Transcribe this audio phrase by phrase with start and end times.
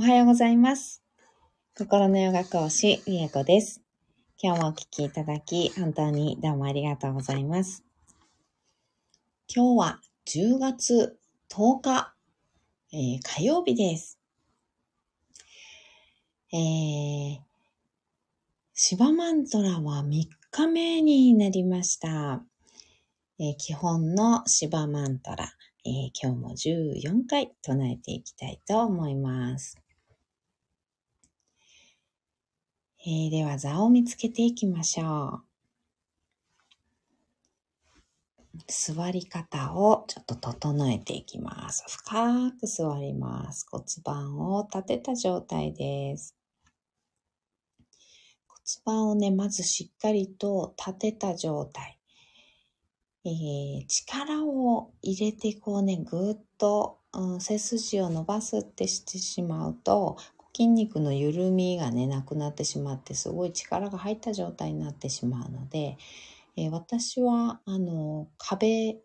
[0.00, 1.02] おはようございます。
[1.76, 3.82] 心のヨガ講師、りえこです。
[4.42, 7.84] 今日もお聞きいただき、本当にどうもありがとうございます。
[9.54, 11.18] 今日は10月
[11.50, 12.14] 10日、
[12.94, 14.18] えー火曜日です。
[16.50, 17.38] えー、
[18.72, 22.42] シバマントラは3日目になりました。
[23.38, 25.52] えー基本のシバマントラ、
[25.84, 29.76] えー今日も14回唱えていきたいと思います。
[33.02, 35.40] えーでは座を見つけていきましょ
[38.58, 38.62] う。
[38.68, 41.82] 座り方をちょっと整えていきます。
[41.88, 43.66] 深く座ります。
[43.70, 46.36] 骨盤を立てた状態です。
[48.46, 51.98] 骨盤をね、まずしっかりと立てた状態。
[53.24, 60.18] えー力を入れてこうね、ぐーっと、うん背筋を伸ばすってしてしまうと、
[60.54, 65.96] 筋肉の緩みがね、なくなってしまって、すごい力が入った状態になってしまうので、
[66.56, 68.98] えー私は、あの、壁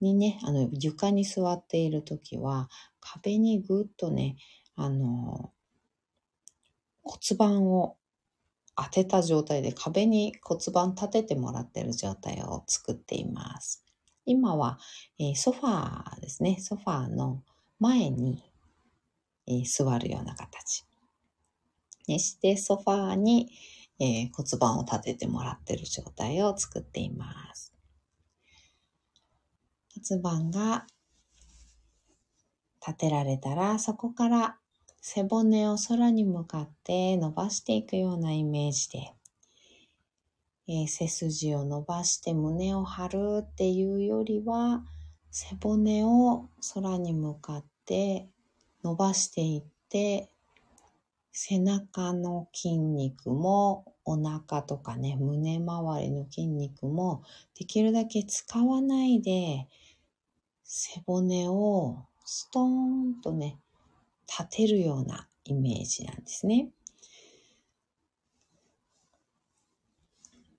[0.00, 2.68] にね、あの、床に座っているときは、
[3.00, 4.36] 壁にぐっとね、
[4.74, 5.52] あの、
[7.02, 7.96] 骨盤を
[8.76, 13.84] 当てた状態で壁に骨盤立ててもらってる状態を作っています。
[14.26, 14.78] 今は、
[15.18, 16.58] えーソファーですね。
[16.60, 17.42] ソファーの
[17.78, 18.42] 前に、
[19.46, 20.84] えー座るような形。
[22.08, 23.50] ね、してソファーに、
[23.98, 27.72] えー骨盤を立ててもらってる状態を作っています。
[30.08, 30.86] 骨盤が
[32.86, 34.58] 立てられたら、そこから
[35.00, 39.12] 背骨を空に向かって伸ばしていくようなイメージで、
[40.68, 44.84] えー背筋を伸ばして胸を張るっていうよりは、
[45.30, 48.28] 背骨を空に向かって
[48.86, 50.30] 伸ばしていって、
[51.32, 57.24] 背中の筋肉もお腹とかね、胸周りの筋肉も
[57.58, 59.66] できるだけ使わないで、
[60.62, 63.58] 背骨をストーンとね、
[64.28, 66.68] 立てるようなイメージなんですね。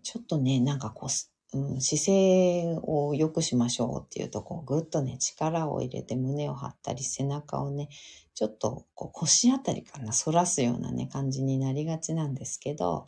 [0.03, 7.88] ちょっとね、なんかこう、うん、姿勢を良くしましょうっていうと、こうぐっとね、力を入れて胸を張ったり、背中をね、
[8.34, 13.07] ちょっとこう腰あたりかな、反らすようなね、感じになりがちなんですけど、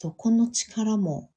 [0.00, 1.30] どこの力も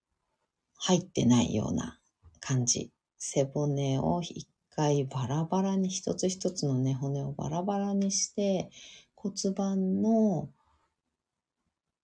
[0.76, 2.00] 入ってないような
[2.40, 2.92] 感じ。
[3.20, 8.72] 背骨を一回バラバラに、一つ一つのね、骨をバラバラにして、
[9.16, 10.50] 骨盤の、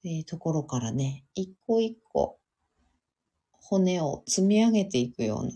[0.05, 2.39] えーところからね、一個一個
[3.63, 5.51] 骨を積み上げていくような。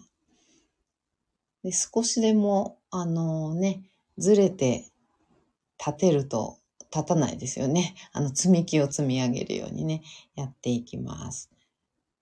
[1.64, 3.82] で少しでも、あのね、
[4.18, 4.86] ずれて
[5.78, 6.58] 立てると
[6.94, 7.96] 立たないですよね。
[8.14, 10.02] あの積み木を積み上げるようにね、
[10.36, 11.50] やっていきます。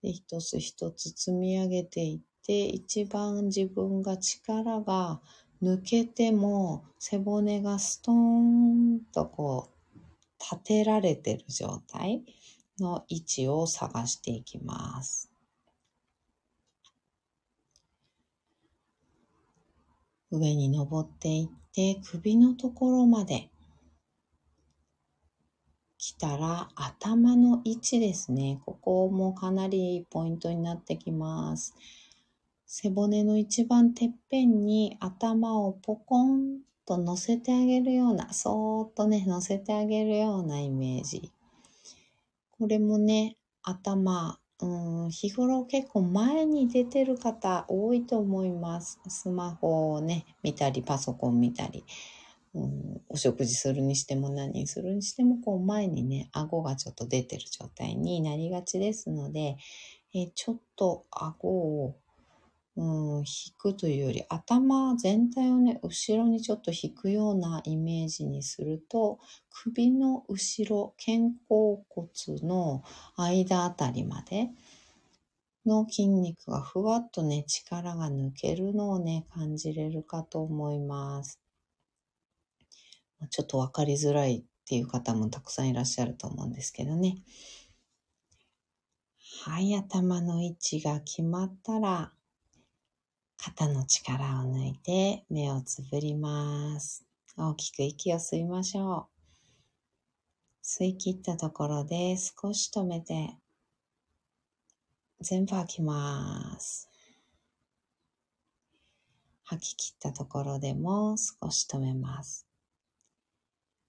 [0.01, 5.21] で一つ一つ積み上げていって、一番自分が力が
[5.61, 9.99] 抜けても背骨がストーンとこう
[10.39, 12.23] 立てられてる状態
[12.79, 15.34] の位置を探していきます。
[20.31, 23.49] 上に登っていって首のところまで
[25.97, 28.61] 来たら頭の位置ですね。
[28.65, 31.73] ここもかなりポイントになってきます。
[32.67, 41.31] 背骨の一番てっぺんに頭をポコンと乗せてあげるような、そーっとね、乗せてあげるようなイメージ。
[42.51, 48.99] これもね、頭、うん、日頃結構前に出てる方多いと思います。
[49.07, 51.83] スマホをね、見たり、パソコン見たり、
[52.53, 59.57] うん、お食事するにしても何するにしても、こう前にね、顎がちょっと出てる状態になりがちですので、
[60.13, 61.97] えちょっと顎を
[62.77, 69.19] うん、引くというより頭全体をね、後ろにちょっと引くようなイメージにすると、
[69.49, 72.07] 首の後ろ、肩甲骨
[72.43, 72.83] の
[73.15, 74.49] 間あたりまで
[75.65, 81.39] の筋肉がふわっとね、力が抜けるのをね、感じれるかと思います。
[83.29, 87.17] ちょっとわかりづらいっていう方もたくさんいらっしゃると思うんですけどね。
[89.43, 92.11] はい、頭の位置が決まったら、
[93.47, 97.05] 肩の力を抜いて目をつぶります。
[97.37, 99.07] 大きく息を吸いましょ
[100.63, 100.65] う。
[100.65, 103.35] 吸い切ったところで少し止めて、
[105.21, 106.89] 全部吐きます。
[109.43, 112.47] 吐き切ったところでも少し止めます。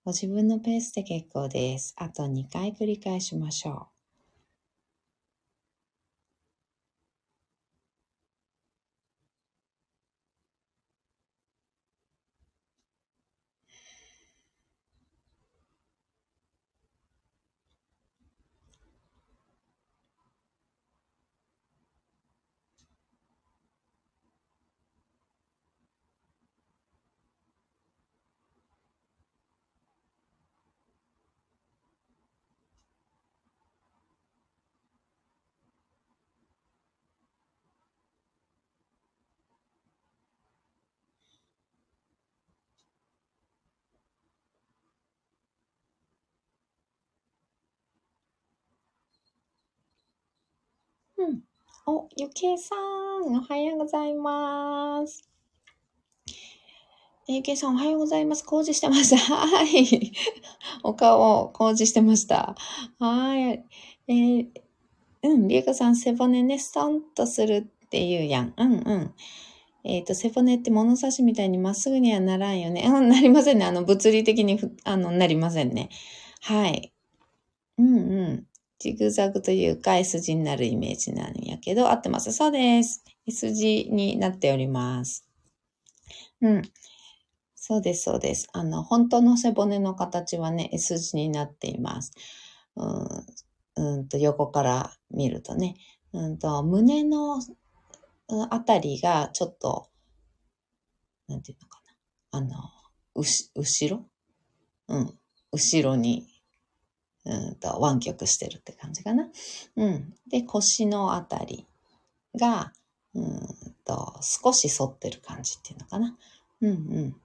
[0.05, 1.94] ご自分のペースで結構です。
[1.97, 3.95] あと2回繰り返しましょう。
[51.18, 51.40] うん。
[51.86, 55.26] お、ゆきえさん、おはようございます。
[57.26, 58.44] ゆきえさん、おはようございます。
[58.44, 59.16] 工事してました。
[59.24, 60.12] はい。
[60.82, 62.54] お顔、工事してました。
[62.98, 63.64] はい。
[64.08, 64.48] えー、
[65.22, 68.52] うん、りえかさん、背骨ね、ストンとするって言うやん。
[68.54, 69.14] うんうん。
[69.84, 72.82] えっ、ー、と、背骨って物差しみたいにまっすぐにはならんよね。
[72.86, 73.64] うん、なりませんね。
[73.64, 75.88] あの、物理的にあの、なりませんね。
[76.42, 76.92] はい。
[77.78, 78.00] うんう
[78.32, 78.46] ん。
[78.78, 83.02] ジグザグというか S 字になるイメージなんやけど、合ってますそうです。
[83.26, 85.26] S 字になっております。
[86.43, 86.62] うん。
[87.55, 88.49] そうです、そうです。
[88.52, 92.12] あの、本当の背骨の形はね、S 字になっています。
[92.76, 95.76] うん、うんと横から見るとね。
[96.12, 97.40] うんと、胸の
[98.50, 99.88] あたりがちょっと、
[101.28, 101.81] なんていうのか
[102.32, 102.38] な。
[102.38, 102.70] あの、
[103.14, 104.05] うし、後ろ？
[104.88, 105.19] うん。
[105.52, 106.26] 後ろに
[107.26, 109.28] うんと湾曲してるって感じかな。
[109.76, 110.14] うん。
[110.28, 111.67] で、腰のあたり
[112.38, 112.73] が、
[113.14, 116.17] うんと少し反ってる感じっていうのかな。
[116.61, 117.17] うんうん。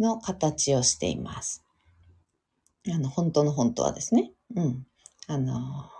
[0.00, 1.62] の形をしています。
[2.88, 4.32] あの、本当の本当はですね。
[4.56, 4.86] うん。
[5.28, 5.90] あの、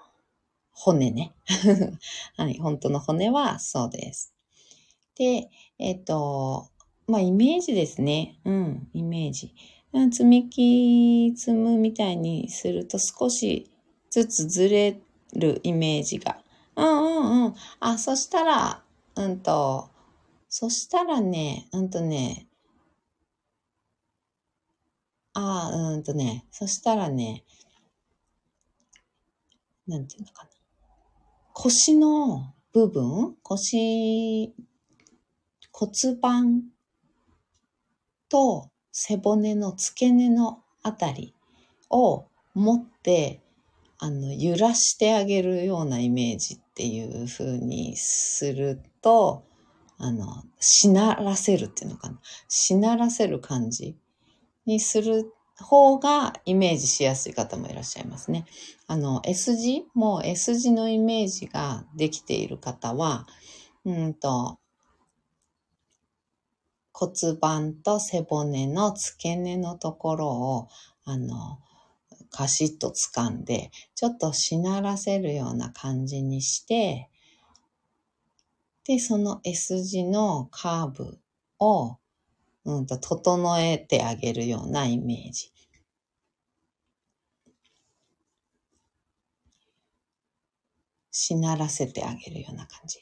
[0.73, 1.33] 骨ね。
[2.37, 4.35] はい、本当の骨はそうです。
[5.15, 6.69] で、えっ、と、
[7.07, 8.41] まあ、イメージですね。
[8.45, 9.55] うん、イメージ。
[9.93, 13.71] 積み木積むみたいにすると少し
[14.11, 14.99] ずつずれ
[15.35, 16.39] るイメージが。
[16.77, 17.55] うんうんうん。
[17.81, 18.83] あ、そしたら、
[19.17, 19.91] うんと、
[20.49, 22.47] そしたらね、うんとね、
[25.35, 27.45] あうんとね、そしたらね、
[29.87, 30.51] なんていうのかな。
[31.55, 33.37] 腰の部分？
[33.43, 34.55] 腰、
[35.71, 36.63] 骨盤
[38.29, 41.35] と背骨の付け根のあたり
[41.91, 43.41] を持って、
[43.99, 49.45] あの、揺らしてあげるようなイメージっていう風にすると、
[49.99, 52.19] あの、しならせるっていうのかな。
[52.49, 53.97] しならせる感じ
[54.67, 58.45] にする方がイメージしやすい方もいらっしゃいますね。
[58.89, 63.27] あの、S 字もう S 字のイメージができている方は、
[63.85, 64.59] うんと、
[67.03, 70.69] 骨盤と背骨の付け根のところを、
[71.05, 71.59] あの、
[72.31, 77.11] カシッと掴んで、ちょっとしならせるような感じにして、
[78.85, 81.19] で、その S 字のカーブ
[81.59, 81.99] を、
[82.65, 85.53] うんと、整えてあげるようなイメージ。
[91.11, 93.01] しならせてあげるような感じ。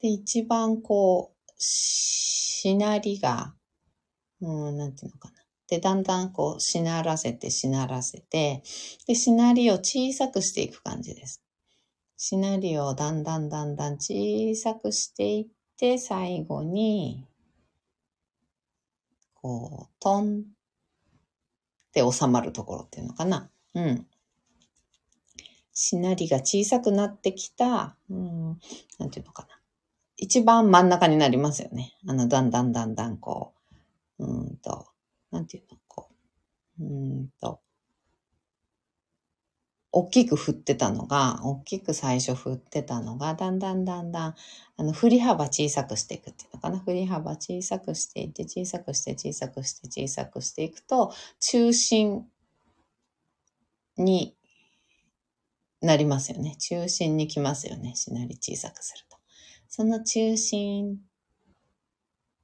[0.00, 3.54] で、一番こう、しなりが、
[4.40, 5.34] うん、なんていうのかな。
[5.68, 8.62] で、だんだんこう、しならせて、しならせて、
[9.06, 11.42] で、しなりを小さくしていく感じです。
[12.16, 17.26] しなりをだんだんだんだん小さくしていって、最後に、
[19.34, 20.42] こう、トンっ
[21.92, 23.50] て収まるところっていうのかな。
[23.74, 24.06] うん。
[25.72, 28.58] しなりが小さくなってきた、うん、
[28.98, 29.59] なんていうのかな。
[30.20, 31.94] 一番真ん中になりますよね。
[32.06, 33.54] あの、だんだんだんだんこ
[34.18, 34.86] う、うんと、
[35.30, 36.08] なんていうの、こ
[36.78, 37.60] う、うんと、
[39.92, 44.34] 大きく振ってたのが、大きく最初振ってたのが、だんだんだんだん、
[44.76, 46.78] あの、振り幅小さくしていくっていうのかな。
[46.78, 52.26] 振り幅小さくしていって、小さくして、小さくして、小さくしていくと、中心
[53.96, 54.36] に
[55.80, 56.56] なりますよね。
[56.56, 57.94] 中心に来ますよね。
[57.96, 59.19] しなり小さくすると。
[59.70, 60.98] その中心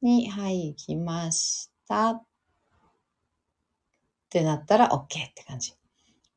[0.00, 2.11] に、はい、行きました。
[2.12, 2.23] っ
[4.30, 5.75] てなったら OK って感じ。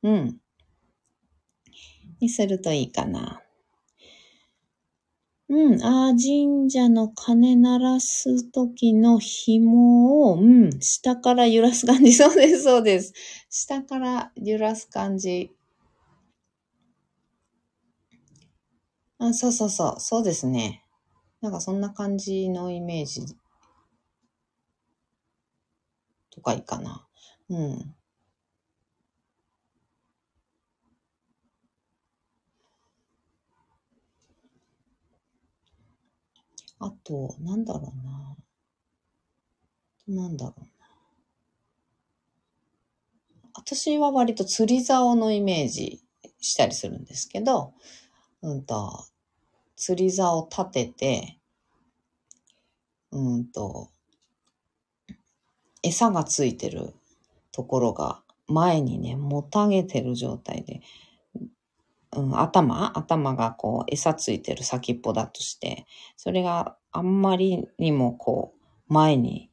[0.01, 0.37] うん。
[2.19, 3.39] にするといいかな。
[5.47, 12.13] うん、ああ、神社の鐘鳴らす時の紐を、うん、下から揺らす感じ。
[12.13, 13.13] そうです、そうです。
[13.49, 15.51] 下から揺らす感じ。
[19.19, 20.83] あそうそうそう、そうですね。
[21.41, 23.37] なんかそんな感じのイメージ
[26.31, 27.05] とかいいかな。
[27.49, 27.95] うん。
[36.79, 38.35] あと、なんだろうな。
[40.23, 40.67] なんだろうな。
[43.53, 46.01] 私は割と釣り竿のイメージ
[46.41, 47.73] したりするんですけど、
[48.41, 49.05] うんと、
[49.75, 51.39] 釣り竿を立てて、
[53.11, 53.89] うんと、
[55.83, 56.93] 餌がついてる
[57.51, 60.81] ところが前にね、もたげてる状態で、
[62.15, 65.85] うん、頭頭がこう餌ついてる先っぽだとして、
[66.17, 68.53] それがあんまりにもこ
[68.89, 69.49] う前に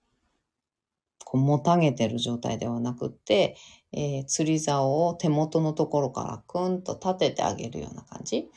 [1.25, 3.57] こうもたげてる状態ではなくって、
[3.93, 8.49] えー、釣り竿を手元のところからクンと立ててあげるような感じ。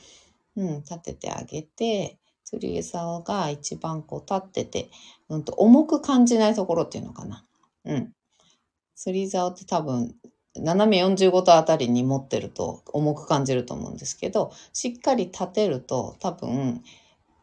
[0.56, 4.90] うん、立ててあげて、釣り竿が一番こう立ってて、
[5.30, 7.46] うんと重く感じないところっていうのかな。
[7.86, 8.14] うん。
[8.96, 10.16] 釣り竿って多分
[10.56, 16.84] 斜め45度あたりに持ってると重く感じると思うんですけど、しっかり立てると多分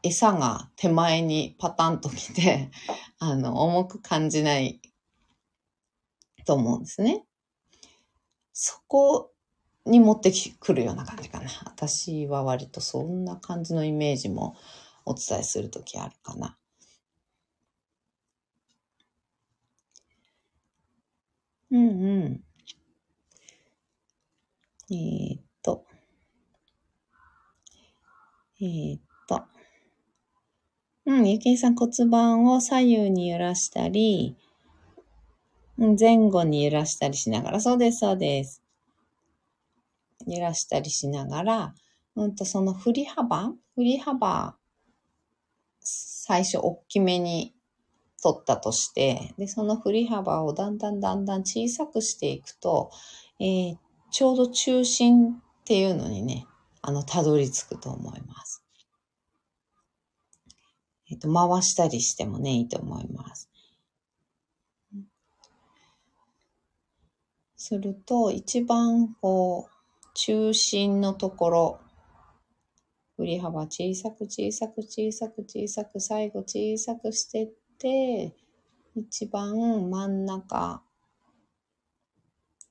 [0.02, 2.70] 餌が手前にパタンと来て、
[3.18, 4.80] あの、重く感じない
[6.44, 7.24] と思うんですね。
[8.52, 9.32] そこ
[9.86, 11.48] に持ってくるような感じかな。
[11.64, 14.56] 私は割とそんな感じのイメージも
[15.04, 16.56] お伝えするときあるかな。
[21.70, 22.40] うんうん。
[24.90, 25.84] えー、っと。
[28.60, 29.44] えー、っと。
[31.06, 34.36] うん、ゆきえさん骨盤を左右に揺らしたり、
[35.78, 38.65] 前後に揺らしたりしながら、そうです、そうです。
[40.26, 41.74] 揺らしたりしながら、
[42.16, 44.56] うんと、その振り幅振り幅、
[45.80, 47.54] 最初大きめに
[48.22, 52.90] 取ったとして、で、その振り幅をだんだんだんだん小さくしていくと、
[53.38, 53.76] えー、
[54.10, 56.46] ちょうど中心っていうのにね、
[56.82, 58.64] あの、たどり着くと思います。
[61.10, 63.50] えっ、ー、と、回したりしてもね、いいと思います。
[67.56, 69.75] すると、一番こう、
[70.18, 71.80] 中心のところ、
[73.16, 78.34] 振り幅小さく小さく小さく小さく最後小さくしてって、
[78.94, 80.82] 一番真ん中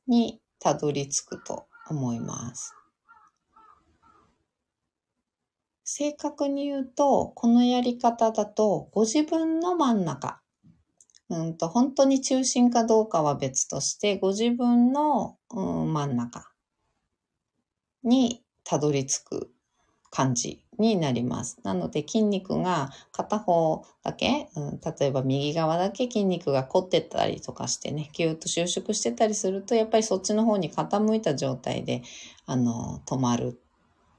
[0.07, 2.73] にたどり着くと思います。
[5.83, 10.41] 正確に言うと、このやり方だと、ご自分の真ん中、
[11.29, 16.54] うんと、本当に中心かどうかは別として、ご自分の、うん、真ん中。
[18.05, 19.51] にたどり着く
[20.11, 21.59] 感じになります。
[21.63, 32.01] なので筋肉が片方だけ、うん、例えば右側だけ筋肉が凝ってたりとかしてね、ぎゅっと収縮してたりすると、やっぱりそっちの方に傾いた状態で、
[32.45, 33.59] あの、止まる。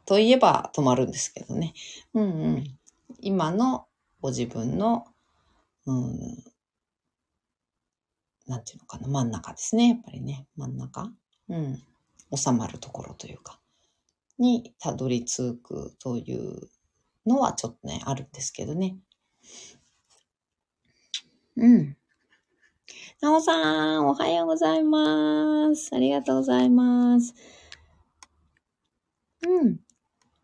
[0.05, 1.73] といえば止まるんですけどね。
[2.15, 2.27] うんう
[2.59, 2.79] ん。
[3.21, 3.87] 今の
[4.21, 5.07] ご自分の、
[5.87, 6.45] うん、
[8.47, 9.89] なんていうのかな、真ん中ですね。
[9.89, 11.11] やっぱりね、真ん中。
[11.49, 11.83] うん。
[12.37, 13.59] 収まるところというか。
[14.39, 16.69] にたどり着くという
[17.27, 18.97] のはちょっとね、あるんですけどね。
[21.57, 21.97] うん。
[23.21, 25.95] なおさん、おはようございます。
[25.95, 27.35] ありがとうございます。
[29.47, 29.81] うん。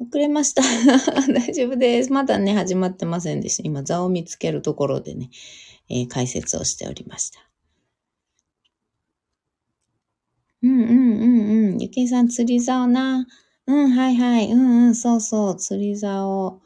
[0.00, 0.62] 遅れました。
[1.32, 2.12] 大丈夫です。
[2.12, 3.62] まだね、始まってませんでした。
[3.64, 5.30] 今、座を見つけるところでね、
[5.88, 7.38] えー、解説をしておりました。
[10.62, 11.78] うんうんうんうん。
[11.78, 13.26] ゆきえさん、釣り竿な。
[13.66, 14.50] うん、はいはい。
[14.52, 15.56] うんうん、そうそう。
[15.56, 16.60] 釣り竿。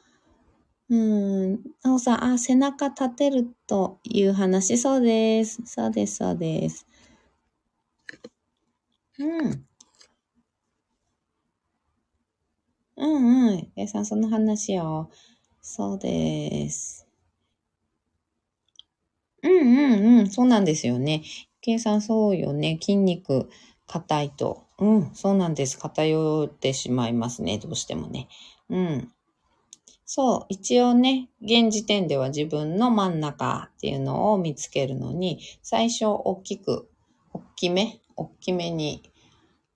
[0.91, 1.55] うん。
[1.83, 4.79] なおさん、あ、背中立てるという話。
[4.79, 5.63] そうです。
[5.67, 6.87] そうです、そうです。
[9.19, 9.67] うん。
[12.97, 13.73] うんうん。
[13.77, 15.11] えさん、その話を。
[15.61, 17.07] そうです。
[19.43, 20.31] うんうんうん。
[20.31, 21.23] そうなんですよね。
[21.61, 22.79] 計算そうよね。
[22.81, 23.49] 筋肉
[23.87, 24.66] 硬いと。
[24.79, 25.79] うん、そうなんです。
[25.79, 27.59] 偏ってしまいますね。
[27.59, 28.29] どうしてもね。
[28.69, 29.13] うん。
[30.05, 36.89] そう、一応ね、現時点では自分の真ん中っていうのを見つけるのに、最初大きく、
[37.33, 39.11] 大きめ、大きめに、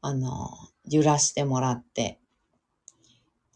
[0.03, 0.51] あの、
[0.85, 2.21] 揺らしてもらって、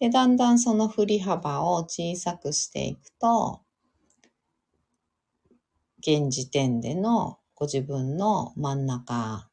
[0.00, 3.60] で、だんだんその振り幅を小さくしていくと、
[5.98, 9.48] 現時点でのご自分の真ん中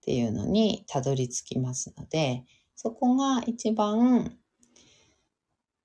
[0.00, 4.38] っていうのにたどり着きますので、そこが一番、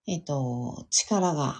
[0.07, 1.55] えっと、力が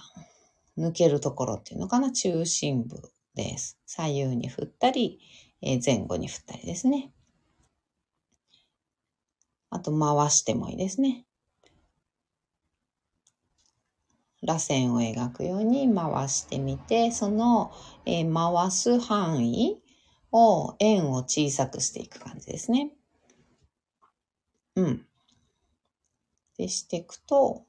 [0.77, 3.01] 抜けるところっていうのかな、中心部
[3.35, 3.77] です。
[3.85, 5.19] 左右に振ったり、
[5.61, 7.11] え前後に振ったりですね。
[9.69, 11.25] あと回してもいいですね。
[14.41, 17.73] 螺旋を描くように回してみて、その、
[18.05, 19.81] えー、回す範囲
[20.35, 22.91] を円を小さくしていく感じですね。
[24.75, 25.05] うん。
[26.57, 27.65] でしていくと、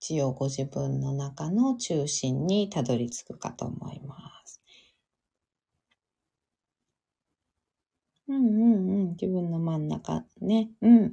[0.00, 4.62] 一応ご自分の中の中心にたどり着くかと思います。
[8.28, 9.10] うんうんうん。
[9.10, 10.70] 自分の真ん中ね。
[10.80, 11.10] うん。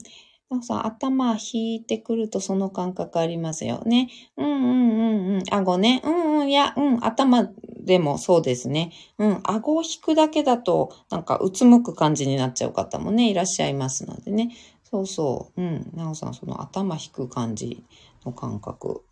[0.61, 4.09] さ、頭引いてくるとその感覚ありますよね。
[4.37, 5.43] うんうんうんうん。
[5.51, 6.01] 顎ね。
[6.03, 6.49] うんうん。
[6.49, 7.05] いや、うん。
[7.05, 7.47] 頭
[7.79, 8.91] でもそうですね。
[9.17, 9.39] うん。
[9.43, 14.51] 顎を引くだけだと、なんかうつむく感じになっちゃう方もね、いらっしゃいますのでね。
[14.83, 15.61] そうそう。
[15.61, 15.91] うん。
[15.95, 17.83] なおさん、その頭引く感じ
[18.25, 19.03] の感覚、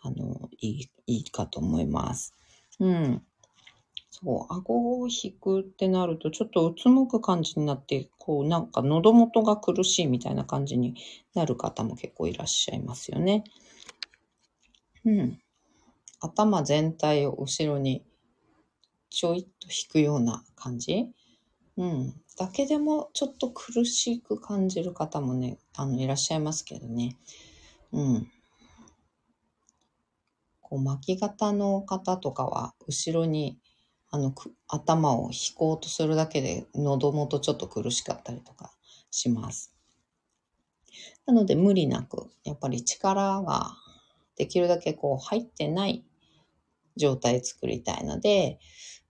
[0.00, 2.34] あの、いい、いいかと思います。
[2.80, 3.22] うん。
[4.20, 10.96] そう、顎を引くってなると、ちょっとうつむく感じになって、こう、なんか喉元が苦しいみたいな感じに
[11.34, 13.44] なる方も結構いらっしゃいますよね。
[15.04, 15.38] うん。
[16.20, 18.04] 頭全体を後ろに
[19.08, 21.12] ちょいっと引くような感じ。
[21.76, 22.14] うん。
[22.36, 27.16] だけでもちょっと苦しく感じる方もね、あの、いらっしゃいますけどね。
[27.92, 28.28] うん。
[30.60, 33.58] こう巻き型の方とかは、後ろに
[34.10, 34.34] あの、
[34.68, 38.72] 頭を引こうとするだけで喉元ちょっと苦しかったりとか
[39.10, 39.74] します。
[41.26, 43.76] なので無理なく、やっぱり力が
[44.36, 46.04] できるだけこう入ってない
[46.96, 48.58] 状態作りたいので、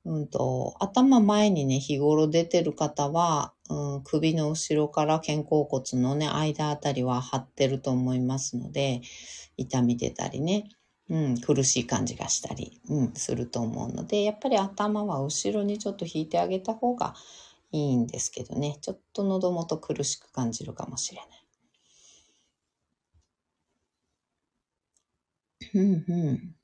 [0.05, 9.03] うんと、頭前にね、日頃出てる方は、うん、首の後ろから肩甲骨のね、間あたりは張ってると思いますので、
[9.57, 10.71] 痛み出たりね、
[11.11, 17.15] うん、苦しい感じがしたり、うん、すると思うので、やっぱり頭は後ろにちょっと引いてあげた方が
[17.73, 21.45] いいんですけどね、ちょっと喉元苦しく感じるかもしれない。
[25.75, 26.55] うんうん。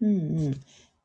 [0.00, 0.60] うんうん。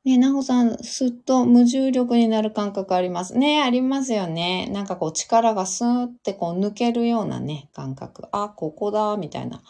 [0.06, 3.38] ねなほさん、すっと無重力になる感覚あります。
[3.38, 4.68] ねありますよね。
[4.72, 8.26] なんかこう力がスーってこう抜けるようなね、感覚。
[8.32, 9.62] あ、ここだ、みたいな。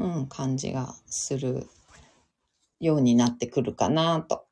[0.00, 1.68] うん、感じがする
[2.80, 4.46] ようになってくるかなと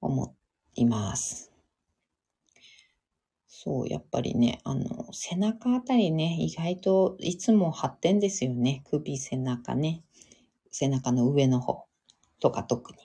[0.00, 0.34] 思
[0.74, 1.52] います。
[3.46, 8.82] そう、やっぱりね、あの、背中あたりね、意外といつも張ってんですよね。
[8.90, 10.02] 首、背中ね。
[10.72, 11.84] 背中の上の方
[12.40, 12.98] とか特に。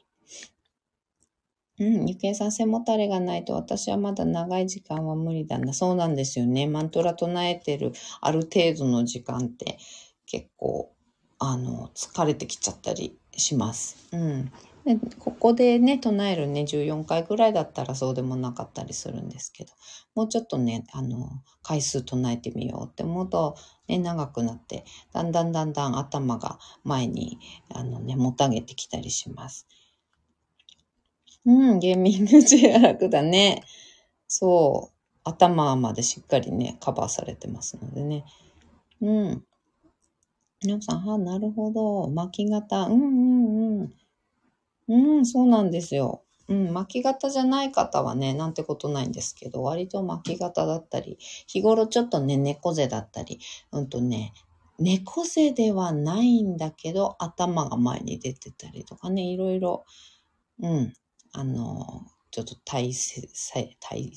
[1.77, 5.73] うん、ゆけいさん、背もたれがないと私はまだ長い時間は無理だな。
[5.73, 6.65] そうなんですよね。
[6.65, 9.77] マントラ唱えてるある程度の時間って
[10.25, 10.91] 結構
[11.39, 13.97] あの、疲れてきちゃったりします。
[14.11, 14.51] うん。
[14.85, 19.71] でここでね、唱えるね、14回ぐらいだったらそうでもなかったりするんですけど、
[20.15, 21.29] もうちょっとね、あの、
[21.63, 23.55] 回数唱えてみようって思うと、
[23.87, 27.39] ね、長くなって、だんだんだんだん頭が前に、
[27.73, 29.67] あのね、もたげてきたりします。
[31.45, 33.63] うん、ゲーミングチェア楽だね。
[34.27, 34.99] そう。
[35.23, 38.25] 頭までしっかりね、カバーされてますのでね。
[39.01, 39.43] うん。
[40.61, 42.09] 皆さん、あ、なるほど。
[42.09, 42.81] 巻き型。
[42.83, 43.93] うんうんうん。
[44.89, 46.23] うん、そうなんですよ。
[46.49, 51.17] うん、巻き型じゃない方はね、なんてことないんですけど、割と巻き型だったり、
[51.47, 53.39] 日頃ちょっとね、猫背だったり、
[53.71, 54.33] うんとね、
[54.79, 59.85] 猫背ではないんだけど、頭が前に出てたりとかね、いろいろ、
[60.61, 60.93] うん、
[61.33, 63.29] あの、ちょっと体勢、
[63.79, 64.11] 体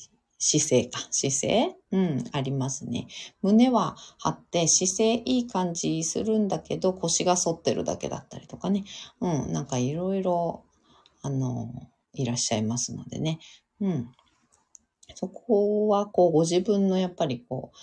[0.44, 0.98] 姿勢か。
[1.12, 1.76] 姿勢？
[1.92, 3.06] うん、ありますね。
[3.42, 8.84] 胸は張って姿勢いい感じするんだけど腰が反ってるだけだったりとかね。
[9.20, 10.64] うん、なんかいろいろ、
[11.22, 11.70] あの、
[12.14, 13.38] いらっしゃいますのでね。
[13.80, 14.10] うん。
[15.14, 17.76] そこはこうご自分のやっぱりこう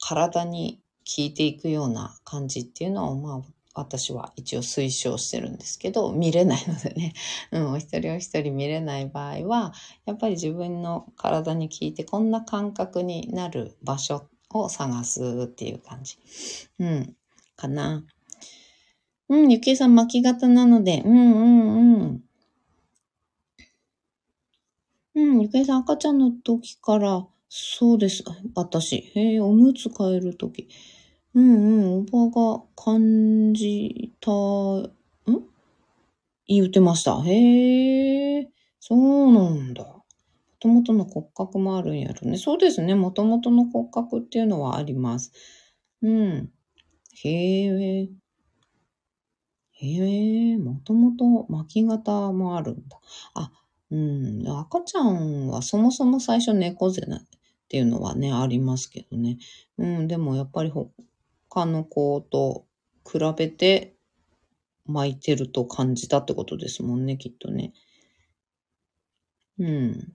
[0.00, 7.12] 体に効いていくような感じっていうのをまあ私は一応推奨してるんですけど、見れないのでね、
[7.52, 9.74] うん、お一人お一人見れない場合は、
[10.06, 16.18] やっぱり自分の体に効いてこんな感覚になる場所を探すっていう感じ。
[16.78, 17.16] うん、
[17.54, 18.04] かな。
[19.28, 22.24] うん、ゆきえさん巻き型なので、うんうんうん。
[25.14, 28.24] うん、ゆきえさん赤ちゃんの時から、そうです。
[28.54, 29.12] 私。
[29.14, 30.68] へえ、おむつ替えるとき。
[31.36, 34.88] うんうん、おばが感じた、ん？
[36.48, 37.20] 言ってました。
[37.22, 39.82] へえ、そうなんだ。
[39.84, 40.02] も
[40.60, 42.38] ともとの骨格もあるんやろね。
[42.38, 42.94] そうですね。
[42.94, 45.30] もともとの骨格っていうのはあります。
[46.00, 46.50] うん。
[47.22, 47.64] へ
[48.04, 48.08] え。
[49.72, 52.98] へえ、もともと巻き型もあるんだ。
[53.34, 53.52] あ、
[53.90, 54.42] うん。
[54.48, 57.20] 赤ちゃんはそもそも最初猫背なっ
[57.68, 59.36] ていうのはね、ありますけどね。
[59.76, 60.08] うん。
[60.08, 60.72] でもやっぱり
[61.56, 62.66] 他の子と
[63.10, 63.96] 比べて
[64.84, 67.72] 巻いてると感じたってことですもんね、きっとね。
[69.58, 70.12] うん。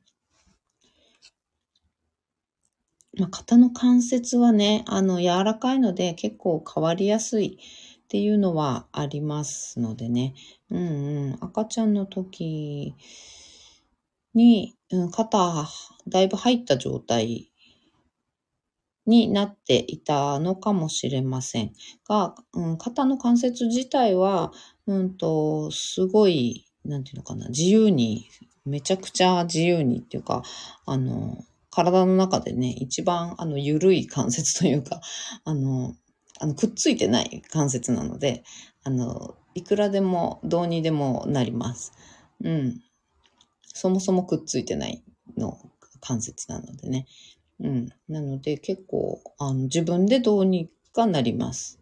[3.17, 7.57] まあ、肩の関節はね、あの、柔らかいので結構変わりやすい
[8.03, 10.35] っていうのはありますのでね。
[10.69, 11.37] うんうん。
[11.41, 12.93] 赤ちゃんの時
[14.35, 15.67] に、うん、肩
[16.07, 17.50] だいぶ入った状態
[19.05, 21.73] になっていたのかもしれません
[22.07, 24.51] が、うん、肩の関節自体は、
[24.87, 28.27] うんと、すごい、なんていうのかな、自由に、
[28.65, 30.43] めちゃくちゃ自由にっていうか、
[30.85, 35.01] あの、体の中でね、一番あの緩い関節というか、
[35.45, 35.95] あの、
[36.39, 38.43] あのくっついてない関節なので、
[38.83, 41.93] あの、いくらでもどうにでもなります。
[42.43, 42.81] うん。
[43.73, 45.03] そもそもくっついてない
[45.37, 45.57] の
[46.01, 47.07] 関節なのでね。
[47.61, 47.89] うん。
[48.07, 51.79] なので結構あの自分でどうにかなります。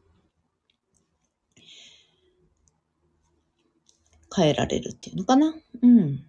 [4.36, 5.56] 変えられるっていうのかな？
[5.82, 6.26] うん。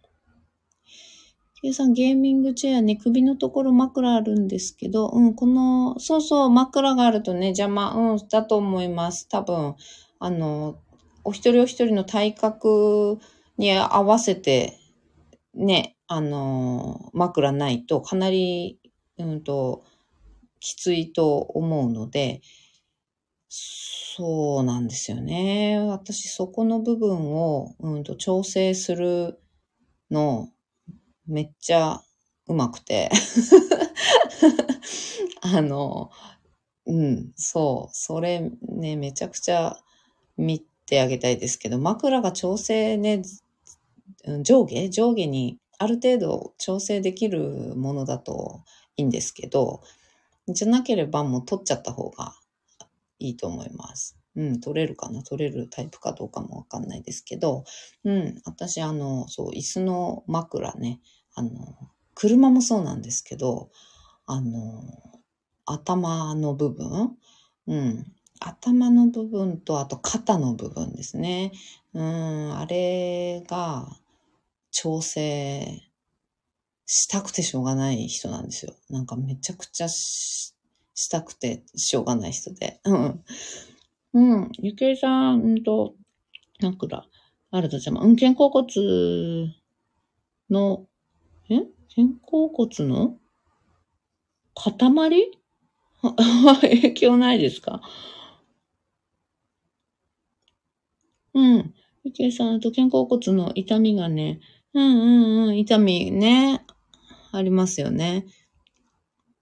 [1.63, 9.29] 計さん、ゲーミングチェアね、首のところ枕あるんですけど、うん、この、そうそう、枕があるとね、邪魔、うん、だと思います。
[9.29, 9.75] 多分、
[10.21, 10.79] あの、
[11.23, 13.19] お一人お一人の体格
[13.59, 14.79] に合わせて、
[15.53, 18.80] ね、あの、枕ないとかなり、
[19.21, 19.85] うんと、
[20.61, 22.43] きついと思うので、
[23.49, 25.79] そうなんですよね。
[25.79, 29.41] 私、そこの部分を、うんと、調整する
[30.11, 30.51] の、
[31.27, 32.01] めっちゃ
[32.47, 33.11] うまくて
[35.43, 36.11] あの、
[36.87, 39.77] うん、そう、それね、めちゃくちゃ
[40.37, 43.23] 見てあげたいですけど、枕が調整ね、
[44.43, 48.63] 上下上下にある程度調整できるものだと
[48.97, 49.83] いいんですけど、
[50.49, 52.35] じゃなければもう取っちゃった方が
[53.19, 54.17] いいと思います。
[54.37, 55.23] うん、取れるかな？
[55.23, 57.65] 取れるタイプかどうかもわかんないですけど、
[58.05, 61.01] うん、私あの、そう、椅子の枕ね、
[61.35, 61.51] あの、
[62.15, 63.71] 車もそうなんですけど、
[64.27, 64.83] あの、
[65.67, 67.17] 頭の部分、
[67.67, 68.07] うん、
[68.41, 71.53] 頭の部分と、あと肩の部分ですね。
[71.93, 73.89] うん、あれが
[74.71, 75.83] 調整
[76.93, 78.75] したくてしょうがない人なんですよ。
[78.89, 80.53] なんかめちゃくちゃし
[81.09, 82.81] たくてしょうがない人で。
[82.85, 83.25] うん。
[84.13, 84.53] うん。
[84.59, 85.95] ゆけいさんと、
[86.59, 87.07] なんかだ、
[87.53, 88.67] あるとじゃま、うん、肩甲骨
[90.51, 90.89] の
[91.49, 91.59] え？
[91.95, 93.19] 肩甲骨の？
[94.57, 95.31] 塊？
[96.61, 97.81] 影響ないですか？
[101.35, 101.75] うん。
[102.03, 104.41] ゆきえさんと肩甲骨の痛みがね、
[104.75, 106.65] うんうんうん、痛みね、
[107.33, 108.27] ありますよね。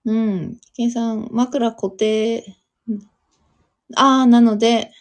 [0.04, 0.40] うん。
[0.40, 2.56] ゆきえさん、枕固定、
[3.96, 4.92] ああ、なので、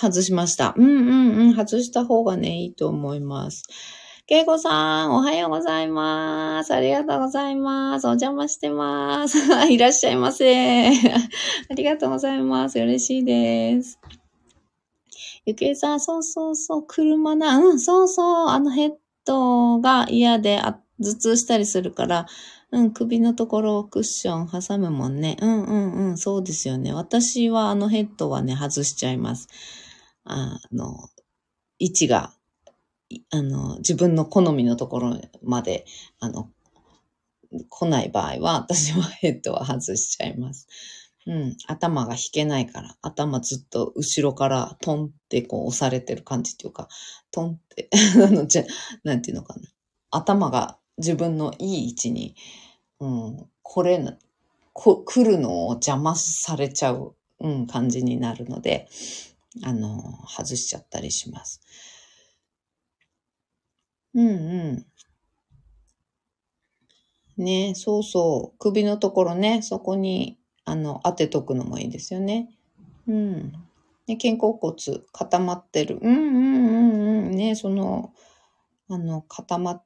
[0.00, 0.74] 外しました。
[0.76, 3.64] うんうんうん、外した方がね、いいと思います。
[4.30, 6.72] けいこさん、おはようございます。
[6.72, 8.06] ありがとうございます。
[8.06, 9.38] お邪魔してます。
[9.68, 10.86] いらっしゃいませ。
[11.68, 12.78] ありがとうございます。
[12.78, 13.98] 嬉しいです。
[15.46, 18.92] ゆきえさん、そうそうそう、車な、うん、そうそう、あのヘッ
[19.24, 22.26] ドが嫌であ頭痛したりするから、
[22.72, 25.36] うん、首のところをクッション挟むもんね。
[25.40, 26.92] うんうんうん、そうですよね。
[26.92, 29.48] 私はあのヘッドはね、外しちゃいます。
[30.24, 31.08] あの、
[31.78, 32.32] 位置が
[33.30, 35.84] あの、自分の好みのところまで、
[36.20, 36.50] あの、
[37.68, 40.68] 来ない場合は、私はヘッドは外しちゃいます。
[41.26, 41.56] うん。
[41.66, 46.88] 頭が引けないから、頭ずっと後ろからトンってこう押されてる感じっていうか、
[47.32, 47.90] トンって、
[48.24, 48.64] あの、じゃ、
[49.02, 49.62] なんていうのかな。
[50.12, 52.36] 頭が自分のいい位置に、
[53.00, 54.16] うん、これな、
[54.72, 58.88] こ、来るのを邪魔されちゃう、うん、感じになるので、
[59.64, 61.60] あの、外しちゃったりします。
[64.14, 64.84] うんう
[67.38, 67.44] ん。
[67.44, 68.58] ね、そうそう。
[68.58, 72.50] 首のところね、そこに、あの、当てとくのもいいですよね。
[73.08, 73.52] うん。
[74.06, 74.74] ね、肩甲骨
[75.12, 75.98] 固まってる。
[76.02, 77.30] うんうんうんうん。
[77.30, 78.12] ね、その、
[78.88, 79.84] あの、固まっ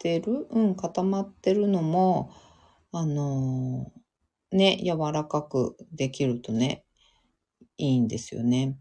[0.00, 0.46] てる？
[0.50, 2.32] うん、固まってるのも、
[2.90, 6.84] あのーね、柔らかくできるとね、
[7.76, 8.78] いいんですよね。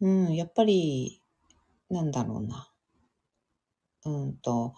[0.00, 1.20] うん、やっぱり、
[1.90, 2.70] なんだろうな。
[4.06, 4.74] うんと、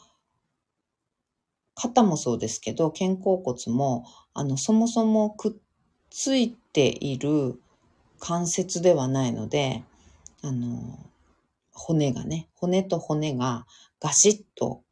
[1.75, 5.53] 肩もそうですけど、肩甲骨も、あの、そもそもくっ
[6.11, 7.61] ついている
[8.19, 9.85] 関節ではないので、
[10.43, 10.99] あの、
[11.73, 13.67] 骨がね、骨と骨が
[14.01, 14.83] ガシッと、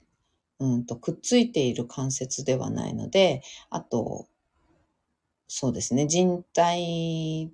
[0.61, 4.27] うんと、くっついている関節ではないので、あと、
[5.47, 7.51] そうですね、人体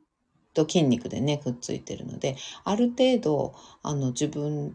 [0.55, 4.75] と筋肉でね、くっついてるので、ある程度、あの、自分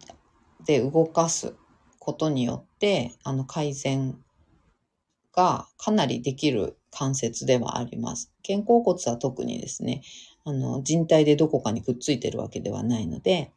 [0.66, 1.56] で動かす
[2.00, 4.18] ことによって、あの、改善
[5.34, 8.32] がかなりできる関節ではあります。
[8.46, 10.02] 肩甲骨は特にですね、
[10.46, 13.52] あの、人体でどこかにくっついてるわけではないので、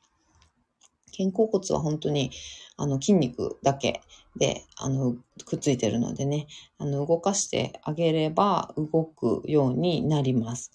[1.18, 2.30] 肩甲骨は本当に、
[2.78, 4.00] あの、筋肉だけ
[4.36, 6.46] で、あの、くっついてるのでね、
[6.78, 10.72] あの、動かしてあげれば動くようになります。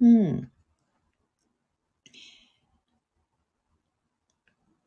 [0.00, 0.50] うん。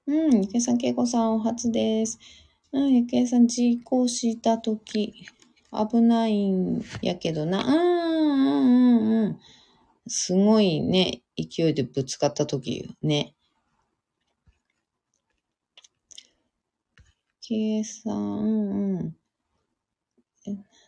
[0.08, 2.20] うん、ゆけさん、けいこさん、お初です。
[2.74, 5.14] うん、ゆけさん、事故したとき、
[5.72, 7.64] 危ないんやけどな。
[7.64, 9.40] うん、うん、うん、うん。
[10.10, 13.36] すごいね、勢いでぶつかったときよね。
[17.42, 19.16] けいさん、うん、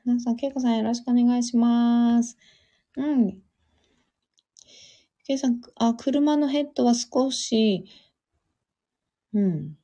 [0.05, 2.37] なさん、けいこさん、よろしくお願いします。
[2.97, 3.41] うん。
[5.25, 7.85] けいさん、あ、車のヘッドは少し、
[9.33, 9.77] うん。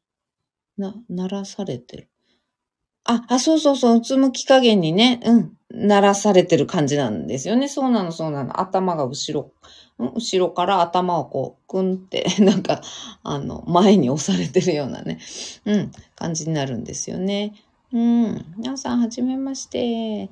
[0.78, 2.10] な、鳴らされてる。
[3.08, 7.68] あ、あ、そうそうそう、うつむき加減にね、うん、鳴らされてる感じなんですよね。
[7.68, 8.60] そうなの、そうなの。
[8.60, 9.52] 頭が後ろ、
[9.98, 12.82] うん後ろから頭をこう、くんって、 なんか、
[13.24, 15.20] あの、前に押されてるようなね、
[15.66, 17.54] うん、感じになるんですよね。
[17.92, 18.46] うん。
[18.58, 20.30] なおさん、はじめまして。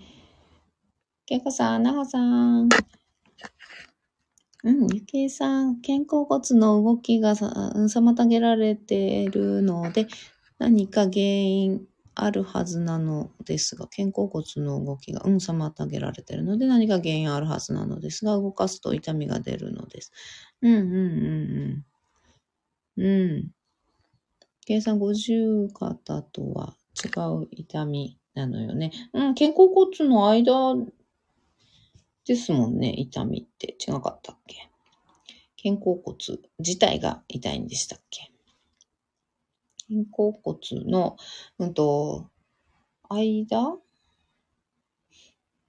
[1.26, 2.70] けいこさん、なほさん。
[4.64, 10.08] うん、ゆきえさん、肩甲骨の動きがさ妨げられているので、
[10.58, 20.12] 何か原因あるはずなのですが、肩甲骨の動きが、うん、妨げられているので、何か原因あるはずなのですが、動かすと痛みが出るのです。
[20.62, 21.86] うん、うん、うん、
[22.97, 23.06] うん。
[23.06, 23.51] うん。
[24.65, 27.08] 計算50肩とは違
[27.43, 28.91] う痛みなのよね。
[29.13, 30.75] うん、肩甲骨の間
[32.25, 33.75] ですもんね、痛みって。
[33.80, 34.69] 違かったっけ？
[35.62, 36.17] 肩甲骨
[36.60, 38.32] 自体が痛いんでしたっけ？
[39.89, 41.17] 肩甲骨の、
[41.60, 42.30] うんと、
[43.10, 43.78] 間？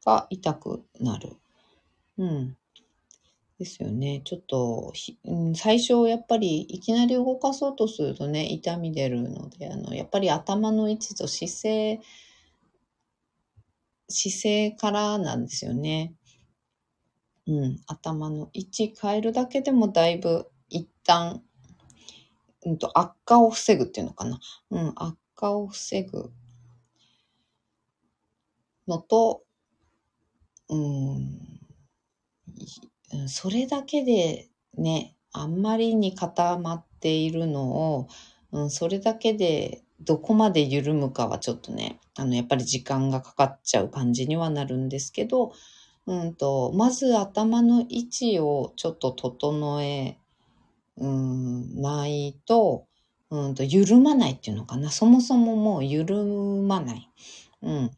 [0.05, 1.37] が痛くなる。
[2.19, 2.57] うん。
[3.59, 4.21] ですよね。
[4.25, 4.93] ちょっと、
[5.25, 12.01] うん、最初やっぱりいきなり動かそうとするとね、痛み出るので、あの、やっぱり頭の位置と姿勢、
[14.09, 16.15] 姿勢からなんですよね。
[17.47, 21.43] うん、頭の位置変えるだけでもだいぶ一旦、
[22.67, 24.39] うんと、悪化を防ぐっていうのかな。
[24.71, 26.31] うん、悪化を防ぐ
[28.89, 29.45] のと、
[30.69, 31.41] うん、
[33.29, 38.09] それだけでね、あんまりに固まっているのを、
[38.53, 45.53] うん、それだけでどこまで緩むかはちょっとね、あの、やっぱり時間がかかっちゃう感じにはなるんですけど、
[46.07, 50.19] うんと、まず頭の位置をちょっと整え、
[51.77, 52.87] ないと、
[53.31, 54.91] うんと、緩まないっていうのかな。
[54.91, 57.11] そもそももう緩まない。
[57.63, 57.87] うん。
[57.87, 57.89] っ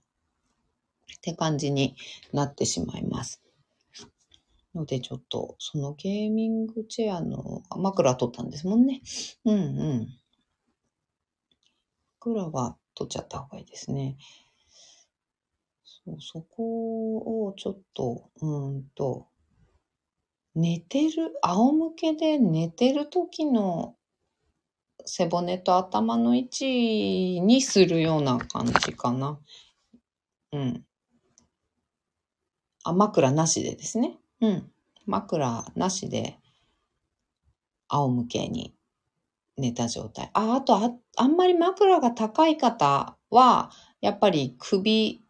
[1.20, 1.96] て感じに
[2.32, 3.42] なってしまいます。
[4.74, 9.02] ので、ちょっと、そのゲーミングチェアの枕取ったんですもんね。
[9.44, 9.58] うんう
[9.94, 10.08] ん。
[12.20, 14.16] 枕は取っちゃった方がいいですね。
[15.84, 19.27] そう、そこをちょっと、うんと、
[20.58, 23.96] 寝てる、仰向けで寝てる時の
[25.06, 29.40] 背骨と頭の位置にするような感じかな。
[30.52, 30.84] うん。
[32.84, 34.18] あ、枕なしでですね。
[34.40, 34.72] うん。
[35.06, 36.38] 枕なしで、
[37.88, 38.74] 仰向けに
[39.58, 40.30] 寝た状態。
[40.34, 45.22] あ、あとあ、あんまり枕が高い方は、やっぱり首、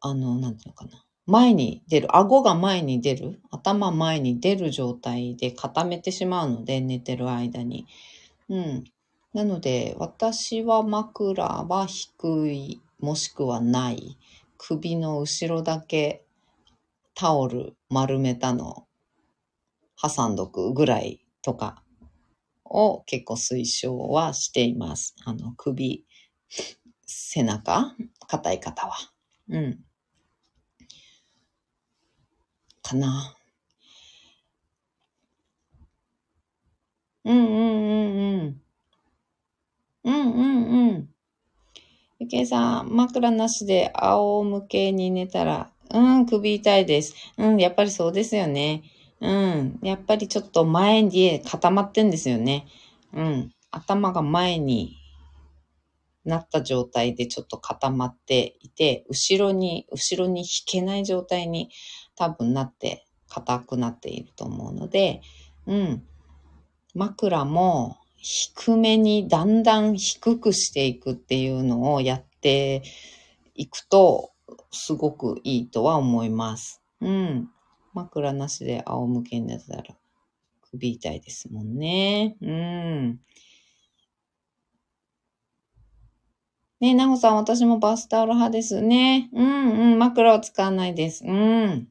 [0.00, 1.04] あの、なんていうのかな。
[1.28, 7.86] 前に出る、顎が前に出る、頭前に出る状態で固めてしまうので、寝てる間に。
[8.48, 8.84] うん。
[9.34, 14.16] なので、私は枕は低い、もしくはない。
[14.56, 16.24] 首の後ろだけ
[17.14, 18.86] タオル丸めたの
[20.00, 21.82] 挟んどくぐらいとか
[22.64, 25.14] を結構推奨はしています。
[25.26, 26.06] あの、首
[27.06, 27.94] 背中
[28.26, 28.96] 硬い方は。
[29.50, 29.87] うん。
[32.88, 33.34] かな。
[37.24, 38.62] うんうんうんうん。
[40.04, 41.08] うんうんうん。
[42.18, 47.14] ゆけいさん、枕なしで仰向けに寝たら、うん、首痛いです。
[47.36, 48.82] うん、やっぱりそうですよね。
[49.20, 52.66] うん、やっぱりちょっと前に固まってんですよね。
[53.12, 54.96] うん、頭が前に
[56.24, 61.70] なった状態でちょっと固まっていて、後ろに、後ろに引けない状態に
[62.18, 65.20] 多分なって、硬くなっていると思うので、
[65.66, 66.02] うん、
[66.94, 72.82] 枕も低めにだんだん低くしていくっていうのをやって
[73.54, 74.32] いくと、
[74.72, 76.82] すごくいいとは思います。
[77.00, 77.50] うん。
[77.94, 79.84] 枕なしで仰向けになったら
[80.70, 82.36] 首痛いですもんね。
[82.40, 83.20] うん。
[86.80, 89.30] ねえなほさん、私もバスタオル派ですね。
[89.32, 91.24] うんうん、枕を使わないです。
[91.24, 91.88] うん。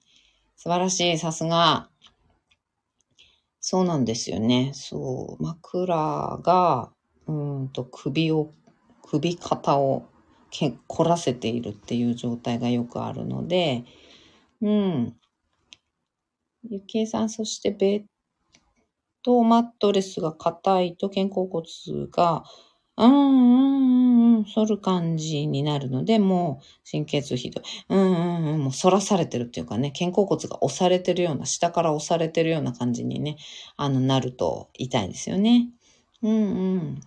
[0.57, 1.87] 素晴らしい、さすが。
[3.59, 4.71] そうなんですよね。
[4.73, 5.43] そう。
[5.43, 6.91] 枕が、
[7.27, 8.51] うんと首を、
[9.03, 10.07] 首肩を
[10.49, 13.85] け凝らせているっていう状態がよくあるので、
[14.61, 15.15] うん。
[16.63, 18.03] ゆきえさん、そしてベッ
[19.21, 21.65] ドマットレスが硬いと肩甲骨
[22.09, 22.43] が、
[22.97, 23.96] うんうん
[24.43, 27.63] 反る感じになるので、もう神経痛ひどい。
[27.89, 33.38] うんうんうん、もう反らされてるっていうかね、肩甲骨が押されてるような、下から押されてるような感じにね、
[33.76, 35.69] あの、なると痛いですよね。
[36.23, 37.02] うんうん。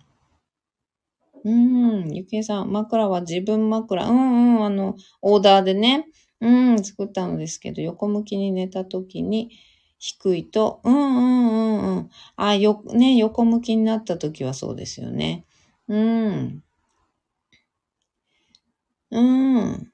[1.43, 4.05] うん、ゆきえさん、枕は自分枕。
[4.07, 6.07] うんうん、あの、オーダーでね、
[6.39, 9.49] うん、作ったのですけど、横向きに寝た時に、
[10.01, 12.09] 低いと、うんうんうんうん。
[12.35, 15.45] あ、よ、ね、横向きになった時はそうですよね。
[15.87, 16.63] うん。
[19.11, 19.91] うん。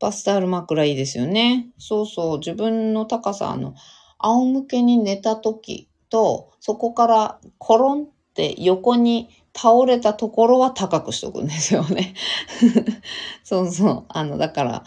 [0.00, 1.68] バスタオル枕いいですよね。
[1.78, 2.38] そうそう。
[2.38, 3.74] 自分の高さ、あの、
[4.18, 12.14] 仰向けに寝た時と、そこからコロンって横に倒れたところは高くしとくんですよね。
[13.44, 14.04] そうそう。
[14.08, 14.84] あの、だから、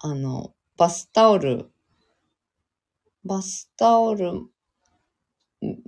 [0.00, 1.70] あの、バスタオル、
[3.24, 4.42] バスタオル、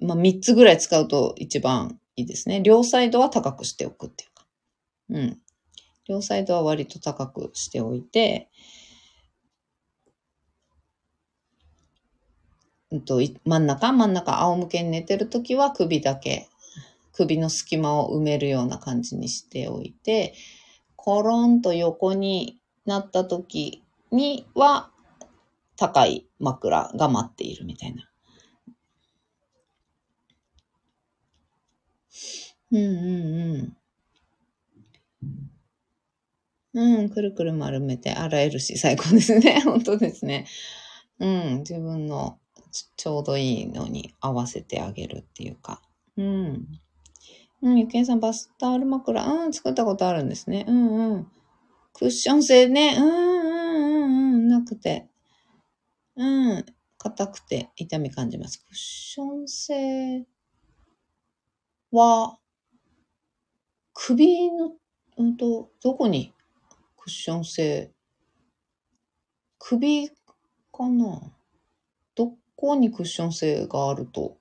[0.00, 2.62] まあ、3つぐらい使うと一番いいですね。
[2.62, 4.46] 両サイドは高くしておくっていうか。
[5.10, 5.40] うん。
[6.08, 8.48] 両サイドは割と高くしておいて、
[12.92, 16.48] うんと、真ん中、真ん中、仰向けに寝てるときは首だけ、
[17.12, 20.34] 首の隙間を埋めるような感じにしておいて、
[20.94, 24.90] コロンと横になったときには、
[25.76, 28.08] 高い枕が待っているみたいな。
[32.70, 33.76] うんうんうん。
[36.76, 39.60] うん、くるくる丸めて洗えるし最高ですね。
[39.64, 40.46] 本当ですね。
[41.18, 42.38] うん、自分の
[42.98, 45.80] ちょうどいいのに合わせてあげるっていうか。
[46.18, 46.66] うん。
[47.62, 50.66] うん、ゆけんさん、バスタオル枕、うん、作ったことあるんですね。
[50.68, 51.32] うんうん。
[51.94, 55.08] クッション性ね、うんうんうんうん、なくて。
[56.16, 56.64] うん、
[56.98, 58.58] 硬くて痛み感じます。
[58.58, 60.26] クッション性
[61.90, 62.38] は、
[63.94, 64.72] 首の、
[65.16, 66.34] うんと、どこに
[67.06, 67.92] クッション性。
[69.60, 71.20] 首かな？
[72.16, 74.38] どこにクッション性があると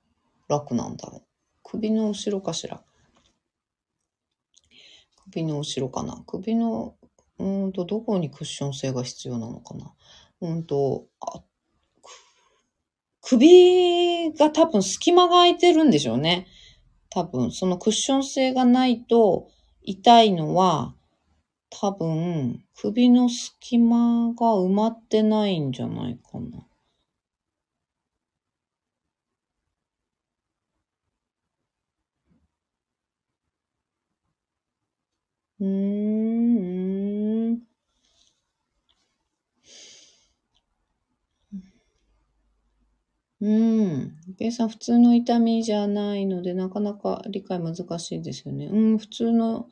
[0.48, 1.22] 楽なんだろう？
[1.62, 2.82] 首の後ろかしら？
[5.30, 6.24] 首の後ろかな？
[6.26, 6.96] 首の、
[7.38, 9.92] うんと、どこにクッション性が必要なのかな？
[10.40, 11.44] うんと、あ、
[13.20, 16.48] 首が多分隙間が空いてるんでしょうね。
[17.10, 19.46] 多分、そのクッション性がないと
[19.84, 20.95] 痛いのは、
[21.80, 26.66] 多分、首の隙間が埋まってないんじゃないかな。
[35.60, 35.66] うー
[37.52, 37.66] ん。
[43.40, 44.16] うん。
[44.38, 48.66] 計算普通の痛みじゃないので、なかなか理解難しいですよね。
[48.66, 49.68] うん、普通の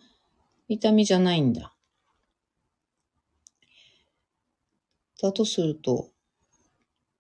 [0.69, 1.74] 痛みじゃないんだ。
[5.25, 6.11] だとすると、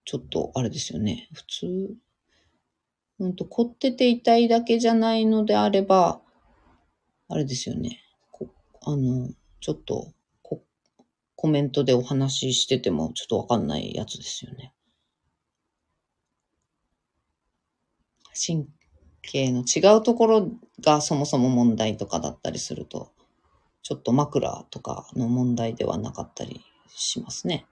[0.04, 1.30] ちょっとあれですよね。
[1.32, 1.94] 普通、
[3.18, 6.20] うんと、凝ってて痛いだけじゃないのであれば、
[7.28, 8.02] あれですよね。
[8.30, 8.50] こ
[8.82, 9.30] あの、
[9.60, 10.62] ちょっとこ
[11.34, 14.74] コメントでお話ししててもちょっとわかんないやつですよね。
[18.34, 18.66] 神
[19.22, 20.50] 経の違うところ
[20.82, 23.12] がそもそも問題とかだったりすると、
[23.82, 27.66] ちょっと枕とかの問題ではなかったりしますね。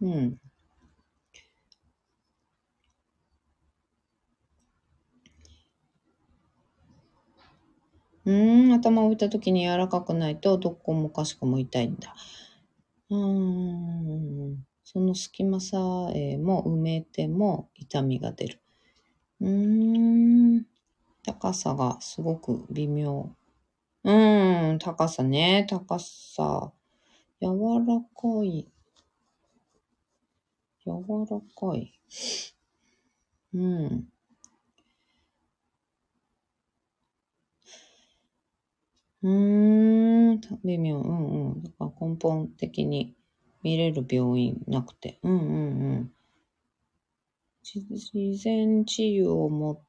[0.00, 0.40] うん。
[8.26, 12.14] うん、頭を置いた時に柔らかくないとどこもかしこも痛いんだ。
[13.10, 14.64] うーん。
[14.84, 15.78] その隙間さ
[16.14, 18.60] えも埋めても痛みが出る。
[19.40, 20.66] うーん。
[21.24, 23.30] 高さがすごく微妙。
[24.04, 26.72] うーん、高さね、高さ。
[27.40, 27.48] 柔
[27.86, 28.68] らかい。
[30.86, 31.92] 柔らかい。
[33.52, 34.08] うん。
[39.22, 40.98] うーん、微妙。
[40.98, 41.62] うんうん。
[41.62, 43.14] だから根本的に
[43.62, 45.18] 見れる病院なくて。
[45.22, 46.12] うんうんうん。
[47.62, 49.82] 自然治癒をも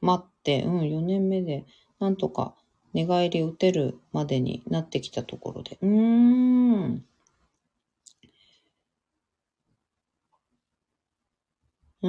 [0.00, 1.64] 待って、うん、4年目で、
[1.98, 2.54] なんとか
[2.92, 5.78] 寝返り打てるまでになってきたところで。
[5.80, 7.04] うーん。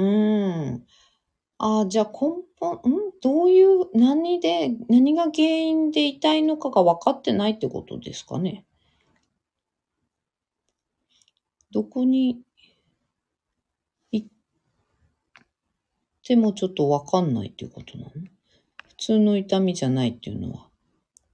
[0.00, 0.86] うん。
[1.58, 2.80] ああ、じゃあ根本、ん？
[3.20, 8.64] どういう、何で、何が原因で痛いのかが分かってないってことですかね？
[11.72, 12.40] どこに
[14.12, 14.28] 行っ
[16.24, 18.10] てもちょっと分かんないっていうことなの？
[18.88, 20.68] 普通の痛みじゃないっていうのは、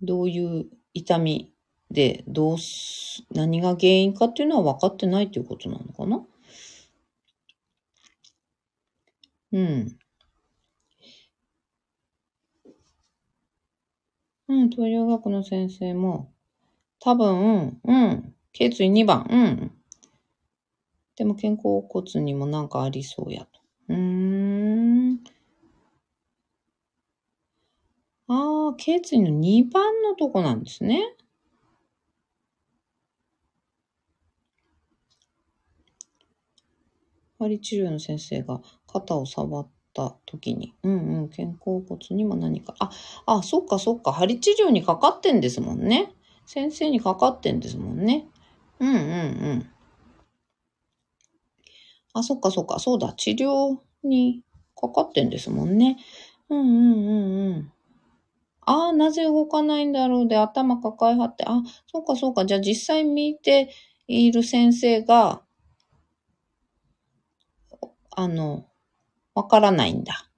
[0.02, 1.52] どういう痛み
[1.90, 6.24] で、どうす、何が原因かっていうのは分かってないっていうことなのかな？
[9.54, 9.98] うん。
[14.48, 16.30] うん、東洋学の先生も、
[17.00, 19.72] 多分、うん、頸椎2番、うん。
[21.16, 23.60] でも肩甲骨にもなんかありそうやと。
[23.88, 25.20] うーん。
[28.26, 31.14] ああ、頸椎の2番のとこなんですね。
[37.38, 38.60] 針治療の先生が
[38.94, 42.90] 肩を触った時に、うんうん、肩甲骨にも何か、あ、
[43.26, 46.12] あ、そっかそっか、針治療にかかってんですもんね。
[46.46, 48.26] 先生にかかってんですもんね。
[48.78, 48.98] うんうんう
[49.54, 49.66] ん。
[52.12, 54.42] あ、そっかそっか、そうだ、治療に
[54.76, 55.98] かかってんですもんね。
[56.48, 57.72] うんうんうんうん。
[58.60, 63.70] ああ、なぜ動かないんだろうで頭抱え張って、あ、そうかそうか、じゃあ実際見て
[64.06, 65.42] いる先生が、
[68.16, 68.66] あの、
[69.34, 70.28] わからないんだ。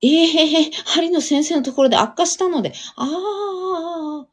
[0.00, 4.26] ええー、針の先生のところで悪化したので、ああ、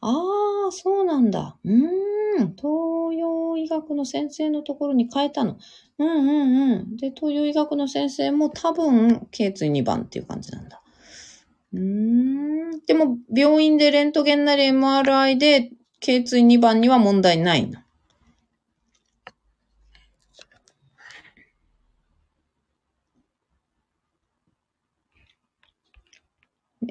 [0.00, 1.56] ああ、そうなんだ。
[1.64, 5.56] うーん、東洋医学の先生のところに変えたの。
[5.98, 6.96] うんうんうん。
[6.96, 10.82] で、東洋医学の先生も多分、頸椎2番っていう感じなんだ。
[11.72, 12.80] うーん。
[12.86, 17.80] でも、病院でレントゲンなり MRI で、頸椎2番には問題ないの。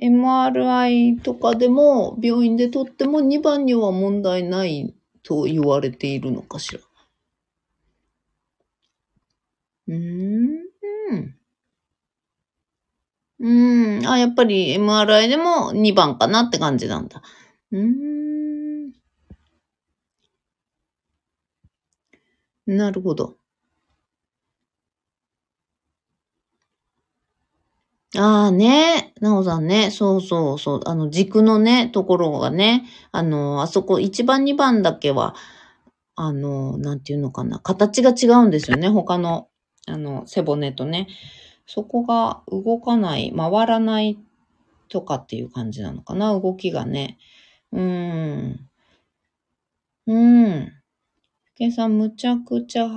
[0.01, 4.93] MRI とかでも、病院でとっても2番には問題ない
[5.23, 6.79] と言われているのかしら。
[9.87, 9.95] うー
[11.13, 11.37] ん。
[13.39, 14.07] うん。
[14.07, 17.21] あ、やっぱり MRI でも2番かなって感じなんだ。
[17.71, 18.93] うーん。
[22.67, 23.36] なるほど。
[28.15, 35.35] ああね、なおさんね、そうそうそう、あの軸のね、ところがね、あの、あそこ1番2番だけは、
[36.15, 39.49] あの、なんていうのかな、形が違うんですよね、他の、
[39.87, 41.07] あの、背骨とね。
[41.65, 44.17] そこが動かない、回らない
[44.89, 47.17] とかっていう感じなのかな、動きがね。
[47.73, 48.69] うーん。
[50.07, 50.71] うん。
[51.55, 52.87] 計算むちゃくちゃ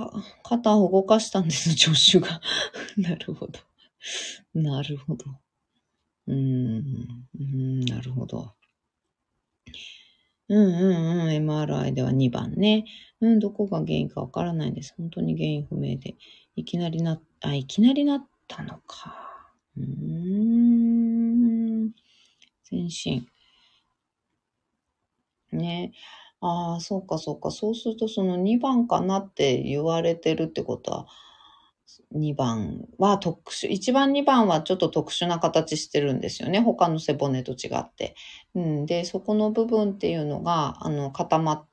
[0.43, 2.41] 肩を動かしたんです、助手が。
[2.97, 3.59] なるほど。
[4.53, 5.25] なるほど。
[6.27, 6.83] うん、
[7.39, 8.53] うん、なるほど。
[10.49, 12.85] うんうんうん、MRI では2番ね。
[13.21, 14.93] うん、どこが原因かわからないんです。
[14.97, 16.15] 本当に原因不明で。
[16.55, 19.15] いきなりな、あ、いきなりなったのか。
[19.77, 21.91] うーん。
[22.63, 23.27] 全身。
[25.51, 25.91] ね。
[26.41, 27.51] ああ、そうかそうか。
[27.51, 31.07] そうするとその2番かなって言われてるってことは、
[32.13, 36.59] 2番は特殊、1番2番はちょっと特殊な形してるんですよね。
[36.59, 38.15] 他の背骨と違って。
[38.55, 41.67] うん、で、そこの部分っていうのが、あの、固まっ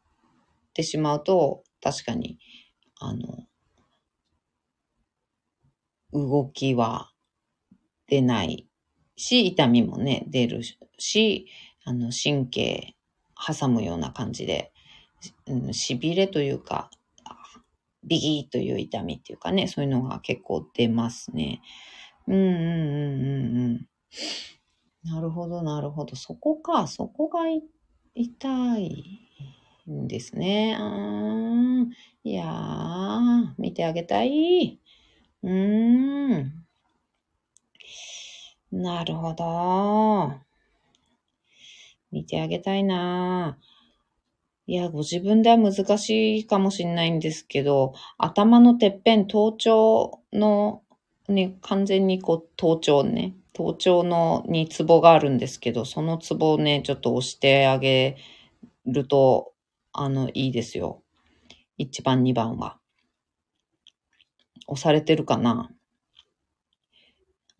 [0.74, 2.38] てしまうと、確かに、
[3.00, 3.46] あの、
[6.12, 7.10] 動きは
[8.06, 8.66] 出ない
[9.16, 10.62] し、痛みもね、出る
[10.98, 11.46] し、
[11.84, 12.94] あの、神経
[13.36, 14.72] 挟むような感じで、
[15.46, 16.90] うん、痺れというか、
[18.04, 21.60] ビギーという痛みっていうかね、そういうのが結構出ますね。
[22.26, 23.88] うんうんうんうんうん。
[25.04, 26.16] なるほど、なるほど。
[26.16, 27.40] そこか、そこが
[28.14, 29.20] 痛い
[29.90, 30.76] んですね。
[30.78, 31.86] あー
[32.24, 34.80] いやー、見てあげたい。
[35.42, 36.64] うーん。
[38.70, 40.34] なるほど。
[42.10, 43.58] 見てあげたいな
[44.70, 50.82] いや、ご自分では難しいかもしれないんですけど、頭のてっぺん、頭頂の、
[51.26, 58.18] ね、完全にこう、頭頂ね、頭頂のにツボがあるんですけど、そのツボをね、ちょっと押してあげ
[58.86, 59.54] ると、
[59.94, 61.02] あの、いいですよ。
[61.78, 62.78] 1番、2番は。
[64.66, 65.70] 押されてるかな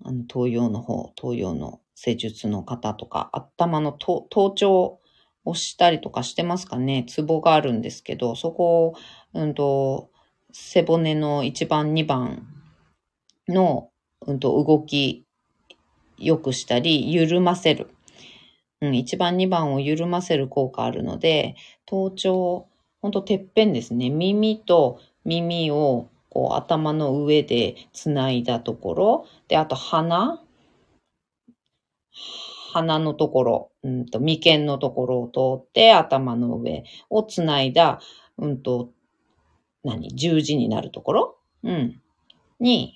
[0.05, 5.01] あの、東洋の方、東洋の施術の方とか、頭の頭頂
[5.51, 7.05] 押したりとかしてますかね。
[7.09, 8.95] ツボがあるんですけど、そこを、
[9.35, 10.11] うんと、
[10.53, 12.47] 背骨の1番、2番
[13.49, 13.91] の、
[14.27, 15.25] うんと、動き
[16.19, 17.91] 良くしたり、緩ませる。
[18.81, 22.69] うん、1番、2番を緩ませる効果あるので、頭頂、
[23.03, 24.11] ほんとてっぺんですね。
[24.11, 29.27] 耳と耳をこう頭の上でつないだところ。
[29.49, 30.43] で、あと鼻。
[32.79, 38.01] 鼻のところ、うんと、眉間のところを通って頭の上をつないだ、
[38.37, 38.91] うんと、
[39.85, 41.39] 何十字になるところ？
[41.63, 42.01] うん。
[42.61, 42.95] に、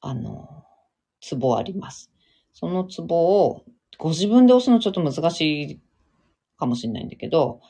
[0.00, 0.64] あの、
[1.20, 2.10] ツボあります。
[2.52, 3.64] そのツボを、
[3.98, 5.40] ご自分で押すのちょっと難し
[5.72, 5.80] い
[6.56, 7.60] かもしれないんだけど、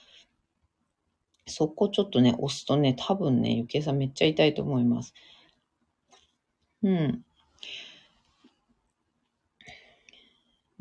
[1.46, 5.14] そこちょっとね、押すとね、多分ね、ゆきえさんめっちゃ痛いと思います。
[6.82, 7.22] うん。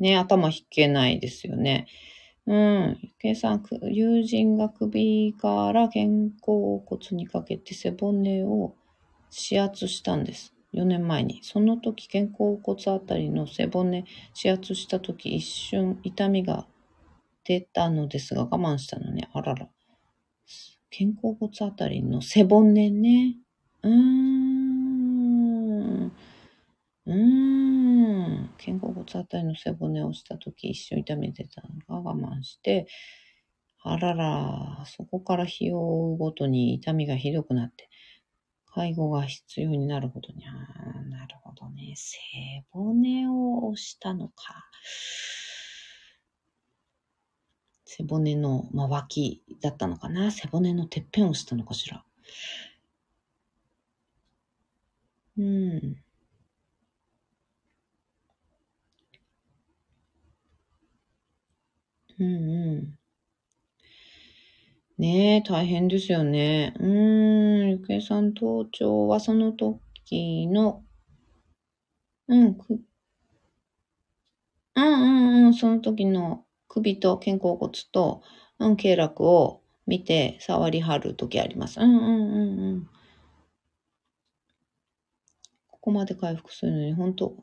[0.00, 1.86] ね、頭引けないですよね。
[2.46, 2.98] うん。
[3.02, 6.00] ゆきえさん、友人が首から肩
[6.40, 8.74] 甲骨にかけて背骨を
[9.50, 10.54] 指圧したんです。
[10.72, 11.40] 4年前に。
[11.42, 14.04] その時、肩甲骨あたりの背骨
[14.36, 16.66] 指圧した時、一瞬痛みが
[17.44, 19.28] 出たのですが、我慢したのね。
[19.32, 19.68] あらら。
[20.90, 23.36] 肩甲骨あたりの背骨ね。
[23.82, 26.04] うーん。
[26.06, 27.67] うーん。
[28.56, 32.86] 肩甲骨あたりの背骨をしたとき一瞬痛めてたのが我慢して、
[33.82, 37.88] あらら、そこから日を追うごとに痛みがひどくなって、
[38.66, 40.52] 介護が必要になるほどに、あ
[41.04, 41.94] なるほどね。
[41.96, 42.18] 背
[42.70, 44.68] 骨を押したのか。
[47.84, 52.04] 背骨の、まあ、脇だったのかな背骨のてっぺんをしたのかしら。
[55.38, 55.96] うん。
[62.18, 62.98] うんうん。
[64.98, 66.74] ねえ、大変ですよね。
[66.78, 70.84] うん、ゆくえさん、頭頂はその時の、
[72.28, 72.80] うん、く、
[74.76, 78.22] うんうんうん、その時の首と肩甲骨と、
[78.58, 81.78] うん、経絡を見て触りはるときあります。
[81.80, 82.88] うんうんうんうん。
[85.68, 87.34] ここまで回復するのに本当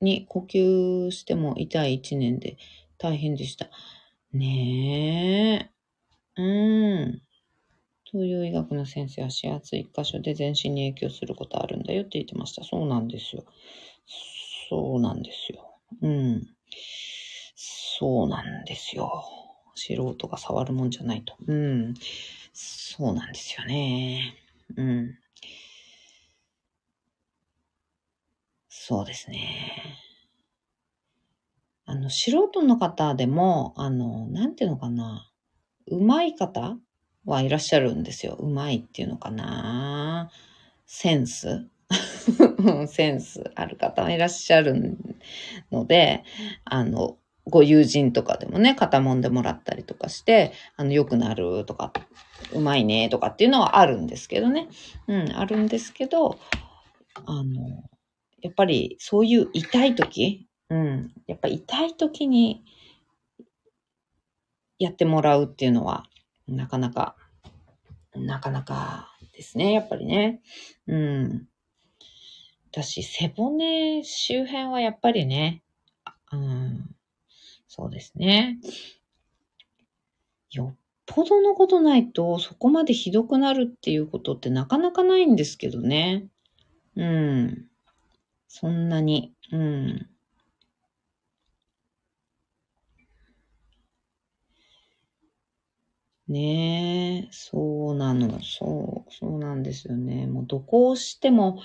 [0.00, 2.56] に呼吸しても痛い一年で
[2.98, 3.70] 大変でした。
[4.34, 5.70] ね
[6.36, 6.42] え。
[6.42, 7.22] うん。
[8.04, 12.64] 東洋医学の先生は指圧一箇所で全身に影響することあるんだよって言ってました。
[12.64, 13.44] そうなんですよ。
[14.68, 15.78] そうなんですよ。
[16.02, 16.46] うん。
[17.56, 19.24] そうなんですよ。
[19.74, 21.34] 素人が触るもんじゃないと。
[21.46, 21.94] うん。
[22.52, 24.34] そうなんですよね。
[24.76, 25.18] うん。
[28.68, 30.03] そうですね。
[31.86, 35.30] あの、素人の方でも、あの、なんていうのかな。
[35.86, 36.78] うまい方
[37.26, 38.36] はいらっしゃるんですよ。
[38.38, 40.30] うまいっていうのかな。
[40.86, 41.66] センス
[42.88, 44.96] センスある方はいらっしゃる
[45.70, 46.24] ので、
[46.64, 51.92] あの、ご友人とかでもね、肩もんでもらったりとかして、あの、良くなるとか、
[52.52, 54.68] うまいねとかっていうのはあるんですけどね。
[55.06, 56.38] うん、あるんですけど、
[57.26, 57.84] あの、
[58.40, 62.64] やっぱりそういう痛い時、うん、やっぱ痛い時に
[64.76, 66.04] やってもらうっていうのは、
[66.48, 67.14] なかなか、
[68.16, 70.42] なかなかですね、やっぱりね。
[70.88, 71.48] うん。
[72.72, 75.62] 私、背骨周辺はやっぱりね、
[76.32, 76.96] うん、
[77.68, 78.58] そうですね。
[80.50, 86.26] よっぽどのことないと、そこまでひどくなるっていうことってなかなかないんですけどね。
[86.96, 87.68] うん。
[88.48, 89.36] そんなに。
[89.52, 90.10] うん。
[96.28, 98.40] ねえ、そうなの。
[98.42, 100.26] そう、そうなんですよね。
[100.26, 101.60] もうどこをしても、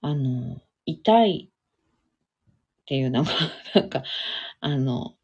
[0.00, 3.30] あの、痛いっていうのが、
[3.74, 4.02] なんか、
[4.60, 5.14] あの、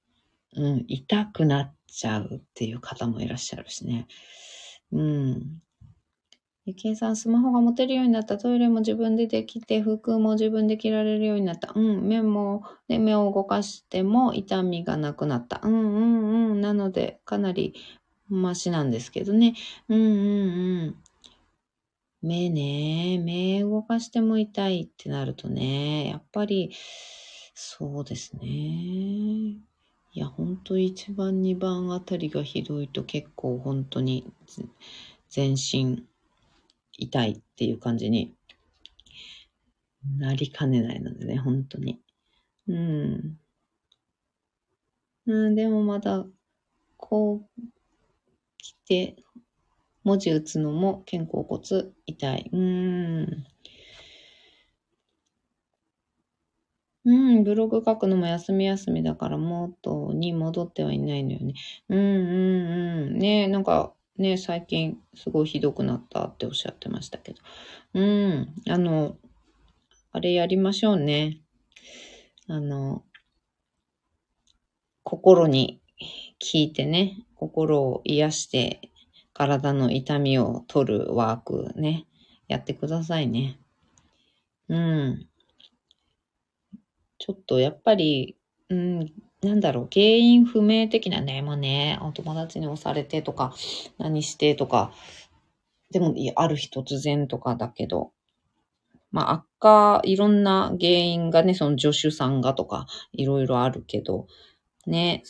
[0.55, 4.07] うん、痛くなっちゃうっていう方もいらっしゃるしね。
[4.93, 5.61] うん。
[6.64, 8.39] ゆきえさん、スマホが持てるようになった。
[8.39, 11.72] トイレも自分でできて、服も自分で着られるようになった。
[11.74, 15.61] うん、目も、ね、目を動かしても痛みがなくなった。
[15.64, 16.61] うんうんうん。
[16.61, 17.74] なので、かなり
[18.29, 19.55] マシなんですけどね。
[19.89, 20.97] うんうんうん。
[22.22, 26.72] 目ね、目動かしても痛いってなるとね、やっぱり、
[27.55, 28.47] そうですね。
[28.47, 29.59] い
[30.14, 34.31] や、本当一番二番あたりがひどいと結構本当に
[35.29, 36.05] 全身
[36.99, 38.35] 痛いっていう感じに
[40.18, 42.01] なりかねないのでね、本当に。
[42.68, 43.39] うん。
[45.27, 46.24] うん、でもまだ、
[46.97, 47.62] こう、
[48.87, 49.16] て、
[50.05, 52.51] 文字打つのも肩甲骨痛い。
[52.53, 53.47] うん。
[57.05, 61.55] うん、ブログ書くのも休み休みだから元に戻ってはいないのよね。
[61.89, 63.18] うんうんうん。
[63.18, 67.39] ねなんかね、最近すごいひどくなったっておっしゃってましたけど。
[67.95, 69.16] うん、あの、
[70.12, 71.39] あれやりましょうね。
[72.49, 73.05] あの、
[75.05, 75.80] 心に
[76.43, 78.91] 聞いてね、心を癒して
[79.32, 82.07] 体の痛みを取るワークね、
[82.49, 83.59] やってくださいね。
[84.68, 85.26] うん。
[87.18, 88.37] ちょっとやっぱり、
[88.68, 89.12] うん、
[89.43, 93.55] なんだろう、原因不明的なね、もうね、お友達に押されてとか、
[93.99, 94.93] 何してとか、
[95.91, 98.12] でも、ある日突然とかだけど、
[99.12, 104.26] まあ、悪化、いろんな原因がね、その助手さんがとか、いろいろあるけど、
[104.87, 105.22] ね、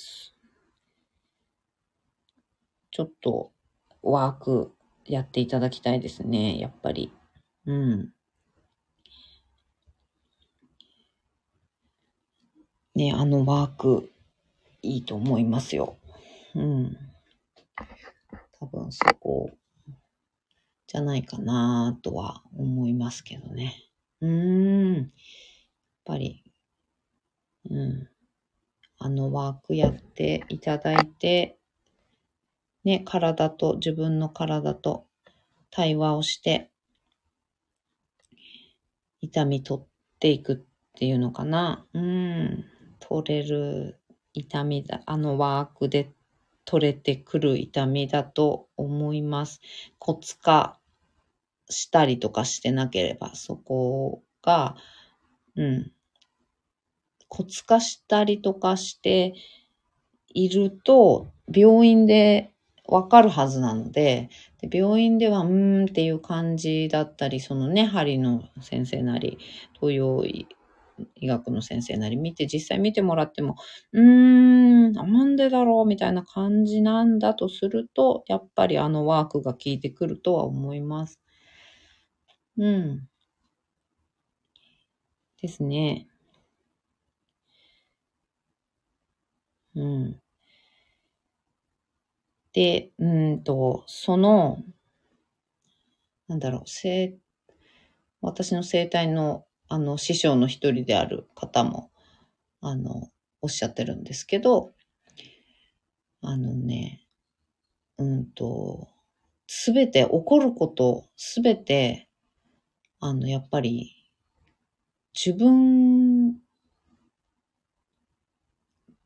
[2.96, 3.52] ちょっと、
[4.00, 4.72] ワーク
[5.04, 7.12] やっていただきたいですね、やっぱり。
[7.66, 8.14] うん。
[12.94, 14.10] ね、あのワーク、
[14.80, 15.98] いいと思いますよ。
[16.54, 16.96] うん。
[18.58, 19.50] 多分そこ、
[20.86, 23.74] じゃないかなとは思いますけどね。
[24.22, 24.94] うーん。
[24.94, 25.06] やっ
[26.06, 26.42] ぱり、
[27.68, 28.08] うん。
[28.98, 31.58] あのワークやっていただいて、
[32.86, 35.08] ね、体と、自分の体と
[35.70, 36.70] 対話をして、
[39.20, 39.86] 痛み取っ
[40.20, 40.56] ていくっ
[40.94, 41.84] ていうのかな。
[41.94, 42.64] うん。
[43.00, 43.98] 取れる
[44.34, 46.12] 痛みだ、あのワークで
[46.64, 49.60] 取れてくる痛みだと思います。
[49.98, 50.78] 骨化
[51.68, 54.76] したりとかしてなければ、そこが、
[55.56, 55.92] うん、
[57.28, 59.34] 骨化したりとかして
[60.28, 62.52] いると、病院で
[62.88, 64.28] わかるはずなので、
[64.60, 69.38] で病院では、うーんっていう感じだったり、そのね、針の先生なり、
[69.80, 70.46] 東洋医
[71.26, 73.56] 学の先生なり見て、実際見てもらっても、
[73.92, 81.16] うーん、なんでだろうみたいな感じなんだとすると、やっぱりあのワークが効いてくるとは思います。
[82.58, 83.08] うん。
[85.42, 86.06] ですね。
[89.74, 90.20] うん。
[92.56, 94.56] で、うんと、その、
[96.26, 97.14] なんだろう、生、
[98.20, 101.90] 私の生態のあの、師匠の一人である方も、
[102.60, 103.10] あの、
[103.42, 104.72] おっしゃってるんですけど、
[106.22, 107.06] あのね、
[107.98, 108.88] うんと、
[109.46, 112.08] すべて、起こること、すべて、
[113.00, 113.94] あの、やっぱり、
[115.14, 116.36] 自分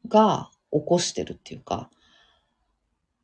[0.09, 1.91] が起こしてるっていうか、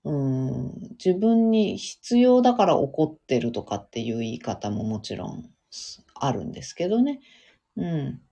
[0.06, 0.72] うん、
[1.04, 5.50] 自分に必要だから起こってるとかっていう言い方ももちろん
[6.14, 7.20] あるんですけどね。
[7.76, 8.22] うん。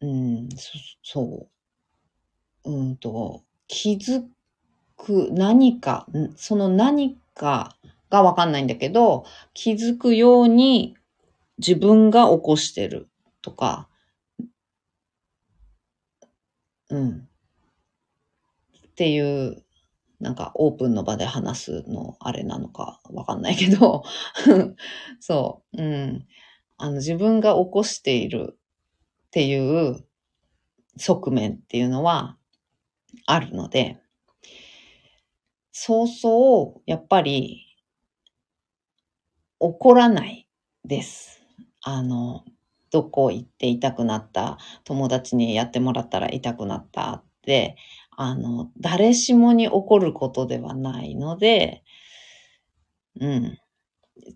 [0.00, 0.72] うん、そ
[1.02, 1.48] そ
[2.64, 2.70] う。
[2.70, 4.24] うんと、気づ
[4.96, 7.76] く何か、その何か
[8.10, 9.24] がわかんないんだけど、
[9.54, 10.96] 気づくように
[11.58, 13.08] 自分が起こしてる
[13.42, 13.88] とか、
[16.90, 17.28] うん。
[18.86, 19.62] っていう、
[20.22, 24.04] なんかオープンの場で話すのあれなのかわかんないけど、
[25.20, 26.26] そう、うん。
[26.78, 28.58] あの自分が起こしている
[29.26, 30.04] っていう
[30.96, 32.38] 側面っていうのは
[33.26, 34.00] あるので、
[35.72, 37.66] そうそう、やっぱり
[39.60, 40.48] 怒らない
[40.84, 41.40] です。
[41.82, 42.44] あの、
[42.90, 47.76] どこ行って痛くなった、友達にやってもらったら痛くなったって、
[48.16, 51.82] あの、誰しもに起こることではないので、
[53.20, 53.58] うん。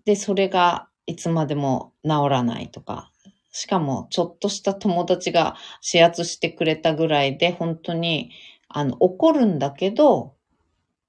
[0.05, 3.11] で、それがいつまでも治らないとか、
[3.51, 8.31] しかもちょっとした友達が指圧してくれたぐらいで、本当に、
[8.69, 10.35] あの、怒るんだけど、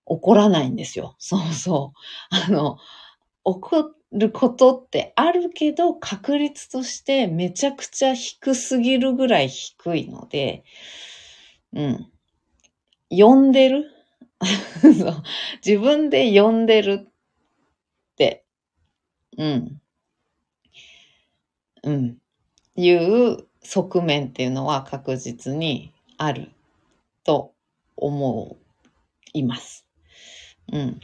[0.06, 1.16] 怒らないんですよ。
[1.18, 2.00] そうそう。
[2.30, 2.78] あの、
[3.44, 10.64] 怒ることってあるけど、確率としてめちゃくちゃ低すぎるぐらい低いので、
[11.72, 12.12] うん。
[13.10, 13.90] 呼んでる？
[15.66, 17.12] 自分で呼んでるっ
[18.16, 18.44] て、
[19.38, 19.80] うん。
[21.84, 22.18] うん。
[22.76, 26.50] いう側面っていうのは確実にある
[27.24, 27.54] と
[27.96, 28.56] 思
[29.34, 29.86] います。
[30.72, 31.00] うん。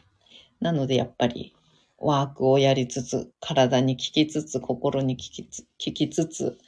[0.61, 1.55] なのでやっぱり
[1.99, 6.59] ワークをやりつつ、体に効きつつ、心に効きつ効きつつ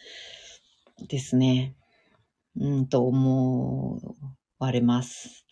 [1.09, 1.75] ですね。
[2.57, 5.47] うん、と思うわれます。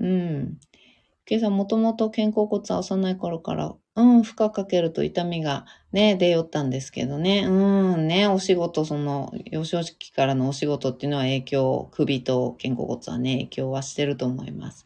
[0.00, 0.58] うん。
[1.24, 7.44] ケイさん、もともと肩甲骨は幼い頃から、うん、負荷かけると痛みがね、出よったんですけどね。
[7.46, 14.84] うん、ね、お仕事、その、幼少期からのお仕事っていうのは影響、首と肩甲骨はね、影響はしてると思います。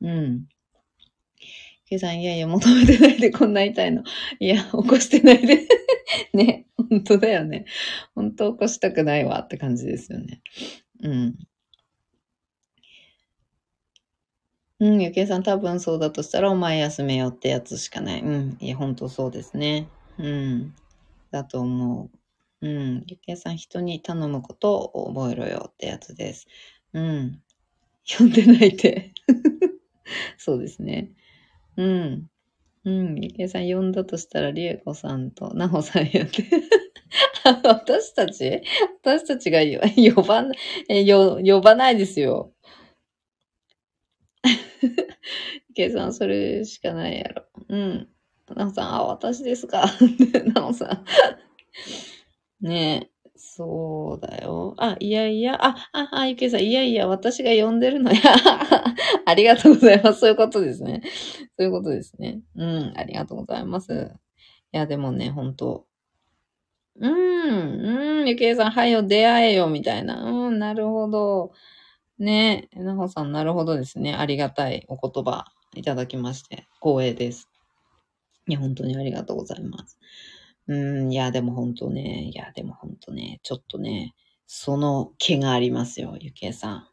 [0.00, 0.46] うん。
[1.88, 4.02] ケイさん、いやいや、求めてないでこんな痛いの。
[4.40, 5.68] いや、起こしてないで
[6.34, 7.64] ね、本当だよね。
[8.14, 10.40] 本当起こしたくないわって感じですよね。
[11.02, 11.36] うん。
[14.80, 18.20] うん、ゆきえさん多分そうだとしたらお前休めよってやつしかない。
[18.20, 18.56] うん。
[18.60, 19.88] いや、ほんとそうですね。
[20.18, 20.74] うん。
[21.30, 22.10] だと思
[22.62, 22.66] う。
[22.66, 23.04] うん。
[23.06, 26.46] ゆきえさん人に頼むことを覚えろよってやつです。
[26.92, 27.42] うん。
[28.06, 29.14] 読んでないって。
[30.38, 31.12] そうですね。
[31.76, 32.30] うん。
[32.84, 33.16] うん。
[33.22, 36.30] ゆきえさん呼んだとしたら、りえこさんとなほさん呼んで。
[37.64, 38.62] 私たち？
[39.04, 40.54] 私たちが呼ばな、
[40.88, 42.52] 呼ばないですよ。
[45.74, 47.44] 計算それしかないやろ。
[47.68, 48.08] うん。
[48.54, 49.86] なおさん、あ、私ですか。
[50.54, 51.04] なおさ
[52.62, 52.64] ん。
[52.64, 54.74] ねえ、そうだよ。
[54.78, 58.20] あ、いやいや、あ、あ、あ、ゆけさん、いやいや、私が呼んでるのや。
[59.26, 60.20] ありがとうございます。
[60.20, 61.02] そういうことですね。
[61.58, 62.40] そういうことですね。
[62.54, 64.12] うん、ありがとうございます。
[64.72, 65.86] いや、でもね、ほんと。
[66.98, 70.22] うん、うん、ゆけいさん、はいよ、出会えよ、みたいな。
[70.24, 71.52] うん、なるほど。
[72.18, 74.14] ねえ、なほさん、なるほどですね。
[74.14, 75.44] ありがたいお言葉
[75.74, 77.50] いただきまして、光栄です。
[78.48, 79.98] いや、本当にありがとうございます。
[80.66, 84.14] うん、いや、でも本当ね、いや、でも本当ね、ちょっとね、
[84.46, 86.88] その気がありますよ、ゆきえさん。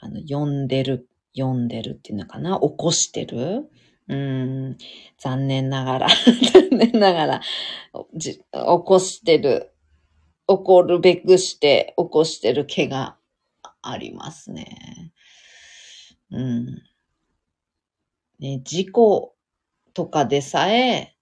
[0.00, 2.60] あの、読んでる、読んでるっていうのかな？
[2.60, 3.70] 起こしてる？
[4.08, 4.76] うん、
[5.18, 6.08] 残念ながら、
[6.52, 7.40] 残念ながら、
[8.12, 8.38] 起
[8.84, 9.72] こしてる、
[10.46, 13.16] 起こるべくして起こしてる毛が
[13.88, 15.12] ありますね。
[16.30, 16.66] うん。
[18.40, 19.34] ね、事故
[19.92, 21.14] とかでさえ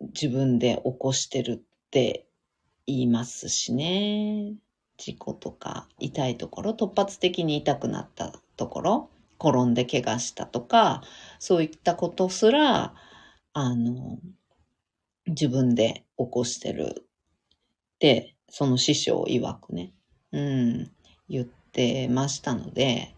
[0.00, 2.26] 自分で起こしてるって
[2.86, 4.54] 言いますしね。
[4.96, 9.10] 事故とか痛いところ、突発的に痛くなったところ、
[9.40, 11.02] 転んで怪我したとか、
[11.38, 12.94] そういったことすら、
[13.52, 14.18] あの、
[15.26, 17.04] 自分で起こしてるっ
[17.98, 19.92] て、その師匠曰くね、
[20.32, 20.90] うん、
[21.28, 23.14] 言ってましたので、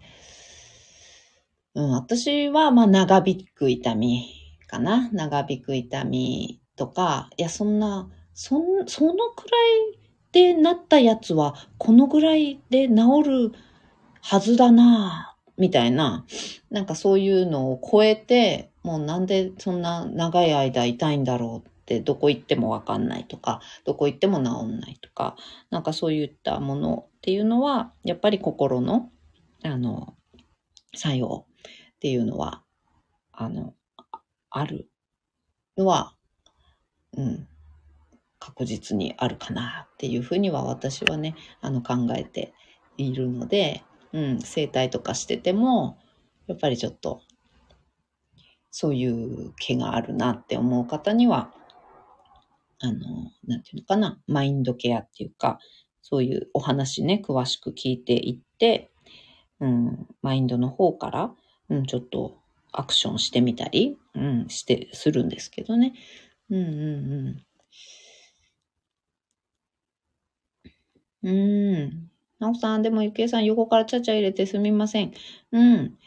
[1.75, 4.25] うん、私は、まあ、長引く痛み
[4.67, 5.11] かな。
[5.13, 9.57] 長引く痛みとか、いや、そんな、そん、そのくら
[9.93, 9.99] い
[10.33, 12.95] でなったやつは、このぐらいで治
[13.51, 13.53] る
[14.23, 16.25] はずだな、みたいな、
[16.71, 25.37] なんかそういうのを超えて、もうなんでそんな長い間痛いんだろうって、どこ行ってもわかんないとか、どこ行っても治んないとか、
[25.71, 29.11] なんかそういったものっていうのは、やっぱり心の、
[29.63, 30.15] あの、
[30.95, 31.47] 作用
[31.95, 32.65] っていうのは、
[33.33, 33.75] あの、
[34.51, 34.89] ある
[35.77, 36.15] のは、
[37.17, 37.49] うん、
[38.41, 42.53] 確実にあるかなっていうふうには私はね、あの考えて
[42.97, 45.99] いるので、うん、整体とかしてても、
[46.49, 47.21] やっぱりちょっと、
[48.71, 51.53] そういう気があるなって思う方には、
[52.81, 55.59] あの、なんていうのかな、マインドケアっていうか、
[56.03, 58.91] そういうお話ね、詳しく聞いていって、
[59.61, 61.35] うん、マインドの方から、
[61.71, 62.39] うん、ちょっと
[62.73, 65.95] アクションしてみたり、うん、して、するんですけどね。
[66.51, 67.47] うんうんうん。
[71.23, 72.11] うん。
[72.39, 75.13] なおさん、でもゆきえさん横からちゃちゃ入れてすみません。
[75.53, 75.99] うん。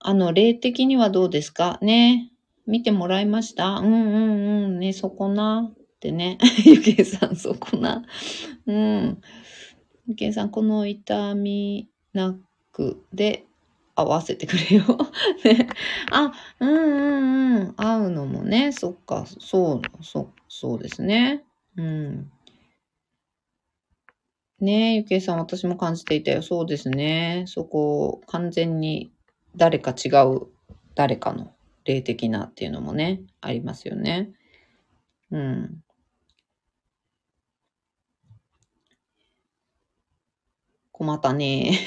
[0.00, 1.78] あの、霊的にはどうですか？
[1.82, 2.31] ね。
[2.66, 3.76] 見てもらいました？
[3.76, 4.78] うんうんうん。
[4.78, 5.70] ね、そこな。
[5.72, 6.38] ってね。
[6.64, 8.04] ゆきえさん、そこな。
[8.66, 9.20] うん。
[10.08, 12.36] ゆきえさん、この痛みな
[12.72, 13.46] クで
[13.94, 14.84] 合わせてくれよ。
[15.44, 15.68] ね。
[16.10, 17.74] あ、うんうんうん。
[17.74, 21.44] 会うのもね、そっか、そう、そう、そうですね。
[21.76, 22.30] うん。
[24.60, 26.42] ねえ、ゆけいさん、私も感じていたよ。
[26.42, 27.44] そうですね。
[27.46, 29.12] そこ、完全に
[29.56, 30.46] 誰か違う
[30.94, 31.52] 誰かの
[31.84, 34.32] 霊的なっていうのもね、ありますよね。
[35.30, 35.82] うん。
[40.92, 41.78] 困ったね。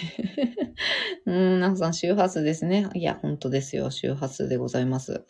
[1.26, 2.90] うん、なさん、周波数ですね。
[2.96, 3.92] いや、本当ですよ。
[3.92, 5.26] 周波数でございます。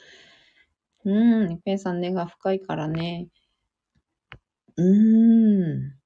[1.05, 3.27] うん、いっぺんさん、根が深いからね。
[4.77, 6.04] うーん。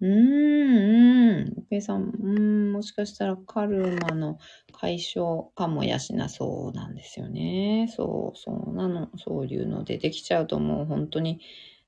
[0.00, 1.48] うーん、うん。
[1.48, 4.38] いっぺんさん、うん、もしかしたらカルマの
[4.72, 7.88] 解消かもやしな、そうなんですよね。
[7.96, 9.08] そう、そうなの。
[9.16, 11.40] そういうの出てきちゃうともう本当に、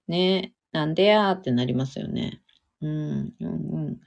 [0.09, 2.41] ね、なんでやーってなりますよね。
[2.81, 4.01] うん、うん、うん。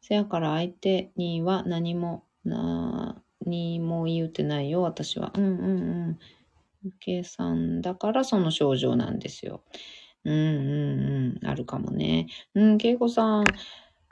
[0.00, 5.32] せやから相手には何も、な何も言うてないよ、私は。
[5.36, 6.18] うんうんうん。
[6.84, 9.62] ゆけさんだからその症状なんですよ。
[10.28, 10.40] うんう
[11.36, 11.48] んうん。
[11.48, 12.26] あるかもね。
[12.54, 13.44] うん、けいこさん。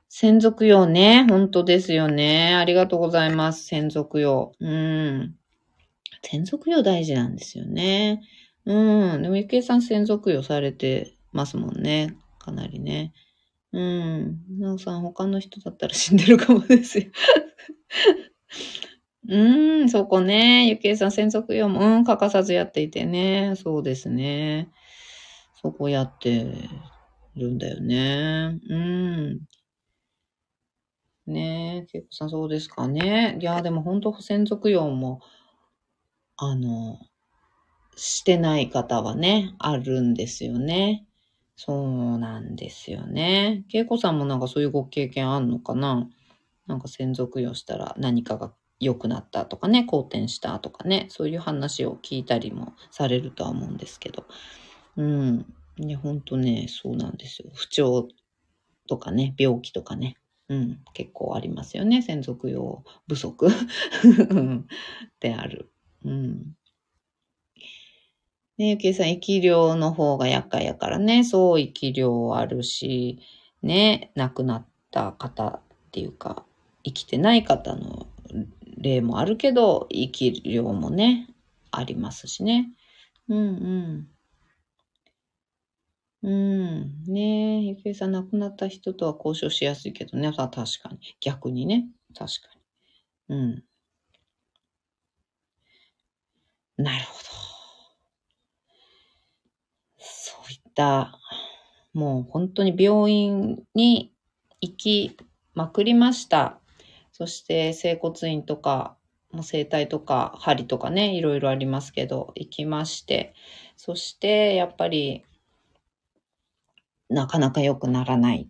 [0.08, 1.26] 専属用ね。
[1.28, 2.54] 本当ですよね。
[2.54, 3.64] ありがとうございます。
[3.66, 4.52] 専属用。
[4.60, 5.36] うん。
[6.22, 8.22] 専属用大事なんですよね。
[8.64, 9.22] うん。
[9.22, 12.16] でも、ゆけいさん専属用されてますもんね。
[12.38, 13.12] かなりね。
[13.72, 14.40] うん。
[14.58, 17.06] なおさん、他の人だったら死んでるかもですよ。
[19.28, 20.68] うん、そこね。
[20.68, 23.54] ゆきえさん、専属用も、うん、欠かさずやっていてね。
[23.56, 24.70] そうですね。
[25.66, 26.46] そこやって
[27.34, 28.56] るんだよね。
[28.70, 29.40] うん。
[31.26, 33.36] ねえ、結構さん、そうですかね。
[33.40, 35.22] いや、でも本当、専属用も、
[36.36, 37.00] あの、
[37.96, 41.04] してない方はね、あるんですよね。
[41.56, 43.64] そうなんですよね。
[43.72, 46.08] 恵子さんもなんかそういうご経験あんのかな？
[46.68, 54.26] なんか専属用したら何かが良くなったとかね、好転したとかね、そういう話を聞いたりもされるとは思うんですけど。
[54.96, 55.54] うん。
[55.78, 57.50] ね、ほんとね、そうなんですよ。
[57.54, 58.08] 不調
[58.88, 60.16] とかね、病気とかね。
[60.48, 62.02] うん、結構ありますよね。
[62.02, 63.48] 専属用不足
[65.20, 65.70] である。
[66.04, 66.56] うん。
[68.58, 73.18] ね、ゆきえさん、生き量の方が厄介やからね、そう生き量あるし、
[73.62, 76.44] ね、亡くなった方っていうか、
[76.84, 78.06] 生きてない方の
[78.78, 81.28] 例もあるけど、生き量もね、
[81.70, 82.70] ありますしね。
[83.28, 84.08] うんうん。
[86.26, 87.04] うん。
[87.06, 90.50] ねえ、ゆきえさん亡くなった人とは交渉しやすいけどね、確
[90.82, 90.98] かに。
[91.20, 92.48] 逆にね、確か
[93.28, 93.36] に。
[93.36, 93.64] うん。
[96.78, 97.26] なるほど。
[99.98, 101.18] そういった、
[101.94, 104.12] もう本当に病院に
[104.60, 105.16] 行き
[105.54, 106.60] まくりました。
[107.12, 108.96] そして整骨院とか、
[109.42, 113.34] 整体とか針とかね、いろいろありますけど、行きまして、
[113.76, 115.24] そしてやっぱり
[117.08, 118.48] なかなか良くならない。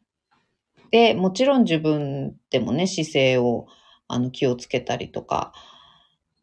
[0.90, 3.66] で、もちろん自分でもね、姿勢を
[4.09, 5.52] あの気をつけたりとか、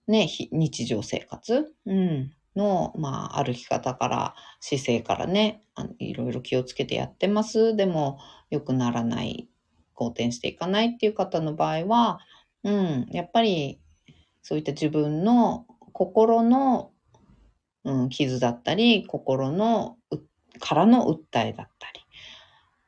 [0.08, 7.76] ね、日常生活、うん、の、まあ、歩き方から、姿勢からね、あのいろいろ気をつけてやってます。
[7.76, 9.48] でも、良くならない、
[9.94, 12.20] 好転していかないっていう方の場合は、
[12.64, 13.80] うん、やっぱり、
[14.42, 16.92] そういった自分の心の、
[17.86, 19.98] うん、傷だったり、心の、
[20.60, 22.03] からの訴えだったり、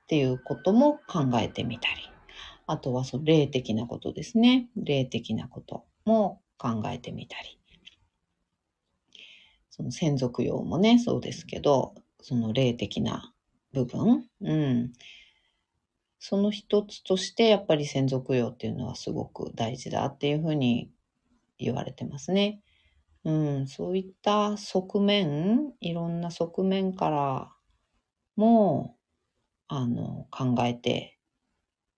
[0.06, 1.96] っていうことも考えてみたり、
[2.68, 4.70] あとはその霊的なことですね。
[4.76, 7.60] 霊的なことも考えてみたり。
[9.72, 13.34] その専属用もね、そうですけど、その霊的な
[13.74, 14.94] 部分、うん。
[16.20, 20.92] その一つとして、やっぱり専属用っていうのはすごく大事だっていうふうに
[21.58, 22.62] 言われてますね。
[23.24, 27.52] うん、そういった側面、いろんな側面から
[28.36, 28.96] も、
[29.68, 31.18] あの、考えて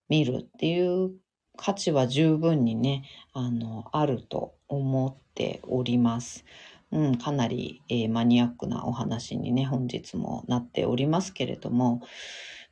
[0.09, 1.11] みるっていう
[1.57, 3.03] 価値は十分にね、
[3.33, 6.45] あの、あると思っております。
[6.91, 12.01] うん、かなり、えー、マニアックなお話にね、本日もなっておりますけれども、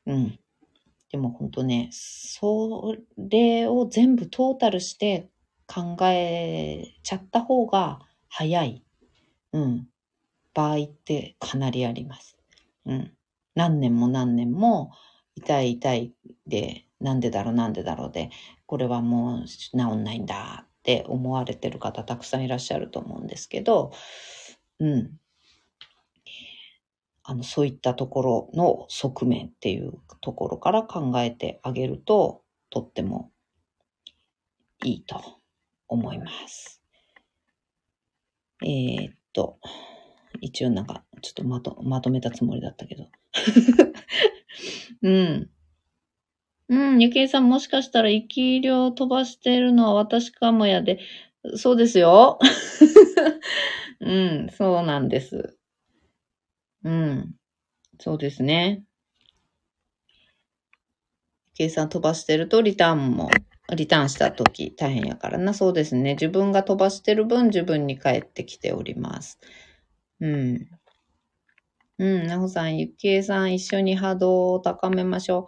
[0.05, 0.39] うん。
[1.11, 5.29] でも本当ね、それを全部トータルして
[5.67, 8.83] 考えちゃった方が早い、
[9.51, 9.87] うん、
[10.53, 12.37] 場合ってかなりあります。
[12.85, 13.11] うん。
[13.55, 14.91] 何年も何年も
[15.35, 16.13] 痛い痛い
[16.47, 18.29] で、なんでだろうなんでだろうで、
[18.65, 23.91] これはもう治んないんだって思われてる方たくさんいらっしゃると思うんですけど、
[24.79, 25.17] うん。
[27.23, 33.31] あの、そういったところの側面っていうところから考えてあげると、とっても
[34.83, 35.39] いいと
[35.87, 36.81] 思います。
[38.63, 39.59] えー、っと、
[40.41, 43.09] 一応なんか、ちょっとまと、まとめたつもりだったけど。
[45.01, 45.49] うん。
[46.67, 50.99] うん、ゆきえさんもしかしたら生き量飛ばしてるのは私かもやで、
[51.55, 52.39] そうですよ。
[54.01, 55.57] うん、そうなんです。
[56.83, 57.35] うん、
[57.99, 58.83] そうですね。
[61.55, 63.29] 計算飛ばしてるとリターンも、
[63.75, 65.53] リターンした時大変やからな。
[65.53, 66.13] そうですね。
[66.13, 69.39] 自分が飛ばしてる分自分に返ってきております。
[70.19, 70.67] うん。
[71.99, 75.47] うん、なほさん、ゆきえさん一緒に波動を高めましょ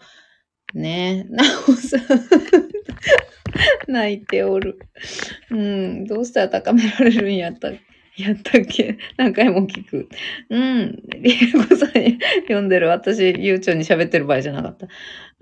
[0.76, 0.80] う。
[0.80, 2.02] ねえ、なほさん
[3.92, 4.80] 泣いておる。
[5.52, 8.98] うん、どうしたら高められるんやったやったっけ？
[9.18, 10.10] 何回も聞く。
[10.50, 11.04] うん。
[11.22, 11.92] りえこさん
[12.44, 12.90] 読んでる。
[12.90, 14.88] 私、ゆうちょに喋ってる場合じゃなかった。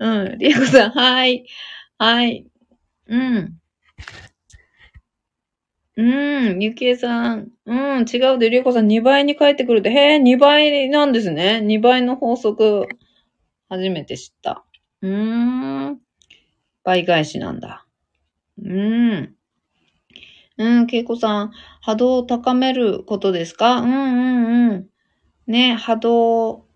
[0.00, 0.38] うん。
[0.38, 1.44] りえこさん、はい。
[1.98, 2.46] はい。
[3.08, 3.58] うん。
[5.98, 6.02] う
[6.56, 6.60] ん。
[6.62, 7.50] ゆきえさん。
[7.64, 8.04] うん。
[8.04, 9.90] 違うで、りえこさん2倍に帰ってくるって。
[9.90, 11.60] へえ、2倍なんですね。
[11.62, 12.86] 2倍の法則。
[13.70, 14.64] 初めて知った。
[15.02, 16.00] うーん。
[16.84, 17.86] 倍返しなんだ。
[18.58, 19.36] うーん。
[20.58, 21.50] うん、けいこさん、
[21.82, 23.76] 波動を高めることですか？
[23.80, 24.88] うんうんうん。
[25.46, 26.66] ね、波動、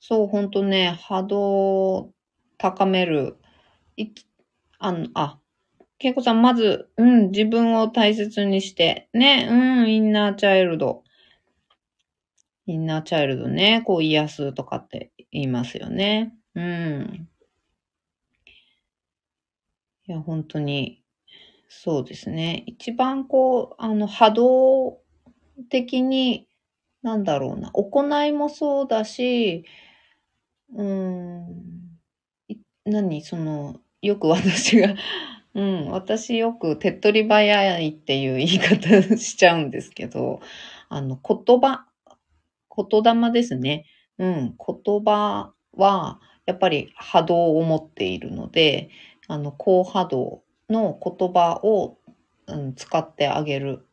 [0.00, 2.12] そう、ほんとね、波動を
[2.58, 3.36] 高める。
[3.96, 4.10] い
[4.80, 5.40] あの、あ、
[5.98, 11.02] けいこさん、まず、うん、自分を大切にして、ね、うん、インナーチャイルド。
[12.66, 16.34] インナーチャイルドね、こう癒すとかって言いますよね。
[16.54, 17.28] うん。
[20.08, 21.02] いや、本当に、
[21.68, 22.62] そうですね。
[22.66, 24.98] 一番こう、あの、波動
[25.70, 26.46] 的に、
[27.02, 29.64] なんだろうな、行いもそうだし、
[30.74, 31.98] うーん、
[32.84, 34.94] 何、その、よく私が
[35.56, 40.40] うん、私よく手っ取り早いっていう言い方しちゃうんですけど、
[40.90, 41.86] あの、言葉、
[42.76, 43.86] 言霊ですね。
[44.18, 48.90] うん、言葉は、やっぱり波動を持っているので、
[49.28, 51.96] あの、高波動の言葉を、
[52.48, 53.86] うん、使ってあげる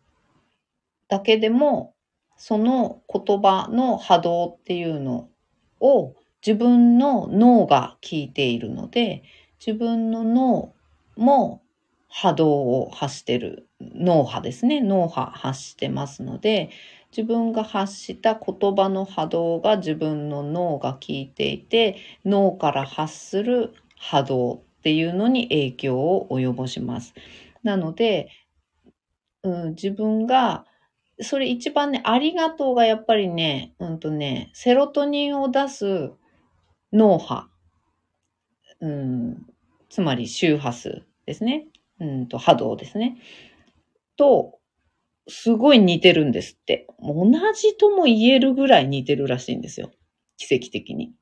[1.07, 1.95] だけでも、
[2.35, 5.29] その言葉の波動っていうの
[5.79, 6.13] を
[6.45, 9.23] 自分の脳が聞いているので、
[9.65, 10.73] 自分の脳
[11.15, 11.61] も
[12.09, 14.81] 波動を発してる脳波ですね。
[14.81, 16.69] 脳波発してますので、
[17.15, 27.13] 自分が発した言葉の波動が自分の脳が聞いていて、脳から発する波動っていうのに影響を及ぼします。
[27.63, 28.29] なので、
[29.43, 30.65] うん、自分が、
[31.21, 36.11] それ一番ね、ありがとうがやっぱりね、うんとね、セロトニンを出す
[36.91, 37.47] 脳波、
[38.81, 39.52] うん、
[39.93, 41.67] つまり周波数ですね。
[41.99, 43.15] うんと波動ですね。
[44.17, 44.57] と、
[45.27, 46.87] すごい似てるんですって。
[46.99, 49.91] 同じとも言えるぐらい似てるらしいんですよ。
[50.37, 51.13] 奇跡的に。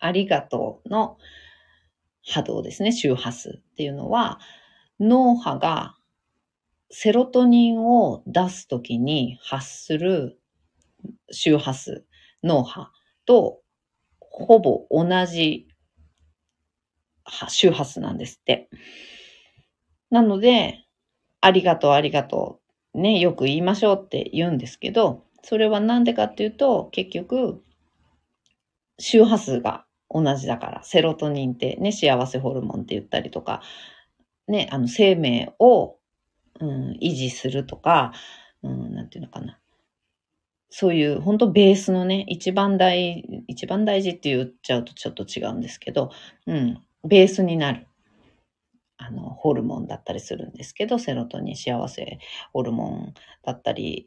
[0.00, 1.18] ありがとうの
[2.26, 4.40] 波動ですね、周波数っていうのは、
[4.98, 5.94] 脳波が
[6.90, 10.40] セロトニンを出すときに発する
[11.30, 12.04] 周波数、
[12.42, 12.90] 脳波
[13.24, 13.60] と
[14.18, 15.68] ほぼ同じ
[17.48, 18.68] 周波数なんですって。
[20.10, 20.84] なので、
[21.40, 22.60] ありがとう、ありがと
[22.94, 27.62] う、ね、よく言いましょうって言うんですけど、それはなんでかっていうと、結局、
[28.98, 33.60] 周波数が同じだから、セロトニンってね、幸せホルモンって言ったりとか、
[34.46, 35.96] ね、あの、生命を、
[36.60, 38.12] うん、維持するとか、
[38.62, 39.58] うん、なんていうのかな。
[40.70, 46.10] そういう、本当ベースのね、一番大、一番大事って言っちゃうとちょっと違うんですけど、
[46.46, 47.86] うん、ベースになる。
[48.96, 52.18] あの、ホルモンだったりするんですけど、セロトニン幸せ
[52.52, 54.06] ホルモンだったり、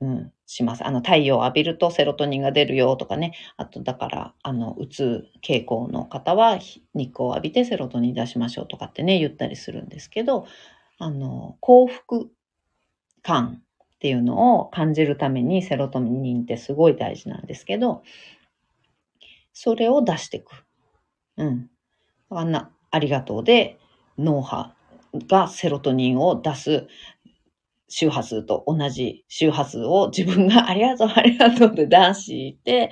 [0.00, 0.86] うん、します。
[0.86, 3.34] あの、太陽を浴びるとセロトニンが出るよとかね。
[3.56, 10.46] あと、だから、あの、うつ傾向の方は日光を浴びてセロトニン出しましょうとかってね、言ったりするんですけど、
[10.98, 12.30] あの、幸福
[13.22, 18.02] 感っていうのを感じるためにセロトニンってすごい大事なんですけど、
[19.52, 20.64] それを出していく。
[21.36, 21.70] うん。
[22.30, 23.78] あんな、ありがとうで、
[24.18, 24.74] 脳波
[25.28, 26.86] がセロトニンを出す
[27.88, 32.90] 周波数と同じ周波数を自分がありがとう、ありがとうって出して、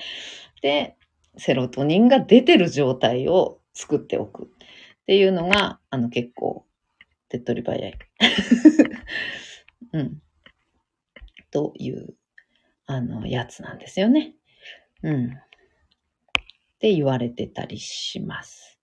[0.60, 0.96] で、
[1.36, 4.46] セロトニンが出てる状態を作っておくっ
[5.06, 6.66] ていうのが、あの結構
[7.28, 7.98] 手っ取り早い。
[9.92, 10.22] うん。
[11.50, 12.14] という、
[12.86, 14.34] あの、やつなんですよね。
[15.02, 15.26] うん。
[15.26, 15.30] っ
[16.80, 18.77] て言われてたりします。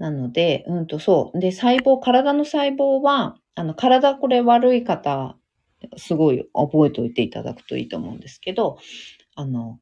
[0.00, 1.38] なので、うんとそう。
[1.38, 5.36] で、細胞、体の細胞は、あの、体これ悪い方、
[5.98, 8.78] すごい覚えておいていただくといいと思うんですけど、
[9.36, 9.78] あの、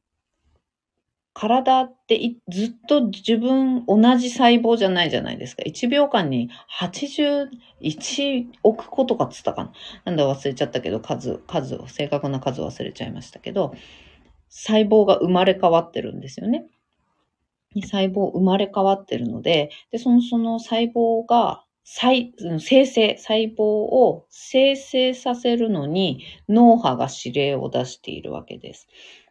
[1.33, 5.63] 体ってずっと自分同じ細胞じゃないじゃないですか。
[5.65, 6.49] 1秒間に
[6.81, 9.71] 81億個とかつったかな。
[10.03, 13.73] なんだ忘れちゃったけど、数、数を、正確な数忘れちゃいましたけど、
[14.49, 16.65] 細胞が生まれ変わってるんですよね。
[17.75, 28.87] に細胞生まれ変わってるので、で、その、その細胞が、再、生成、細胞を生成させるのに脳波が指令を出しているわけです。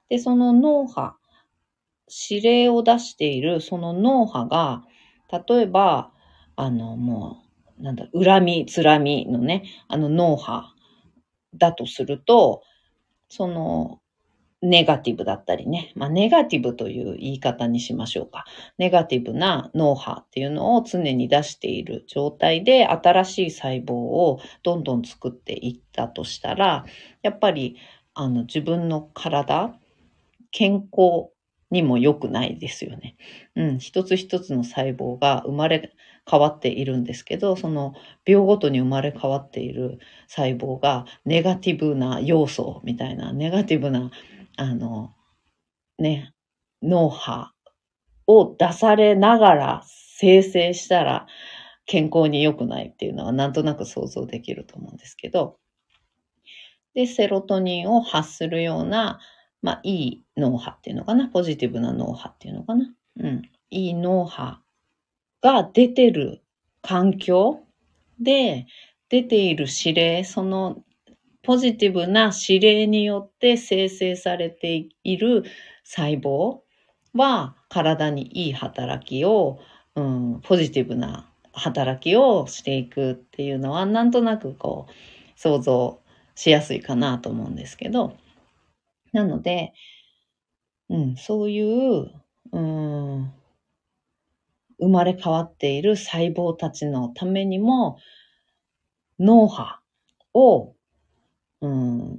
[0.08, 1.16] で、その脳波、
[2.30, 4.84] 指令を出しているその脳波が、
[5.48, 6.12] 例えば、
[6.56, 7.42] あの、も
[7.78, 10.74] う、なんだ、恨み、つらみのね、あの脳波
[11.54, 12.62] だとすると、
[13.28, 14.00] その、
[14.60, 15.92] ネガティブだったりね。
[15.94, 18.44] まあ、ネガティブという言い方にしましょうか。
[18.76, 26.84] ネガティブな脳波っていうのを常に出している状態で新しい細胞をどんどん作っていったとしたら、
[27.22, 27.76] やっぱり、
[28.14, 29.74] あの、自分の体、
[30.50, 31.30] 健康
[31.70, 33.16] にも良くないですよね。
[33.54, 35.92] うん、一つ一つの細胞が生まれ
[36.30, 37.94] 変わっているんですけど、その
[38.26, 44.10] 病ごとに生まれ変わっている細胞がネガティブな要素みたいな、ネガティブな、
[44.58, 45.14] あの、
[45.98, 46.32] ね、
[46.82, 47.52] 脳波
[48.26, 51.26] を出されながら生成したら
[51.86, 55.58] 健康に良くないっていうのはなんとなく想像できると思うんですけど、
[56.94, 59.20] で、セロトニンを発するような
[59.62, 61.28] まあ、いい脳波っていうのかな。
[61.28, 62.92] ポジティブな脳波っていうのかな。
[63.20, 63.42] うん。
[63.70, 64.60] いい脳波
[65.42, 66.42] が出てる
[66.82, 67.60] 環境
[68.20, 68.66] で
[69.08, 70.82] 出ている指令、その
[71.42, 75.44] ポジティブな指令によって生成されている
[75.84, 76.60] 細胞
[77.14, 79.58] は体にいい働きを、
[79.94, 84.92] うん、ポジティブな働きをしていくっていうのはなんとなくこう
[85.36, 86.00] 想像
[86.34, 88.16] しやすいかなと思うんですけど、
[89.12, 89.72] なので、
[90.88, 92.10] うん、そういう、
[92.52, 93.32] うん、
[94.78, 97.98] 生まれ変わっている細胞たちのためにも、
[99.18, 99.80] 脳波
[100.34, 100.74] を、
[101.60, 102.18] うん、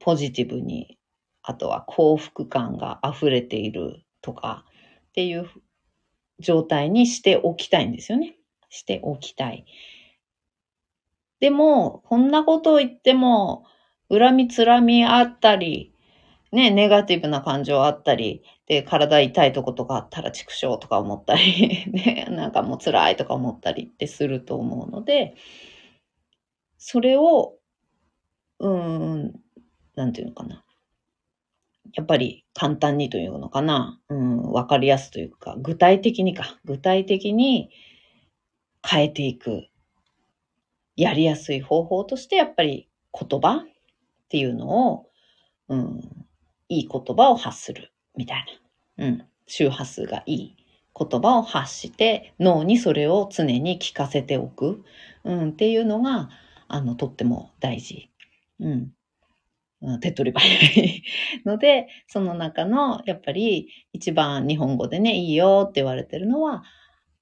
[0.00, 0.98] ポジティブに、
[1.42, 4.64] あとは幸福感が溢れているとか
[5.08, 5.48] っていう
[6.40, 8.36] 状態にしておきたいんですよね。
[8.68, 9.64] しておきたい。
[11.40, 13.64] でも、こんなことを言っても、
[14.08, 15.92] 恨みつらみあったり、
[16.52, 25.34] ね、ネガティブな感情あったり、で、体痛いとことかあったら畜生とか思ったり、 ね、なんかもう辛いとか思ったりってすると思うので、
[26.78, 27.55] それを、
[28.60, 29.40] うーん、
[29.96, 30.64] なんていうのかな。
[31.94, 34.00] やっぱり簡単にというのかな。
[34.08, 37.70] うん、わかりやすというか、具体的にか、具体的に
[38.88, 39.68] 変えていく。
[40.96, 43.62] やりやすい方法として、やっぱり言葉っ
[44.28, 45.06] ていうのを、
[45.68, 46.00] うん、
[46.68, 48.46] いい言葉を発するみたい
[48.98, 49.06] な。
[49.06, 49.24] うん。
[49.46, 50.56] 周波数がいい
[50.98, 54.84] 言葉を発して脳にそれを常に聞かせておく、
[55.24, 56.30] うん、っていうのが、
[56.68, 58.10] あの、とっても大事。
[58.60, 58.92] うん。
[60.00, 61.02] 手っ取り早い
[61.44, 66.64] ので、 その中の、やっぱり一番日本語でね、いいよって言われてるのは、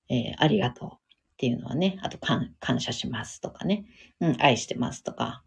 [0.09, 3.87] えー、ありがとうっていうのはね、あと感謝しますとかね、
[4.21, 5.43] うん、愛してますとか、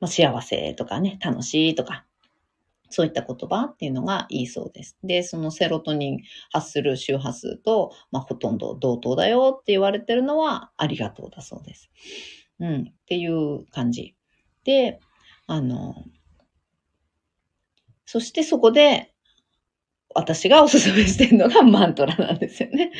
[0.00, 2.06] まあ幸せとかね、楽しいとか、
[2.90, 4.96] そういった言葉っていうのがいいそうです。
[5.02, 6.18] で、そのセロトニン
[6.50, 11.90] 発する周波数と、まあ、ほとんど同等だよって言われてるのは、ありがとうだそうです。
[12.60, 14.14] うん、っていう感じ。
[14.64, 15.00] で、
[15.46, 16.04] あの、
[18.06, 19.10] そしてそこで、
[20.14, 22.92] 私がおすすめしてるのが マントラなんですよね。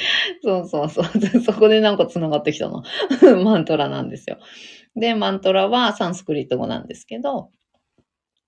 [0.43, 1.05] そうそうそう。
[1.43, 2.83] そこでなんか繋がってきたの。
[3.45, 4.39] マントラなんですよ。
[4.97, 7.51] で、マントラはサンスクリット語なんですけど、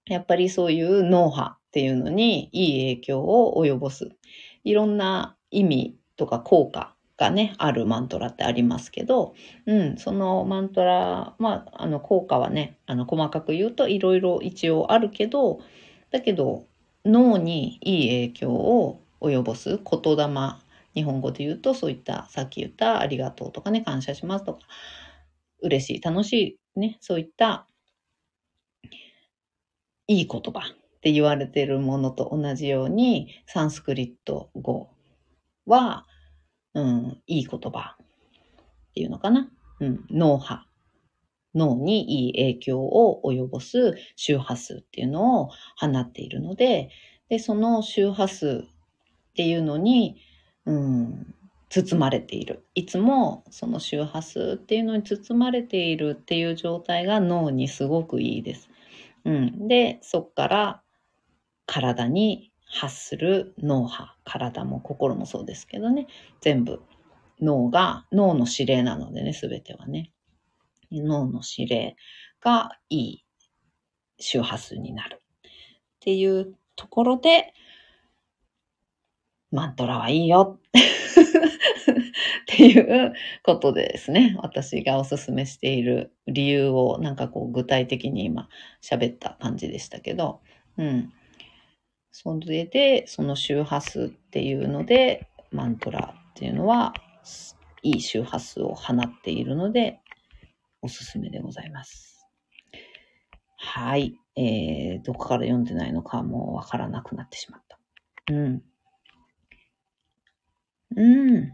[0.09, 4.11] やっぱりそういう脳波っていうのにいい影響を及ぼす。
[4.65, 9.35] いろんな意味とか効果がね、あるマントラってありますけど、
[9.67, 15.61] うん、そのマントラ、まあ、あの、効果はね、あの、細かく言うといろいろ一応あるけど、
[16.11, 16.65] だけど、
[17.05, 20.57] 脳にいい影響を及ぼす言霊、
[20.95, 24.61] 日本語で言うとそういったさっき言ったありがとうとかね、感謝しますとか、
[25.63, 27.67] 嬉しい、楽しい、ね、そういった
[30.09, 34.89] いい言葉って言われているものと同じように、サンスクリット語
[35.67, 36.07] は、
[36.77, 39.49] うん、いい言葉っていうのかな。
[39.81, 40.67] うん、脳波。
[41.55, 46.91] 脳にいい影響を及ぼす周波数っていうのを放っているので、
[47.31, 50.21] で、その周波数っていうのに、
[50.67, 51.35] うん、
[51.71, 52.67] 包まれている。
[52.75, 58.69] いつもその周波数っていうのに包まれているっていう状態が脳にすごくいいです。
[59.25, 59.67] うん。
[59.67, 60.83] で、そっから
[61.65, 66.07] 体に発する脳波、体も心もそうですけどね、
[66.41, 66.83] 全部
[67.41, 70.13] 脳が、脳の指令なのでね、すべてはね。
[70.91, 71.97] 脳の指令
[72.41, 73.25] がいい
[74.19, 75.23] 周波数になる。
[75.47, 75.51] っ
[76.01, 77.53] ていうところで、
[79.51, 88.49] マントラはいいよ っていうことでですね、私がおすすめしている理由をなんかこう具体的に今
[88.83, 90.41] 喋った感じでしたけど、
[90.79, 91.13] うん。
[92.19, 96.95] それで、その周波数っていうので、マントラっていうのは、
[97.83, 100.01] いい周波数を放っているので、
[100.81, 102.27] おすすめでございます。
[103.59, 104.19] はい。
[104.35, 107.79] えー、どこから読んでないのかもうわからなくなってしまった。
[108.33, 108.63] うん。
[110.97, 111.53] うん。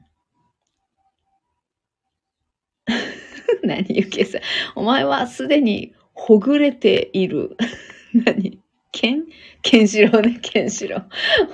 [3.64, 4.42] 何ゆけさん。
[4.76, 7.56] お前はすでにほぐれている。
[8.14, 8.61] 何？
[8.92, 9.24] ケン
[9.62, 11.08] ケンシロウね、ケンシロウ。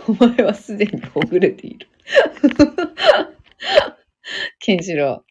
[0.08, 1.88] お前はすでにほぐれている。
[4.58, 5.24] ケンシロ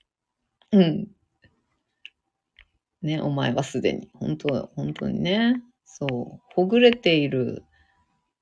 [0.71, 0.77] ウ。
[0.77, 1.07] うん。
[3.01, 4.09] ね、お前はすでに。
[4.13, 5.61] 本当、本当にね。
[5.85, 6.41] そう。
[6.53, 7.63] ほぐれている、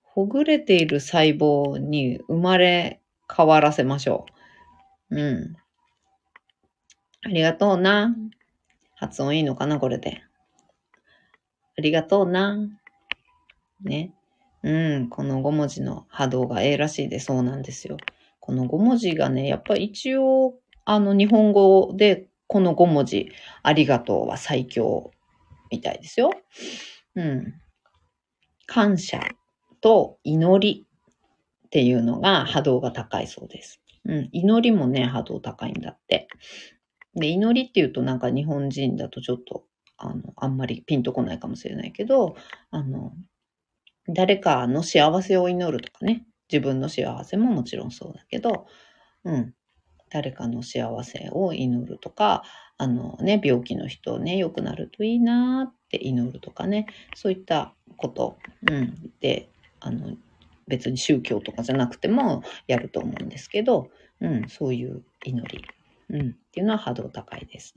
[0.04, 3.02] ほぐれている細胞に生まれ
[3.36, 4.26] 変わらせましょ
[5.10, 5.20] う。
[5.20, 5.56] うん。
[7.26, 8.16] ありがとうな。
[8.96, 10.22] 発音いいのかな、これで。
[11.78, 12.70] ありがとうな。
[13.84, 14.14] ね。
[14.64, 17.97] うん、この5文字の波動がええらしいで、そうなんですよ。
[18.39, 23.30] この5文字がね、やっぱり一応、あの、日本語でこの5文字、
[23.64, 25.11] ありがとうは最強
[25.72, 26.31] みたいですよ。
[27.15, 27.53] うん。
[28.68, 29.22] 感謝
[29.81, 30.85] と祈り
[31.68, 33.81] っていうのが波動が高いそうです。
[34.06, 34.30] うん。
[34.31, 36.27] 祈りもね、波動高いんだって。
[37.15, 39.65] で、祈りっていうとなんか日本人だとちょっと、
[39.97, 42.35] あの、あんまりピンとこないかもしれないけど、
[42.72, 43.14] あの、
[44.07, 48.68] 誰かの幸せを祈るとかね、自分の幸せももちろんそうだけど、
[49.23, 49.53] うん。
[50.10, 52.44] 誰かの幸せを祈るとか、
[52.77, 58.38] あのね、病気の人ね、良くなるといいなって祈るとかね、そういったこと、
[58.69, 59.11] うん。
[59.19, 59.49] で、
[59.80, 60.15] あの、
[60.68, 63.90] 別に宗教とかじゃなくてもやると思うんですけど、
[64.22, 65.64] うん、そういう祈り、
[66.10, 67.76] うん、っていうのは波動高いです。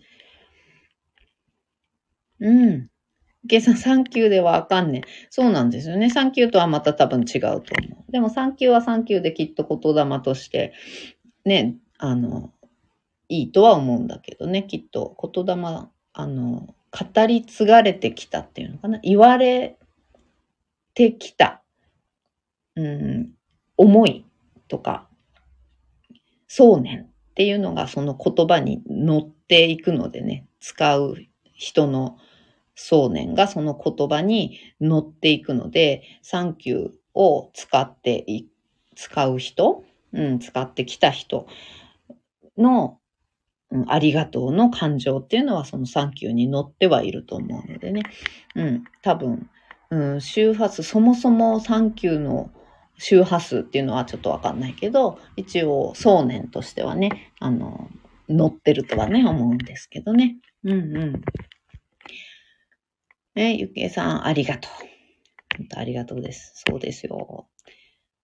[2.40, 2.88] うん。
[3.48, 5.02] 計算3級ではあかんねん。
[5.30, 6.06] そうなんですよね。
[6.06, 7.62] 3級とはまた多分違うと思
[8.08, 8.12] う。
[8.12, 10.72] でも3級は3級できっと言霊として、
[11.44, 12.52] ね、あの、
[13.28, 15.54] いいとは思うんだけどね、きっと言霊、
[16.12, 18.98] あの、語り継がれてきたっていうのかな。
[19.00, 19.76] 言われ
[20.94, 21.62] てきた、
[22.76, 23.30] うん、
[23.76, 24.24] 思い
[24.68, 25.08] とか、
[26.46, 31.16] 想念っていうのがその言葉に乗っていくのでね、使う
[31.54, 32.18] 人の
[32.80, 38.46] 想念がその言葉に乗っていくので、サンキューを使ってい、
[38.94, 41.48] 使う人、うん、使ってきた人
[42.56, 43.00] の、
[43.72, 48.05] うん、ありがとうの感情っていうのはそのサンキューに乗ってはいると思うのでね。
[48.55, 49.50] うん、多分、
[49.90, 52.52] うん、周波数、そもそもサンキューの
[52.98, 57.90] 周波数っていうのはちょっとわかんないけど、一応想念としてはね、あの、
[58.28, 60.36] 乗ってるとはね、思うんですけどね。
[60.62, 61.22] うんうん。
[63.39, 64.73] ね、ゆきえさん、ありがとう。
[65.59, 66.65] 本当ありがとうです。
[66.66, 67.48] そうですよ。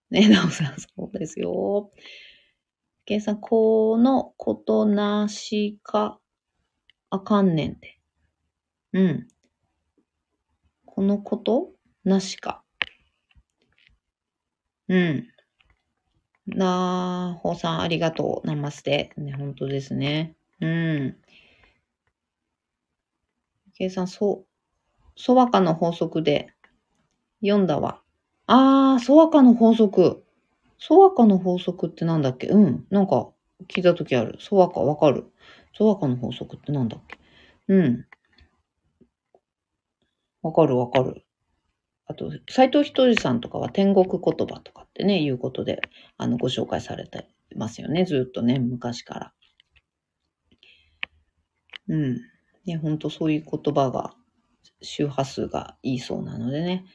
[0.09, 1.89] ね、なおさん、そうですよ。
[1.95, 6.19] ゆきえさん、このことなしか
[7.09, 7.97] あかんねんて。
[8.91, 9.27] うん。
[10.85, 11.71] このこと
[12.03, 12.65] なしか。
[14.89, 15.27] うん。
[16.45, 18.47] なー、ほさん、ありがとう。
[18.47, 19.13] ナマステ。
[19.15, 20.35] ね、本当ですね。
[20.59, 21.17] うん。
[23.77, 24.54] 計算、そう、
[25.15, 26.49] ソワカの法則で
[27.41, 28.01] 読んだわ。
[28.47, 30.23] あー、ソワカの法則。
[30.77, 32.47] ソワカの法則ってなんだっけ？
[32.47, 32.85] うん。
[32.89, 33.29] なんか
[33.67, 34.37] 聞いたときある。
[34.39, 35.25] ソワカわかる。
[35.77, 37.17] ソワカの法則ってなんだっけ？
[37.69, 38.05] うん。
[40.41, 41.23] わかるわかる。
[42.07, 45.81] あと、斎藤ひとりさんとかは天国言葉とかってね、いうことで、
[46.17, 48.05] あの、ご紹介されてますよね。
[48.05, 49.33] ずっとね、昔から。
[51.87, 52.21] うん。
[52.65, 54.13] ね、ほんとそういう言葉が
[54.81, 56.85] 周波数がいいそうなのでね、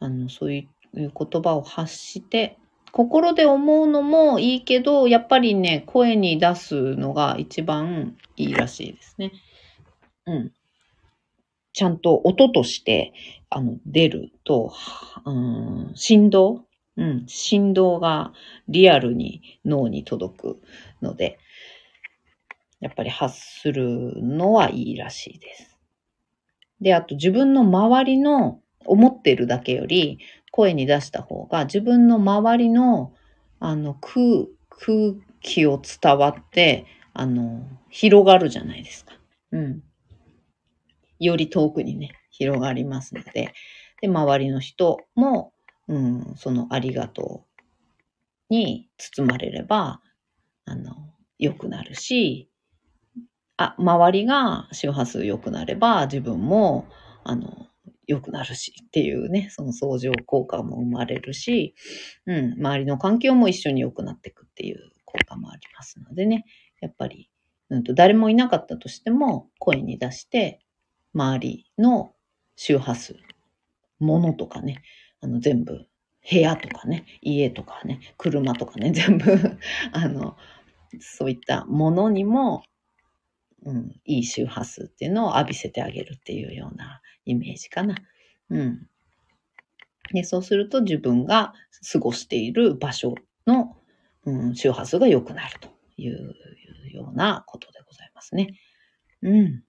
[0.00, 2.58] あの、そういう言葉を発して、
[2.90, 9.32] 心で思うのもいいけど、やっぱりね、声に出すのが一番いいらしいですね。
[10.26, 10.52] うん。
[11.72, 13.12] ちゃんと音として、
[13.50, 14.72] あの、出ると、
[15.24, 16.64] うん、振動
[16.98, 18.32] うん、振動が
[18.66, 20.60] リアルに脳に届く
[21.00, 21.38] ので、
[22.80, 25.77] やっぱり発するのはいいらしいです。
[26.80, 30.18] で、あと自分の周りの思ってるだけより
[30.50, 33.12] 声に出した方が自分の周りの
[33.60, 39.14] あの空、空気を伝わって、あの、広がるじゃないですか。
[39.52, 39.82] うん。
[41.18, 43.52] より遠くにね、広がりますので、
[44.00, 45.52] で、周りの人も、
[45.88, 47.44] うん、そのありがと
[48.50, 50.00] うに包まれれば、
[50.64, 50.94] あの、
[51.38, 52.47] 良くなるし、
[53.58, 56.86] あ、周りが周波数良くなれば、自分も、
[57.24, 57.66] あの、
[58.06, 61.74] 良くなるしっていうね、その相乗効果も生まれるし、
[62.24, 66.44] うん、周りの環境も一緒に良くなっていくっていう効果もありますのでね、
[66.80, 67.28] やっぱり、
[67.68, 70.60] うんと、誰もいなかったとしても声に出して、
[71.12, 72.14] 周りの
[72.54, 73.16] 周波数、
[73.98, 74.82] 物とかね、
[75.20, 75.86] あの全部、
[76.30, 79.58] 部屋とかね、家とかね、車とかね、全部
[79.92, 80.36] あの、
[81.00, 82.62] そういったものにも
[83.64, 87.96] うん、いい周波数っていうのを浴びせてあげるっていうようなイメージかな。
[88.50, 88.88] うん。
[90.12, 91.54] で、そうすると自分が
[91.92, 93.14] 過ごしている場所
[93.46, 93.76] の、
[94.24, 96.34] うん、周波数が良くなるという
[96.92, 98.58] ようなことでございますね。
[99.22, 99.62] うん。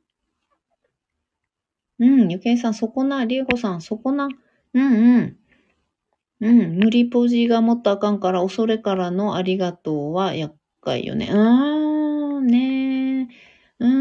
[2.00, 4.30] うん、ゆけいさん、そこな、りえこさん、そこな。
[4.74, 5.38] うんうん。
[6.42, 11.30] うん、無理ポジがもっとあかんから、恐れからのありがとうは厄介よね。
[11.30, 11.79] うん、ね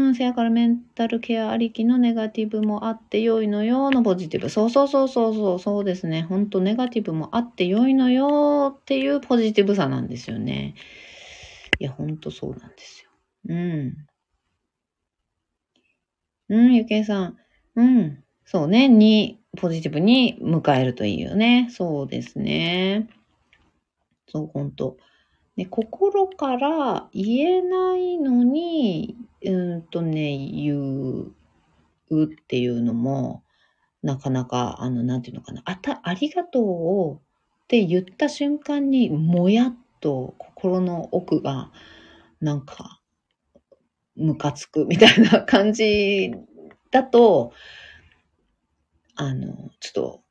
[0.09, 4.49] うん、せやからメンタルケアありきのネガティブもあって良いのよのポジティブ。
[4.49, 6.23] そうそうそうそうそう、そうですね。
[6.23, 10.73] ほんとネガティブもあって良いのよっていうポジティブさなんですよね。
[11.79, 13.11] いや、ほんとそうなんですよ。
[13.49, 13.97] うん。
[16.49, 17.37] うん、ゆけいさん。
[17.75, 18.23] うん。
[18.45, 18.87] そうね。
[18.87, 21.67] に、ポジティブに迎えるといいよね。
[21.69, 23.07] そうですね。
[24.27, 24.97] そう、ほんと。
[25.55, 30.75] ね、心から言えないのに、うんとね、言
[32.09, 33.43] うっていうのも、
[34.03, 37.21] なかなか、あの、なんていうのかな、あた、ありがとうを
[37.63, 41.71] って言った瞬間に、もやっと心の奥が、
[42.41, 43.01] なんか、
[44.15, 46.31] ムカつくみたいな感じ
[46.91, 47.53] だと、
[49.15, 50.23] あの、ちょっと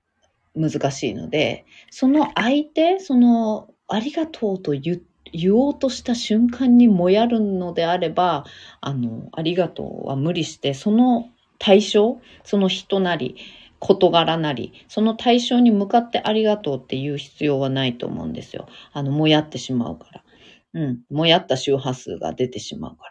[0.55, 4.99] 難しいので、その相手、その、ありがとうと言っ
[5.33, 8.45] 言おうとした瞬間にもやるのであれば、
[8.81, 11.29] あの、ありがとうは無理して、その
[11.59, 13.37] 対象、その人なり、
[13.81, 18.67] 事柄なり、その対象に向かってありがとうっていう必要はないと思うんですよ。
[18.93, 20.25] あの、もやってしまうから。
[20.75, 21.01] うん。
[21.11, 23.05] もやった周波数が出てしまうか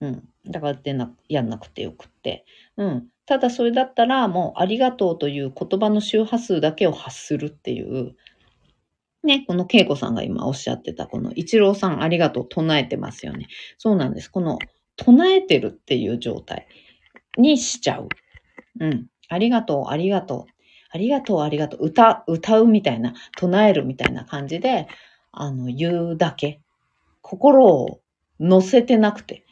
[0.00, 0.08] ら。
[0.08, 0.28] うん。
[0.50, 2.44] だから出な、やんなくてよくって。
[2.76, 3.08] うん。
[3.26, 8.14] ただそれだったら、もうありがとうという言葉の周波数だけを発するっていう、
[9.24, 13.48] ね、この恵子さんが今おっしゃってた、この一郎さんありがとう唱えてますよね。
[13.78, 14.28] そうなんです。
[14.28, 14.58] この
[14.96, 16.66] 唱えてるっていう状態
[17.38, 18.08] にしちゃう。
[18.80, 19.06] うん。
[19.28, 20.52] ありがとう、ありがとう。
[20.90, 21.86] ありがとう、ありがとう。
[21.86, 24.88] 歌、歌うみたいな、唱えるみたいな感じで、
[25.32, 26.60] あの、言うだけ。
[27.22, 28.00] 心を
[28.40, 29.44] 乗せてなくて。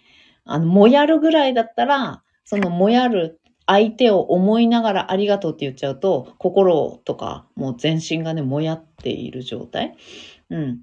[0.44, 3.40] あの、もやるぐらいだったら、そのもやる
[3.72, 9.96] 相手を思いながらありがとうって言っちゃうと、心とかもう全身がね、もやっている状態。
[10.50, 10.80] うん。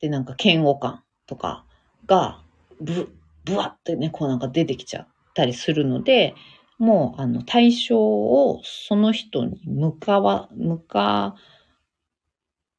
[0.00, 1.64] で、なんか嫌悪感とか
[2.04, 2.42] が、
[2.78, 3.10] ぶ、
[3.46, 6.34] ぶわってね、こうなんか出てきちゃったりするので、
[6.78, 11.36] もう、あの、対象をその人に向かわ、向か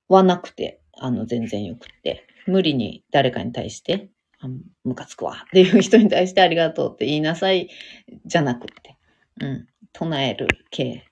[0.07, 4.11] わなくて、あの、全然よくって、無理に誰かに対して、
[4.83, 7.69] ムカつくわっていう人に対してありがとうって言いなさい
[8.25, 8.97] じゃなくって、
[9.39, 11.05] うん、唱える系。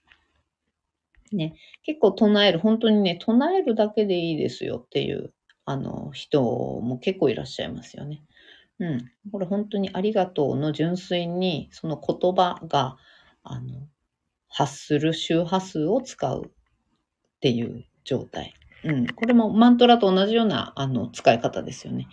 [1.31, 5.33] ね、結構唱える、本当にね、唱えるだけでいいですよっていう、
[5.65, 8.23] あの、人も結構いらっしゃいますよね。
[8.79, 9.11] うん。
[9.31, 12.97] これ本当にありがとうの純粋に、その言葉が、
[13.43, 13.87] あの、
[14.47, 16.49] 発する周波数を使うっ
[17.41, 18.55] ていう状態。
[18.83, 19.07] うん。
[19.07, 22.07] これもマントラと同じような、あの、使い方ですよね。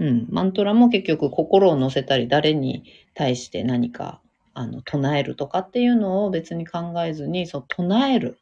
[0.00, 0.26] うん。
[0.30, 2.84] マントラも結局心を乗せたり、誰に
[3.14, 4.20] 対して何か
[4.58, 8.38] あの、唱えるとかっていうのを別に考えずに、そう、唱える。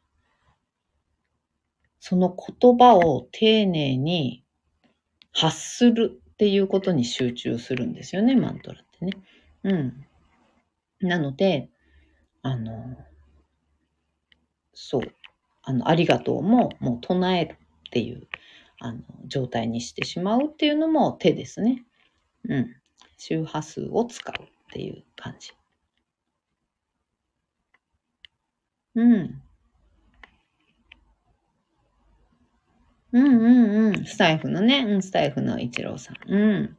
[1.99, 4.45] その言葉を丁寧に
[5.33, 9.11] 発するっていうことに集中するんですよね、マントラってね。
[9.63, 10.05] うん。
[11.01, 11.69] なので、
[12.43, 12.95] あの、
[14.73, 15.01] そう、
[15.63, 17.57] あの、ありがとうも、もう唱えるっ
[17.91, 18.29] ていう、
[18.79, 21.83] あの、状態にしてしまうっていうのも手ですね。
[22.47, 22.75] うん。
[23.17, 25.51] 周波数を使うっていう感じ。
[28.95, 29.41] うん。
[33.13, 34.05] うんうんうん。
[34.05, 36.33] スタイフのね、うん、スタイフの一郎さん。
[36.33, 36.77] うん。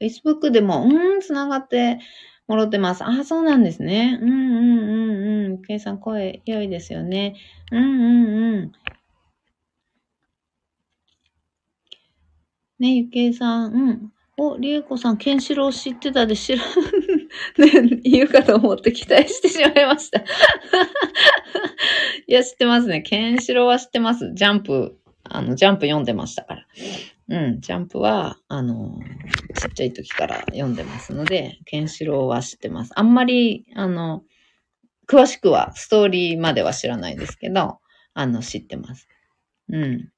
[0.00, 1.98] Facebook でも、うん、つながって
[2.46, 3.04] もろってます。
[3.04, 4.18] あ、そうなんですね。
[4.20, 5.62] うんうんうんうん。
[5.62, 7.36] ケイさん声良いですよね。
[7.72, 8.72] うんうんうん。
[12.78, 14.12] ね、ゆけいさん、うん。
[14.36, 16.66] お、りえこさん、ケンシロウ知ってたで知らん、
[17.58, 20.20] ね、言うかと思って期待してしまいました。
[22.26, 23.02] いや、知ってますね。
[23.02, 24.32] ケンシロウは知ってます。
[24.34, 26.66] ジャンプ、あの、ジャンプ読んでましたから。
[27.30, 28.98] うん、ジャンプは、あの、
[29.54, 32.92] ちっちゃい時から読んでますので、ケンシロウは知ってます。
[32.94, 34.24] あんまり、あの、
[35.06, 37.78] 詳しくは、ストーリーまでは知らないですけど、
[38.14, 39.08] あの、知ってます。
[39.68, 40.10] うん。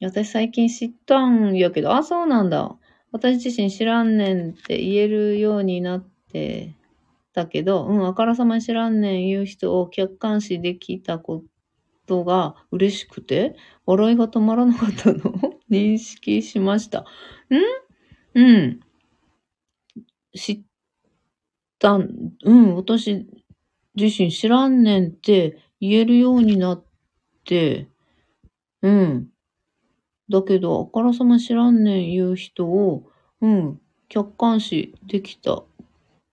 [0.00, 2.76] 私最近知ったんやけど、あ、そうなんだ。
[3.12, 6.76] 私自身知らんねんって言えるようになって
[7.34, 11.44] たけど、うん、あからさまに知らんねん言う人を客観視できたこ
[12.06, 13.56] とが嬉しくて、
[13.86, 17.00] 笑いが止まらなかったのを 認識しました。
[17.50, 17.56] ん？
[18.34, 18.80] うん。
[20.34, 20.62] 知っ
[21.78, 23.26] た、うん、私
[23.94, 26.84] 自身知らんねんって言えるようになっ
[27.44, 27.88] て、
[28.82, 29.28] うん。
[30.30, 33.10] だけど、あからさま知らんねん言う人を、
[33.40, 35.64] うん、客観視できた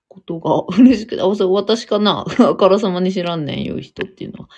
[0.10, 2.26] ことが 嬉しくて、あ、それ私かな？
[2.40, 4.49] あからさまに知らんねん言う人っていうのは。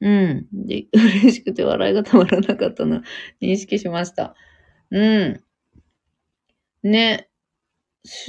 [0.00, 0.46] うん。
[0.52, 3.02] で、 嬉しくて笑いが止まらなかったの
[3.42, 4.34] 認識しました。
[4.90, 5.42] うん。
[6.82, 7.28] ね。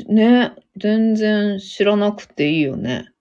[0.07, 0.53] ね。
[0.77, 3.11] 全然知らなくていいよね。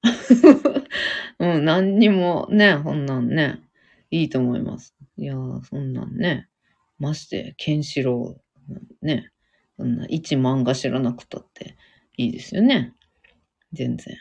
[1.39, 3.61] うん、何にもね、こんなんね、
[4.11, 4.95] いいと思います。
[5.17, 6.49] いやー、そんなんね。
[6.99, 8.37] まして、ケンシロ
[9.03, 9.31] ウ、ね。
[9.77, 11.77] そんな一漫画知らなくたって
[12.17, 12.95] いいですよね。
[13.73, 14.17] 全然。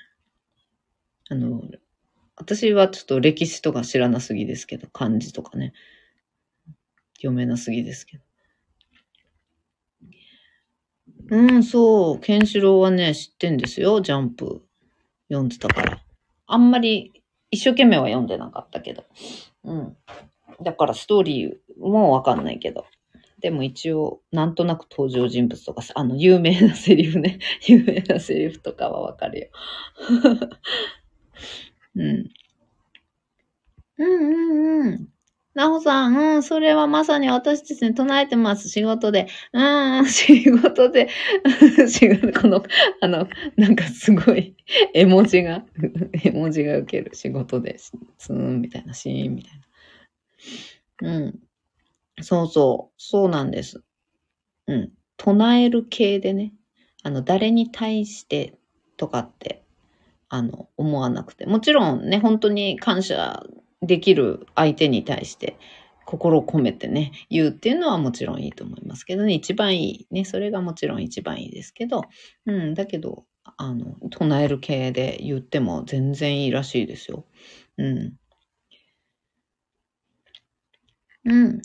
[1.29, 1.61] あの、
[2.35, 5.73] 私はちょっと歴史とか知らなすぎですけど、漢字とかね。
[7.15, 8.23] 読めなすぎですけど。
[11.31, 12.19] うん、そう。
[12.19, 14.01] ケンシロウはね、知ってんですよ。
[14.01, 14.63] ジャンプ。
[15.27, 16.01] 読んでたから。
[16.47, 17.11] あんまり
[17.51, 19.03] 一生懸命は読んでなかったけど。
[19.63, 19.97] うん。
[20.63, 22.85] だからストーリーもわかんないけど。
[23.41, 27.39] でも一応、なんとなく登場人物とかさ、あの、有名なセリフね。
[27.67, 29.47] 有名なセリフとかはわかるよ。
[31.95, 32.29] うん。
[33.97, 35.07] うんうんうん。
[35.55, 39.27] なほさん、うん、それはまさに私たちに唱えてます、仕事で。
[39.51, 41.09] うん、仕事で、
[41.89, 42.63] 仕事、この、
[43.01, 44.55] あの、なんかすごい、
[44.93, 45.65] 絵文字が、
[46.23, 47.77] 絵文字が受ける仕事で、
[48.17, 49.59] ツーンみたいな、シーンみたい
[51.01, 51.11] な。
[51.17, 51.48] うん。
[52.21, 53.83] そうそう、そうなんです。
[54.67, 54.91] うん。
[55.17, 56.53] 唱える系でね、
[57.03, 58.55] あの、誰に対して
[58.97, 59.63] とかって、
[60.29, 61.45] あの、思わなくて。
[61.45, 63.43] もちろんね、本当に感謝
[63.81, 65.57] できる相手に対して、
[66.05, 70.07] 心を込めてね、言うっていうのはもちろんいいと思いますけどね、一番いい。
[70.11, 72.03] ね、それがもちろん一番いいですけど、
[72.47, 73.25] うん、だけど、
[73.57, 77.25] あの、唱える系で言っても全然いいらしいですよ。
[77.77, 78.13] うん。
[81.25, 81.61] うん。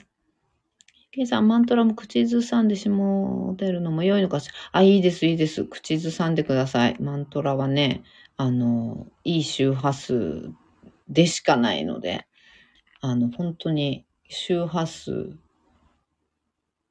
[1.15, 4.55] ケイさん、マントラも口ずさんでしも出るのも良いのかしら？
[4.73, 5.65] あ、いいです、いいです。
[5.65, 6.97] 口ずさんでください。
[6.99, 8.03] マントラはね、
[8.37, 10.51] あの、いい周波数
[11.09, 12.27] でしかないので、
[13.01, 15.39] あの、本当に周波数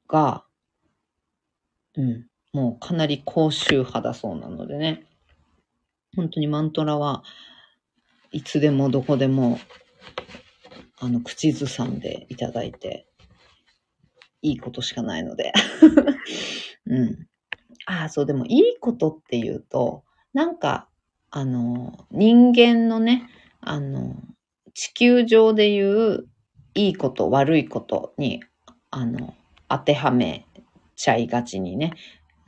[0.08, 0.46] が、
[1.94, 5.04] うん、もうかなり高周波だそうなのでね、
[6.16, 7.24] 本当にマントラは
[8.32, 9.58] いつでもどこでも、
[10.98, 13.06] あの、口ずさんでいただいて、
[14.44, 15.52] いいことしかないので。
[16.86, 17.26] うん。
[17.86, 20.04] ああ、そう、でもいいことっていうと、
[20.34, 20.88] なんか、
[21.30, 23.28] あの、人間のね、
[23.60, 24.16] あの、
[24.74, 26.26] 地球上でいう
[26.74, 28.42] いいこと、悪いことに、
[28.90, 29.34] あの、
[29.68, 30.46] 当てはめ
[30.94, 31.94] ちゃいがちにね、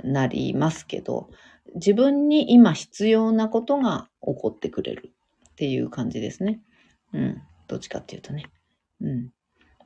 [0.05, 1.31] なりますけど、
[1.77, 5.13] 自分に今必要なことが起こってくれる
[5.51, 6.61] っていう感じですね。
[7.15, 7.43] うん。
[7.69, 8.45] どっちかっていうとね。
[9.01, 9.31] うん。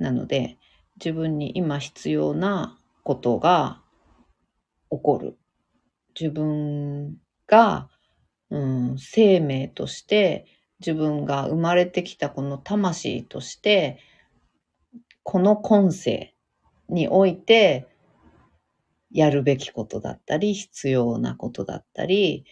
[0.00, 0.58] なので、
[1.02, 3.80] 自分に今必要なことが
[4.90, 5.38] 起こる。
[6.18, 7.16] 自分
[7.46, 7.88] が、
[8.50, 10.46] うん、生命として
[10.80, 13.98] 自分が生まれてきたこの魂として
[15.22, 16.34] この今世
[16.88, 17.86] において
[19.12, 22.44] やるべきことだったり必要なことだったり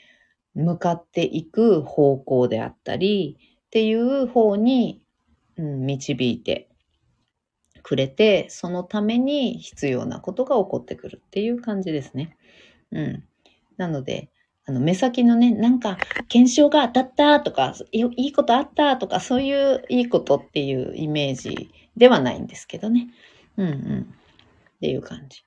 [0.54, 5.02] 向かっていく方向であったりっていう方に、
[5.56, 6.67] うん、導いて
[7.88, 12.36] くれて、そのために必要なことが起こってくるっていう感じですね。
[12.92, 13.24] うん。
[13.78, 14.28] なので、
[14.66, 15.96] あの、目先のね、なんか、
[16.28, 23.08] 検証が当たったとか、いいことあったとか、そういういいことっていうイメージではないんですけどね。
[23.56, 24.14] うんうん。
[24.76, 25.42] っていう感じ。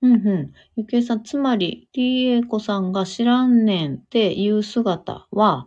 [0.00, 0.52] うんうん。
[0.76, 5.66] ゆきえさん、つまり、りえこさんが知らんねんっていう姿は、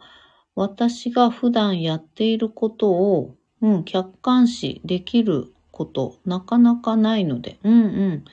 [0.57, 7.59] 私が普段やっていることを、うん、客観視できること、なかなかないので。
[7.63, 8.25] うんうん。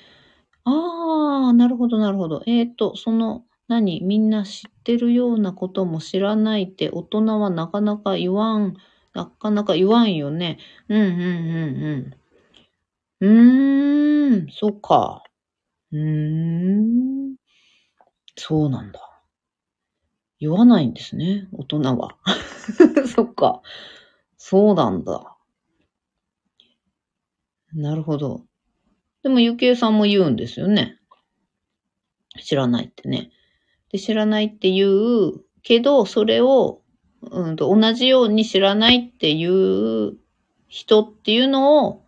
[0.64, 2.42] ああ、なるほど、なるほど。
[2.46, 8.76] えっ、と、その、何みんな知ってるようなことも知らないって大人はなかなか言わん、
[9.14, 10.58] なかなか言わんよね。
[10.88, 11.22] うんうんう
[11.80, 12.16] んうん。
[13.20, 15.22] うーん、そっか。
[15.92, 16.00] うー
[17.32, 17.36] ん。
[18.36, 19.13] そうなんだ。
[20.44, 22.18] 言わないんですね、大人は。
[23.08, 23.62] そっか。
[24.36, 25.38] そうなんだ。
[27.72, 28.44] なるほど。
[29.22, 30.98] でも、ゆきえさんも言うんですよね。
[32.42, 33.30] 知らないってね。
[33.90, 36.82] で、知らないって言うけど、それを、
[37.22, 40.18] うんと、同じように知らないっていう
[40.68, 42.04] 人っていうのを、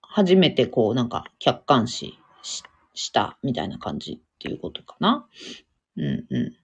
[0.00, 2.62] 初めてこう、なんか、客観視し
[2.94, 5.26] したみたいな感じっていうことかな。
[5.98, 6.63] うんうん。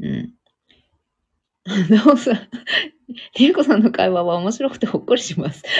[0.00, 0.32] うん。
[1.90, 2.48] なおさん、
[3.38, 5.62] りえこさんの会話は面白くてほっこりします。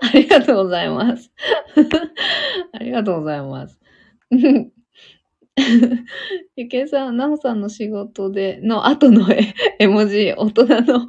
[0.00, 1.32] ありがとうございます。
[2.72, 3.78] ありがとうございます。
[6.56, 11.08] ゆけいさん、なおさんの仕事で、の後の絵絵文字、大人の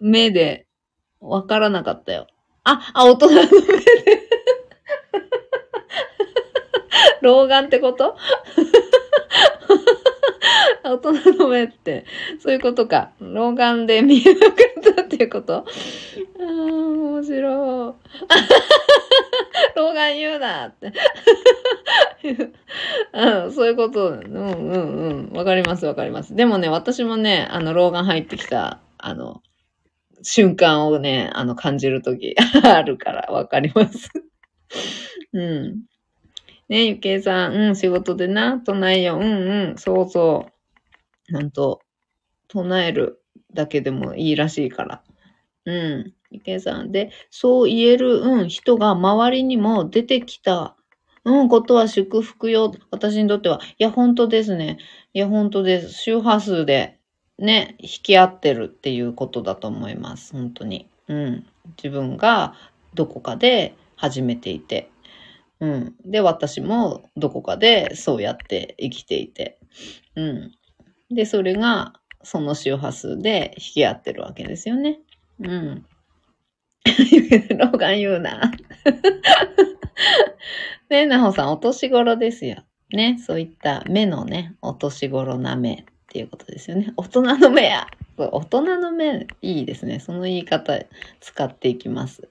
[0.00, 0.66] 目で
[1.20, 2.26] わからなかったよ。
[2.64, 4.24] あ、あ、大人の目で。
[7.22, 8.16] 老眼ってこと？
[10.84, 12.04] 大人の目って、
[12.40, 13.10] そういうことか。
[13.20, 14.52] 老眼で見えなか
[14.90, 15.54] ったっていうこと？
[15.58, 15.64] あ
[16.40, 17.94] あ、面白い。
[19.76, 20.92] 老眼言うなって。
[23.12, 24.10] うん、そういうこと。
[24.10, 25.36] うんうんうん。
[25.36, 26.34] わかりますわかります。
[26.34, 29.42] でもね、私もね、あの、老眼入ってきた、あの、
[30.22, 34.10] 瞬間をね、あの、感じるとき あるからわかります。
[35.32, 35.82] うん。
[36.68, 39.16] ねゆけいさん、うん、仕事でな、唱えよ。
[39.16, 39.24] ううん
[39.70, 40.46] うん、そうそ
[41.28, 41.32] う。
[41.32, 41.80] なんと、
[42.48, 43.22] 唱える
[43.52, 45.02] だけでもいいらしいから。
[45.66, 46.12] うん。
[46.30, 46.92] ゆけいさん。
[46.92, 50.76] で、そう言える、うん、人が周りにも出てきた、
[51.24, 52.72] うん、ことは祝福よ。
[52.90, 53.60] 私にとっては。
[53.78, 54.78] いや、本当ですね。
[55.14, 55.92] いや、本当です。
[55.92, 56.98] 周波数で、
[57.38, 60.32] ね、引き合ってるっていうことだと思います。
[60.32, 60.88] 本当に。
[61.08, 61.46] うん。
[61.82, 62.54] 自分が
[62.94, 64.90] どこかで始めていて。
[65.64, 65.94] うん。
[66.04, 69.58] で、私もどこかでそうやって生きていて。
[70.14, 70.52] うん。
[71.10, 75.00] で、それがその周波数で引き合ってるわけですよね。
[75.40, 75.86] うん。
[77.58, 78.52] 老眼言うな。
[80.90, 82.62] ね、なほさん、お年頃ですよ。
[82.90, 86.92] ね、そういった目のね、お年頃な目っていうことですよね。
[86.98, 87.86] 大人の目や。
[88.18, 89.98] 大人の目、いいですね。
[89.98, 90.78] その言い方
[91.20, 92.28] 使っていきます。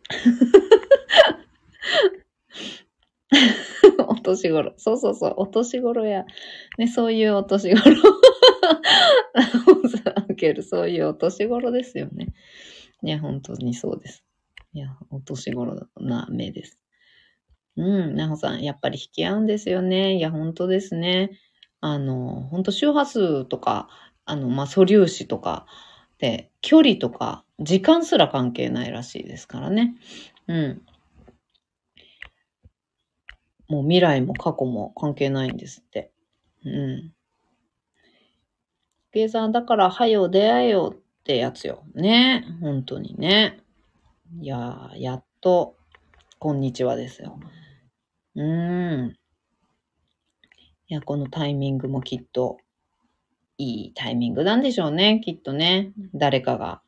[4.08, 4.74] お年頃。
[4.78, 5.34] そうそうそう。
[5.38, 6.26] お年頃や。
[6.78, 7.96] ね、そういうお年頃。
[10.30, 12.34] 受ける、そういうお年頃ですよね。
[13.04, 14.24] いや、本当にそうです。
[14.74, 16.80] いや、お年頃な目です。
[17.76, 20.16] うん、なほさん、やっぱり引き合うんですよね。
[20.18, 21.32] いや、本当ですね。
[21.82, 23.90] あの、本当周波数とか、
[24.26, 25.66] あの、まあ、素粒子とか、
[26.20, 29.96] で、距離とか、時間すら関係ないらしいですからね。
[30.48, 30.82] うん。
[33.68, 36.12] もう未来も過去も関係ないんですって。
[36.66, 37.14] うん。
[39.12, 41.84] 計算だから、はよ出会えよってやつよ。
[41.94, 42.46] ね。
[42.62, 43.60] 本当にね。
[44.40, 45.76] いやー、やっと、
[46.40, 47.40] こんにちはですよ。
[48.36, 49.18] うーん。
[50.88, 52.58] いや、このタイミングもきっと、
[53.58, 55.22] いいタイミングなんでしょうね。
[55.24, 55.94] きっとね。
[56.14, 56.82] 誰かが、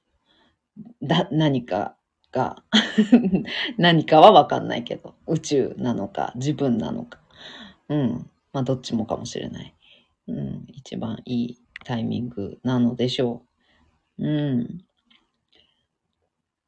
[1.02, 1.95] だ、何か
[2.36, 2.62] が、
[3.80, 7.20] 何かはわかんないけど、宇宙なのか、自分なのか。
[7.88, 8.30] うん。
[8.52, 9.74] まあ、どっちもかもしれない。
[10.28, 10.66] うん。
[10.74, 13.44] 一番いいタイミングなのでしょ
[14.20, 14.28] う。
[14.28, 14.86] うん。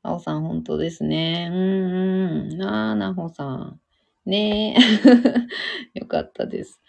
[0.04, 1.50] あおさん、本当ですね。
[1.52, 2.62] うんうん。
[2.64, 3.82] ああ、なほさん。
[4.26, 4.80] ねえ。
[6.00, 6.82] よかったです。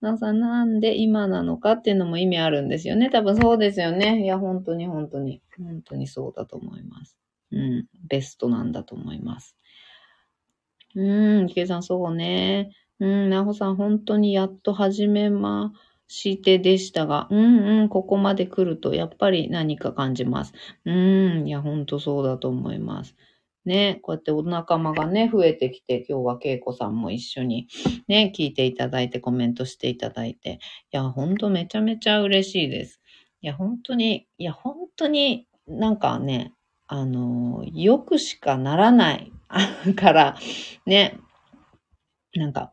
[0.00, 3.10] なおさん、なんで今なのかっていうのも意味あるんですよね。
[3.10, 4.22] 多分そうですよね。
[4.22, 5.42] いや、本当に本当に。
[5.58, 7.19] 本当にそうだと思います。
[7.52, 7.86] うん。
[8.08, 9.56] ベストなんだと思います。
[10.94, 11.02] う
[11.42, 12.70] ん、池さん、そうね。
[12.98, 15.72] うん、なほさん、本当にやっと始めま
[16.06, 20.52] してでしたが、うんうん、ここまで来ると、やっぱり何か感じます。
[20.84, 23.16] うん、いや、本当そうだと思います。
[23.64, 27.68] ね、こうやってお仲間がね、増えてきて、今日は恵子さんも一緒に
[28.08, 30.58] ね、聞いていただいて、コメントしていただいて、
[30.92, 33.00] いや、ほんとめちゃめちゃ嬉しいです。
[33.42, 36.52] いや、本当に、いや、本当になんかね、
[36.92, 39.32] あの、よくしかならない。
[39.94, 40.36] から、
[40.86, 41.20] ね、
[42.34, 42.72] なんか、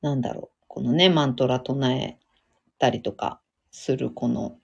[0.00, 2.18] なんだろう、このね、マントラ唱え
[2.80, 3.40] たりとか
[3.70, 4.58] するこの、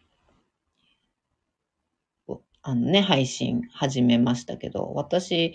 [2.63, 5.55] あのね、配信始めましたけど、私、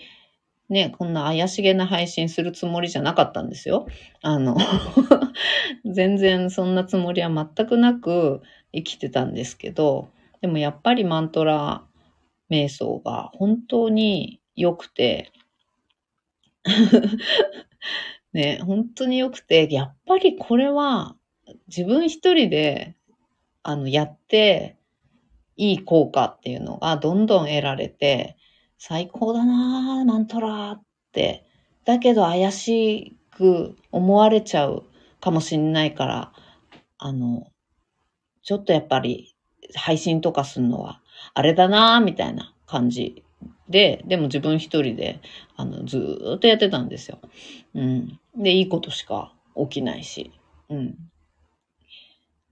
[0.70, 3.86] ね、こんな怪しげな配信するつもりじゃなかったんですよ。
[4.22, 4.56] あの
[5.84, 8.40] 全然そんなつもりは全くなく
[8.72, 10.08] 生きてたんですけど、
[10.40, 11.84] でもやっぱりマントラ
[12.52, 15.32] 瞑想が本当に良くて
[18.32, 21.16] ね、本当に良くて、やっぱりこれは
[21.68, 22.96] 自分一人で
[23.62, 24.76] あのやって
[25.56, 28.36] いい効果っていうのがどんどん得られて、
[28.78, 31.46] 最高だなぁ、マントラーって。
[31.84, 34.84] だけど怪しく思われちゃう
[35.20, 36.32] かもしんないから、
[36.98, 37.48] あの、
[38.42, 39.36] ちょっとやっぱり
[39.74, 41.01] 配信とかするのは、
[41.34, 43.24] あれだな、みたいな感じ
[43.68, 45.20] で、でも自分一人で、
[45.56, 47.18] あの、ずーっとやってたんですよ。
[47.74, 48.20] うん。
[48.36, 50.32] で、いいことしか起きないし。
[50.68, 50.96] うん。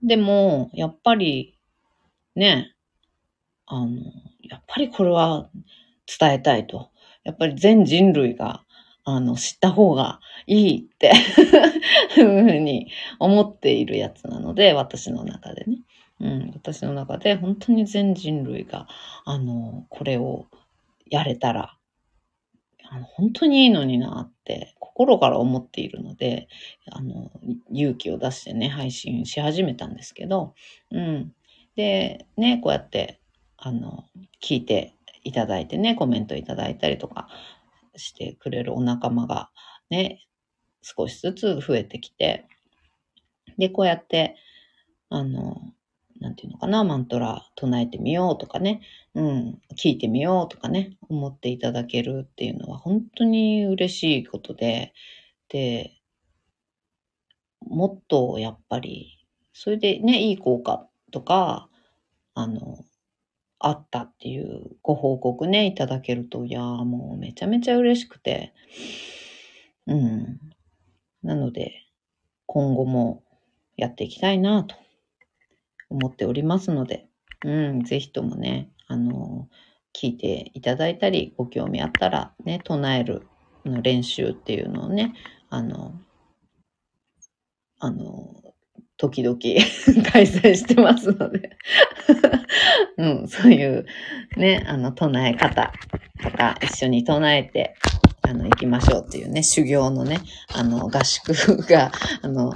[0.03, 1.55] でも、やっぱり、
[2.35, 2.73] ね、
[3.67, 4.01] あの、
[4.43, 5.49] やっぱりこれは
[6.19, 6.89] 伝えたいと。
[7.23, 8.63] やっぱり全人類が、
[9.03, 11.13] あの、知った方がいいって
[12.15, 12.89] ふうに
[13.19, 15.77] 思っているやつなので、私の中でね。
[16.21, 18.87] うん、私の中で本当に全人類が、
[19.25, 20.45] あの、これを
[21.09, 21.77] やれたら、
[22.89, 26.47] あの本当にいいのになって心から思っているので、
[26.91, 27.31] あの、
[27.71, 30.53] 勇気を出してね、配信し始めたんですけど、
[30.91, 31.33] うん。
[31.75, 33.19] で、ね、こうやって、
[33.57, 34.03] あの、
[34.43, 34.93] 聞いて
[35.23, 37.29] いただいてね、コメントいただいたりとか
[37.95, 39.49] してくれるお仲間が
[39.89, 40.19] ね、
[40.81, 42.45] 少しずつ増えてきて、
[43.57, 44.35] で、こうやって、
[45.09, 45.61] あの、
[46.21, 48.81] なんていうのかな、マントラ唱えてみようとかね、
[49.15, 54.93] うん、聞いてみようとかね、思っていただけるっていうのは本当に嬉しいことで、
[55.49, 55.91] で、
[57.61, 61.67] もっとやっぱり、それでね、いい効果とか、
[62.35, 62.85] あの、
[63.57, 68.53] あったっていうご報告ね、いただけると、いやもうめちゃめちゃ嬉しくて、
[69.87, 70.39] うん。
[71.23, 71.71] なので、
[72.45, 73.23] 今後も
[73.75, 74.75] やっていきたいなと。
[75.91, 77.07] 思っておりますので、
[77.45, 79.47] うん、ぜひともね、あの、
[79.93, 83.27] 聞いていただいたり、ご興味あったらね、唱える
[83.65, 85.13] の練習っていうのをね、
[85.49, 85.93] あの、
[87.79, 88.41] あの、
[88.97, 89.37] 時々
[90.11, 91.57] 開催してますので。
[92.97, 93.85] うん、そういう
[94.37, 95.73] ね、あの、唱え方
[96.21, 97.75] とか一緒に唱えて、
[98.21, 100.19] あの、行きましょうっていうね、修行のね、
[100.53, 101.91] あの、合宿が、
[102.21, 102.53] あの、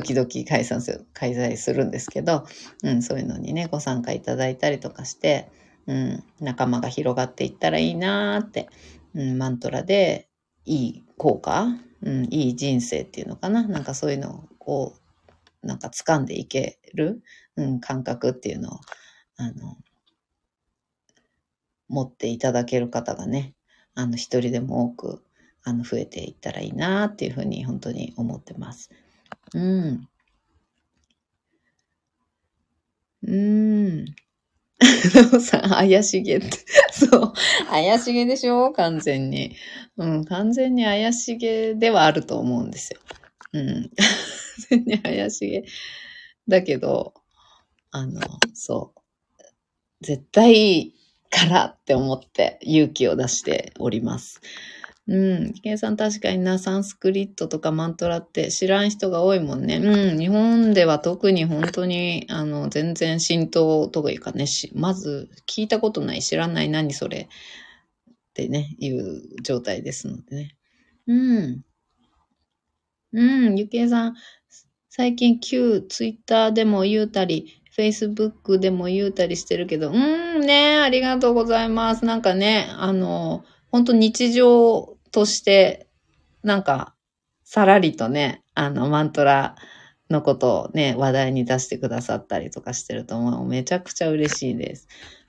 [0.00, 2.44] 時々開催する、開催するんですけど、
[2.82, 5.50] うん、そういうのにね、ご参加いただいたりとかして、
[5.86, 8.68] うん、仲間が広がっていったらいいなーって、
[9.14, 10.28] うん、マントラで
[10.66, 11.68] いい効果、
[12.02, 14.94] うん、いい人生っていうのかな、なんかそういうのをこ
[15.62, 17.22] う、なんか掴んでいける、
[17.56, 18.80] うん、感覚っていうのを、
[19.36, 19.76] あの、
[21.88, 23.54] 持っていただける方がね、
[23.94, 25.22] あの、一人でも多く、
[25.62, 28.90] あの、増えていったらいいなっていうふうに本当に思ってます。
[29.54, 30.08] うん。
[33.22, 34.04] うーん。
[34.04, 36.48] なおさ、怪しげって。
[36.92, 37.32] そう。
[37.70, 38.72] 怪しげでしょ？
[38.72, 39.56] 完全に。
[39.96, 40.24] うん。
[40.24, 43.00] 完全に怪しげではあると思うんですよ。
[43.54, 43.64] うん。
[43.84, 43.90] 完
[44.70, 45.64] 全然怪しげ。
[46.48, 47.14] だけど、
[47.90, 48.20] あの、
[48.52, 49.00] そう。
[50.02, 50.94] 絶対いい
[51.30, 54.40] からって思って勇気を出しております。
[55.08, 55.52] うん。
[55.52, 59.76] ケンさん確かにな、サンスクリットとかマントラって知らん人が多いもんね。
[59.76, 60.18] うん。
[60.18, 70.56] 日本では特に本当に、あの、全然浸透というかね、まず聞いたことない、知らない、何それってね、いう状態ですのでね。
[71.06, 71.62] うん。
[73.12, 74.14] うん、ゆきえさん、
[74.90, 82.04] 最近旧ツイッターでも言うたり、Facebook でも言うたりしてるけど、うんね、ありがとうございます。
[82.04, 85.88] なんかね、あの、本当日常として、
[86.42, 86.94] なんか、
[87.44, 89.56] さらりとね、あの、マントラ
[90.10, 94.88] のことをね、話題に出してくださったりとかしてると、もうめちゃくちゃ嬉しいです。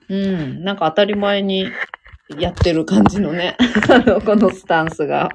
[0.10, 1.70] うん、なんか当たり前に
[2.40, 3.58] やってる感じのね、
[3.90, 5.30] あの、このスタンスが、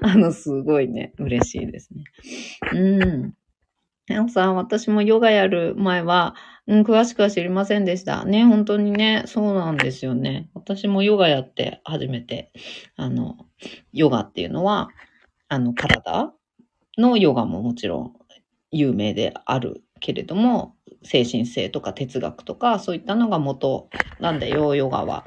[0.00, 2.04] あの、すごいね、嬉しいですね。
[2.72, 3.34] うん。
[4.08, 6.34] ネオさん、私もヨガやる前は、
[6.66, 8.24] うん、詳しくは知りませんでした。
[8.24, 10.50] ね、本当にね、そうなんですよね。
[10.54, 12.52] 私もヨガやって初めて、
[12.96, 13.46] あの、
[13.92, 14.88] ヨガっていうのは、
[15.48, 16.32] あの、体
[16.98, 18.12] のヨガももちろん
[18.70, 23.88] 有名であるけれども、精神性とか哲学とか、そういったのが元
[24.20, 25.24] なんだよ、ヨガは。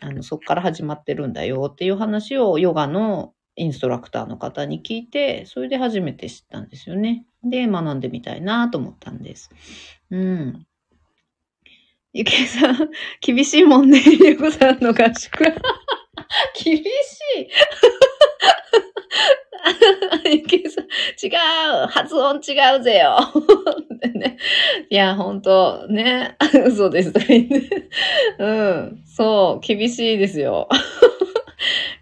[0.00, 7.24] あの、そこから始まってるんだよっていう話をヨガのインストラクターの方に聞いて、それで初めて知ったんですよね。
[7.42, 9.50] で、学んでみたいなと思ったんです。
[10.10, 10.66] うん。
[12.12, 12.90] ゆけいさん、
[13.20, 15.44] 厳しいもんね、ゆこさんの合宿。
[16.62, 16.82] 厳し
[17.38, 17.48] い。
[21.24, 23.16] 違う発音違うぜよ
[24.14, 24.36] ね、
[24.90, 26.36] いや、ほんと、ね、
[26.66, 27.12] 嘘です。
[28.38, 30.68] うん、そう、厳しいですよ。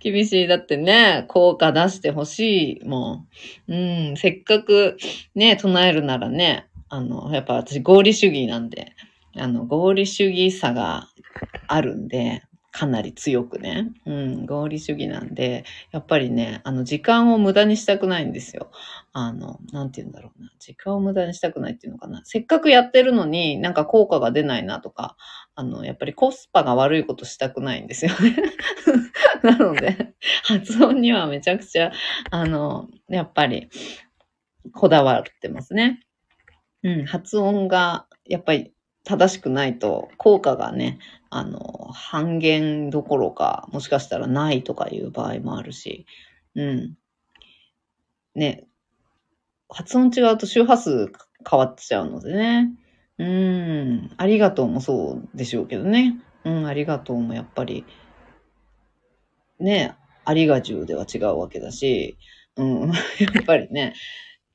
[0.00, 0.48] 厳しい。
[0.48, 3.28] だってね、効果出してほしいも
[3.68, 3.72] ん。
[3.72, 4.96] うん、せっかく
[5.34, 8.92] ね、唱えるならね、あの、やっぱ私合理主義なんで、
[9.36, 11.08] あの、合理主義さが
[11.68, 13.92] あるんで、かなり強くね。
[14.06, 18.70] うん、合理主義なんで、やっぱりね、あの、時間を無駄にしたくないんですよ。
[19.12, 20.50] あの、なんて言うんだろうな。
[20.58, 22.22] 時間を無駄にしたくないっていうのかな。
[22.24, 25.16] せっかくやってるのになんか効果が出ないなとか、
[25.54, 28.36] あの、やっぱりコスパが悪いことしたくないんですよね。
[29.44, 31.92] なので、発音にはめちゃくちゃ、
[32.30, 33.68] あの、やっぱり、
[34.72, 36.00] こだわってますね。
[36.84, 38.72] うん、発音が、やっぱり
[39.04, 40.98] 正しくないと、効果がね、
[41.30, 46.06] あの、半減どころか、もしかしたらないとかいう場合もあるし、
[46.54, 46.94] うん。
[48.34, 48.66] ね、
[49.68, 51.10] 発音違うと周波数
[51.48, 52.72] 変わっちゃうのでね。
[53.18, 56.20] うん、ありがとうもそうでしょうけどね。
[56.44, 57.84] うん、ありがとうもやっぱり、
[59.58, 62.16] ね、ありが10では違うわけだし、
[62.56, 63.94] うん、 やっぱりね、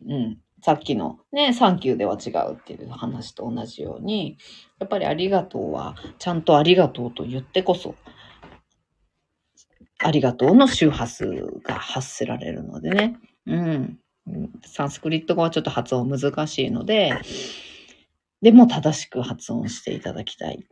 [0.05, 0.37] うん、
[0.67, 4.37] さっきのね、サンキューでは違うっていう話と同じように、
[4.79, 7.95] やっぱりありがとうは、ちゃんとありがとうと言ってこそ、
[9.99, 11.25] ありがとうの周波数
[11.63, 13.17] が発せられるのでね。
[13.45, 13.99] うん。
[14.65, 17.13] サンスクリット語はちょっと発音難しいので、
[18.41, 20.67] でも正しく発音していただきたい。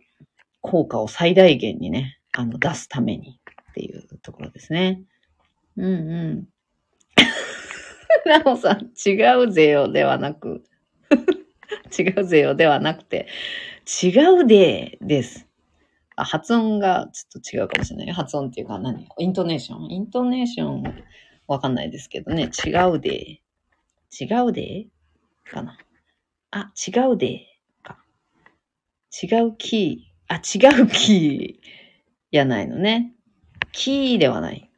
[0.60, 3.40] 効果を最大限にね、あの、出すために
[3.72, 5.04] っていうところですね。
[5.78, 5.88] うんう
[6.34, 6.48] ん。
[8.26, 10.64] なおさん、違うぜよではなく、
[11.98, 13.28] 違うぜよではなくて、
[14.04, 14.10] 違
[14.42, 15.48] うでです。
[16.16, 18.14] あ、発音がちょっと違うかもしれない。
[18.14, 19.08] 発音っていうか何？
[19.18, 19.92] イントネーション？
[19.92, 20.84] イントネーション
[21.48, 22.50] わかんないですけどね。
[22.66, 23.42] 違うで。
[24.20, 24.88] 違うで
[25.44, 25.78] かな？
[26.52, 27.42] あ、違うで
[27.84, 27.98] か。
[29.22, 30.34] 違うキー。
[30.34, 31.68] あ、違うキー。
[32.32, 33.14] やないのね。
[33.74, 34.72] キーではない。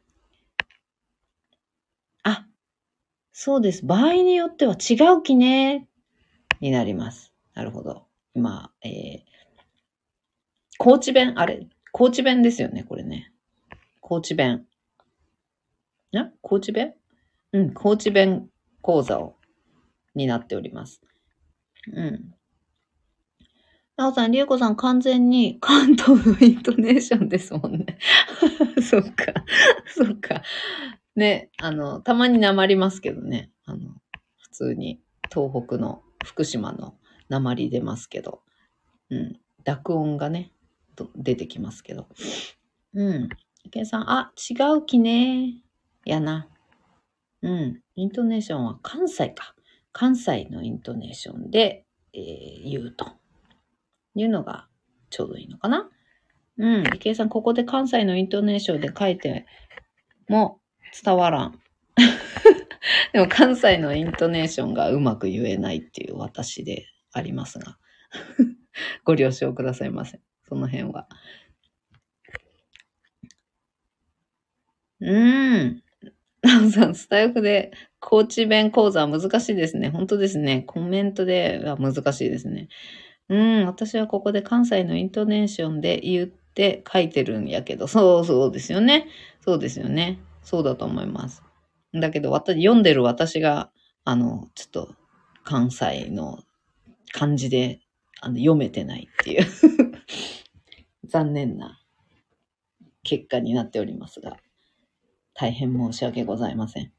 [3.40, 3.86] そうです。
[3.86, 5.86] 場合によっては違う気ね、
[6.58, 7.32] になります。
[7.54, 8.08] なるほど。
[8.34, 9.20] 今、えー、
[10.76, 13.32] 高知弁、あれ、高知弁ですよね、これね。
[14.00, 14.66] 高知弁。
[16.10, 16.32] な？
[16.42, 16.94] 高知弁？
[17.52, 18.48] うん、高知弁
[18.82, 19.36] 講座を、
[20.16, 21.00] になっております。
[21.92, 22.34] うん。
[23.96, 27.98] なおさん、りえこさん完全に 関東のイントネーションですもんね。
[28.82, 29.32] そっか。
[29.86, 30.42] そっか。
[31.18, 33.50] ね、あの、たまに鉛りますけどね。
[33.64, 33.90] あの、
[34.40, 35.00] 普通に
[35.32, 36.94] 東北の福島の
[37.28, 38.42] 鉛出ますけど。
[39.10, 39.40] うん。
[39.64, 40.52] 濁音がね、
[41.16, 42.06] 出てきますけど。
[42.94, 43.28] うん。
[43.72, 45.60] けんさん、あ、違うきね。
[46.04, 46.48] やな。
[47.42, 47.80] うん。
[47.96, 49.56] イントネーションは関西か。
[49.92, 53.06] 関西のイントネーションで、えー、言うと
[54.14, 54.68] いうのが
[55.10, 55.90] ちょうどいいのかな。
[56.58, 56.86] うん。
[56.94, 59.44] 池江さん、ここで関西のイントネーションで書いて
[60.28, 60.57] も
[61.02, 61.60] 伝わらん。
[63.12, 67.78] でも関西のイントネーションがうまく言えないっていう私でありますが。
[69.04, 70.20] ご了承くださいませ。
[70.48, 71.08] その辺は。
[75.00, 75.82] うーん。
[76.42, 79.90] なおさん、スタイフで高知弁講座は難しいですね。
[79.90, 80.62] 本当ですね。
[80.66, 82.68] コメントでは難しいですね。
[83.28, 89.08] うん、私はここで関西のイントネーションで言って書いてるんやけど、そうそうですよね。
[89.40, 90.18] そうですよね。
[90.48, 91.42] そうだと思います。
[91.92, 93.70] だけど、私、読んでる私が、
[94.04, 94.94] あの、ちょっと、
[95.44, 96.38] 関西の
[97.12, 97.80] 漢字で
[98.20, 99.46] あの読めてないっていう
[101.04, 101.80] 残念な
[103.02, 104.38] 結果になっておりますが、
[105.34, 106.92] 大変申し訳ございません。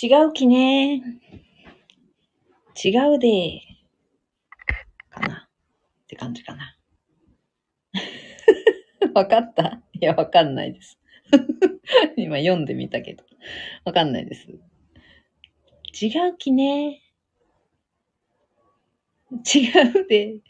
[0.00, 1.02] 違うきね
[2.84, 3.60] 違うで
[5.08, 5.48] かな
[6.02, 6.76] って感じかな。
[9.14, 9.80] わかった？
[9.94, 10.98] いや、わかんないです。
[12.16, 13.24] 今読んでみたけど。
[13.84, 14.48] わかんないです。
[16.00, 17.00] 違うきね。
[19.32, 19.70] 違
[20.02, 20.40] うで。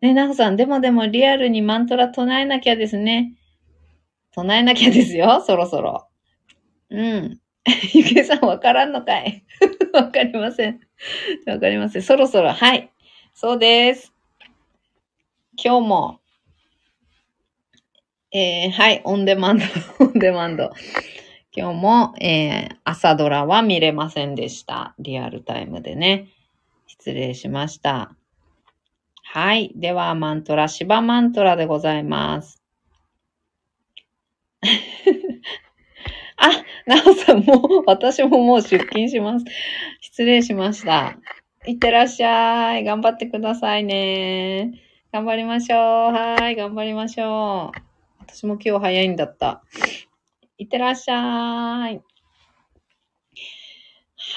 [0.00, 3.34] ね、なほさん、でもでもリアルにマントラ唱えなきゃですね。
[4.32, 6.08] 唱えなきゃですよ、そろそろ。
[6.88, 7.40] うん。
[7.92, 9.44] ゆけさんわからんのかい？
[9.92, 10.80] わかりません。
[11.46, 12.02] わかりません。
[12.02, 12.90] そろそろ、はい。
[13.34, 14.14] そうです。
[15.62, 16.20] 今日も、
[18.32, 19.64] えー、はい、オンデマンド、
[20.04, 20.70] オンデマンド。
[21.52, 24.94] 今日も、えー、朝ドラは見れませんでした。
[25.00, 26.28] リアルタイムでね。
[26.86, 28.14] 失礼しました。
[29.24, 29.72] はい。
[29.74, 32.62] では、マントラ、芝マントラでございます。
[36.36, 36.50] あ、
[36.86, 39.46] なおさん、もう、私ももう出勤します。
[40.00, 41.16] 失礼しました。
[41.66, 42.84] いってらっしゃい。
[42.84, 44.80] 頑張ってくださいね。
[45.10, 45.76] 頑張りましょ
[46.10, 46.12] う。
[46.12, 47.89] はい、頑張りましょう。
[48.32, 49.64] 私も今日早いんだった。
[50.56, 52.00] いってらっしゃい。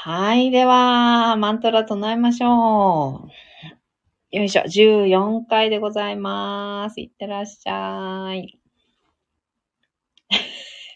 [0.01, 0.49] はい。
[0.49, 3.29] では、マントラ唱えましょ
[4.31, 4.35] う。
[4.35, 4.63] よいしょ。
[4.63, 7.01] 14回でございます。
[7.01, 8.59] いってらっしゃい。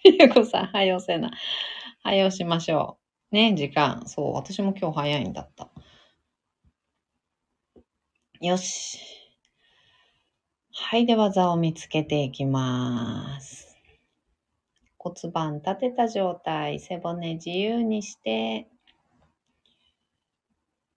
[0.03, 1.29] ゆうこさん、はよせな。
[2.03, 2.97] はよしましょ
[3.31, 3.35] う。
[3.35, 4.07] ね、時間。
[4.07, 5.69] そう、私も今日早いんだった。
[8.41, 9.16] よし。
[10.79, 11.05] はい。
[11.05, 13.75] では、座を見つけていきます。
[14.97, 18.69] 骨盤立てた状態、背骨自由にして、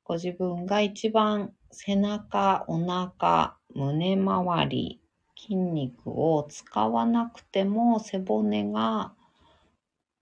[0.04, 5.00] ご自分が一番背中、お腹、胸周り、
[5.36, 9.14] 筋肉を使わなくても背骨が、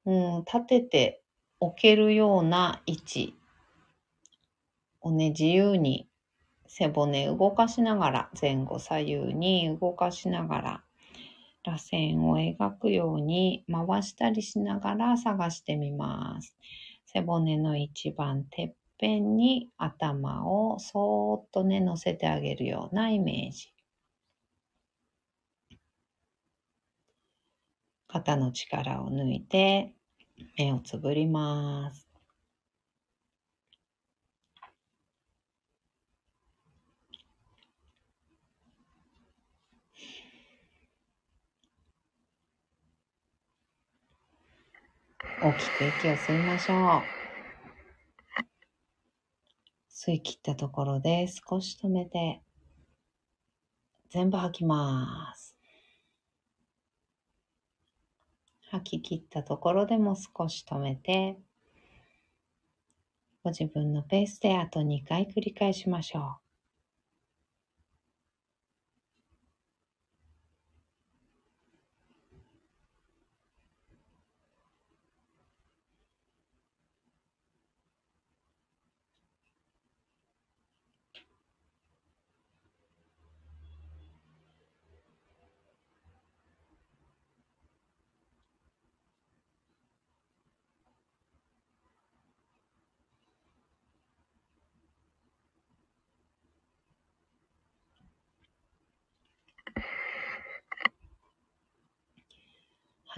[0.07, 1.23] うん、立てて
[1.61, 3.37] 置けるような位置
[5.03, 6.09] をね、自由に
[6.69, 10.85] 背骨動かしながら、前後左右に動かしながら、
[11.65, 16.55] 螺旋を描くように回したりしながら探してみます。
[17.07, 23.73] 背骨の一番てっぺんに頭をそーっとね、乗せてあげるようなイメージ。
[28.09, 29.93] 肩の力を抜いて
[30.57, 32.08] 目をつぶります。
[45.41, 47.19] 大きく息を吸いましょう。
[49.89, 52.43] 吸い切ったところで少し止めて、
[54.11, 55.57] 全部吐きます。
[58.71, 61.39] 吐き切ったところでも少し止めて、
[63.45, 66.49] ご自分のペースであと2回繰り返しましょう。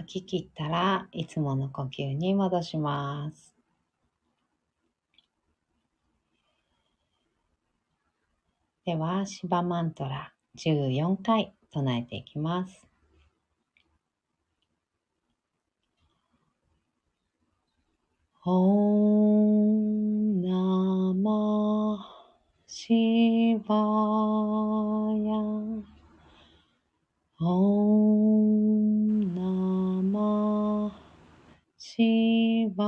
[0.11, 3.55] き切ったらいつもの呼吸に戻します。
[8.85, 12.87] では、シバマントラ14回唱えていきます。
[18.43, 22.03] オーナマ
[22.67, 25.31] シバヤ
[27.39, 28.70] オー
[31.83, 32.85] しば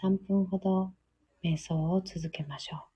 [0.00, 0.92] 3分ほど
[1.42, 2.95] 瞑想を続けましょう。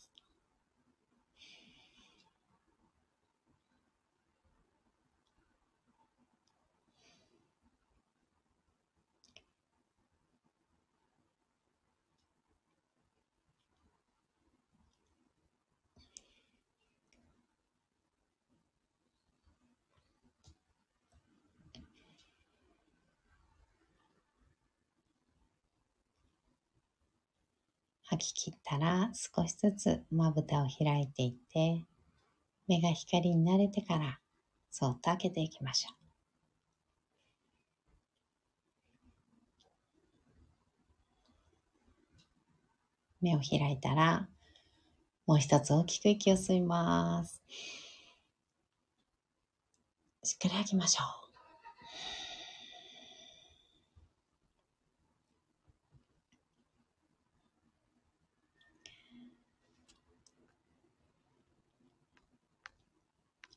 [28.11, 31.85] 吐き切ったら少しずつまぶたを開いていって
[32.67, 34.19] 目が光に慣れてから
[34.69, 35.95] そっと開けていきましょう。
[43.21, 44.27] 目を開いたら
[45.25, 47.41] もう一つ大きく息を吸います。
[50.23, 51.20] しっかり吐きましょう。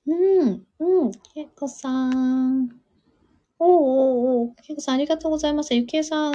[0.06, 2.68] うん、うん、けいこさん。
[3.58, 3.70] おう
[4.38, 5.74] おうおう、けいこさんありがとうございます。
[5.74, 6.32] ゆきえさん、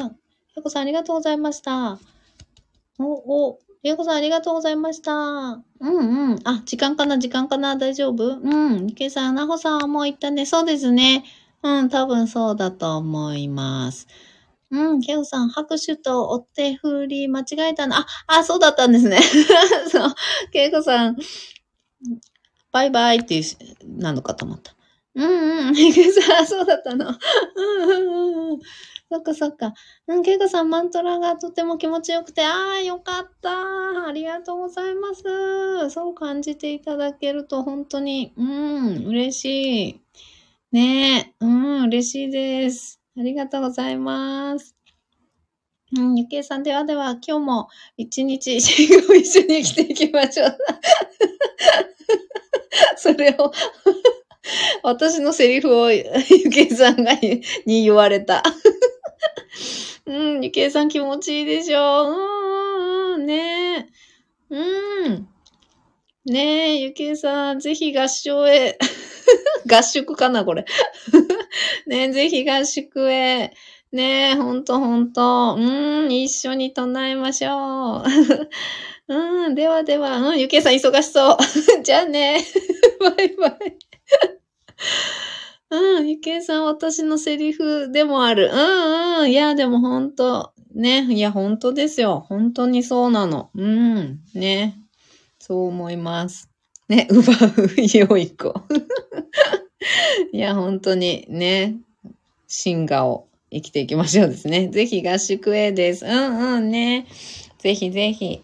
[0.53, 1.99] けいこさんありがとうございました。
[2.97, 5.11] おお、けいこさんありがとうございました。
[5.11, 6.39] うんうん。
[6.45, 7.19] あ、時間かな？
[7.19, 7.75] 時間かな？
[7.75, 8.39] 大丈夫？
[8.39, 8.87] うん。
[8.87, 10.45] ゆきえさん、なほさんはもう行ったね。
[10.47, 11.23] そうですね。
[11.61, 14.07] うん、多分そうだと思います。
[14.71, 17.99] うん、ケウさん、拍手とお手振り間違えたな。
[17.99, 18.05] あ、
[18.39, 19.19] あ、そうだったんですね。
[19.91, 20.15] そう、
[20.51, 21.17] ケイコさん、
[22.71, 24.75] バイバイっていうし、なのかと思った。
[25.15, 27.07] うんうん、ケイコさん、そうだったの。
[27.55, 28.59] うんうんうん。
[29.11, 29.73] そっかそっか。
[30.07, 34.07] うん、ケイコさん、マントラがとても気持ちよくて、ああ、よかった。
[34.07, 35.89] ありがとうございます。
[35.89, 40.01] そう感じていただけると、本当に、うん、嬉しい。
[40.71, 43.01] ねえ、うん、嬉しいです。
[43.17, 44.75] ありがとうございます。
[45.97, 47.67] うん、ゆきえさん、ではでは、今日も
[47.97, 50.57] 一日、 一緒に生きていきましょう。
[52.97, 53.51] それを、
[54.83, 56.03] 私のセリフをゆ
[56.51, 57.13] きえさんが
[57.65, 58.43] に言われた。
[60.05, 63.15] うん、ゆきえさん気持ちいいでしょう。
[63.15, 63.87] うん、ね
[64.51, 64.55] え。
[64.55, 65.27] うん。
[66.25, 68.77] ねえ、ゆきえさん、ぜひ合唱へ。
[69.71, 70.65] 合宿かな、これ。
[71.85, 73.53] ねえ、ぜひ合宿へ。
[73.91, 75.55] ねえ、ほんとほんと。
[75.57, 78.03] うん、一緒に唱えましょう。
[79.09, 81.37] うん、ではでは、うん、ゆきえさん忙しそう。
[81.83, 82.45] じゃあね。
[83.01, 83.77] バイバイ。
[85.71, 88.51] うん、ゆきえさん私のセリフでもある。
[88.53, 89.31] うんうん。
[89.31, 90.53] いや、でもほんと。
[90.75, 91.07] ね。
[91.09, 92.23] いや、ほんとですよ。
[92.29, 93.49] 本当にそうなの。
[93.55, 94.19] うん。
[94.35, 94.77] ね。
[95.39, 96.47] そう思います。
[96.87, 98.53] ね、奪う良い子。
[100.31, 101.77] いや、本当にね、
[102.47, 104.67] 進化を生きていきましょうですね。
[104.67, 106.05] ぜひ合宿へです。
[106.05, 107.07] うんうんね。
[107.57, 108.43] ぜひぜひ。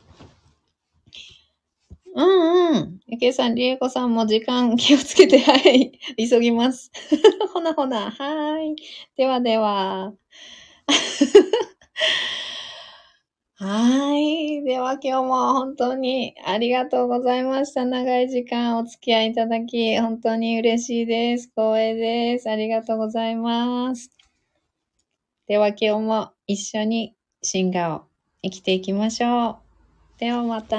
[2.15, 2.99] うんうん。
[3.07, 5.99] ゆけいさん、りえこさんも時間気をつけて、はい。
[6.17, 6.89] 急ぎます。
[7.53, 8.09] ほなほな。
[8.09, 8.75] はい。
[9.17, 10.13] ではでは。
[13.57, 14.63] はい。
[14.63, 17.83] では今日も本当にありがとうございました。
[17.83, 21.49] 長い時間お付き合いいただき、本当に嬉しいです。
[21.49, 22.49] 光栄です。
[22.49, 24.09] ありがとうございます。
[25.47, 28.03] では今日も一緒に進化を
[28.41, 29.64] 生きていきましょう。
[30.17, 30.77] ではまた。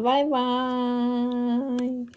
[0.00, 2.08] バイバーイ。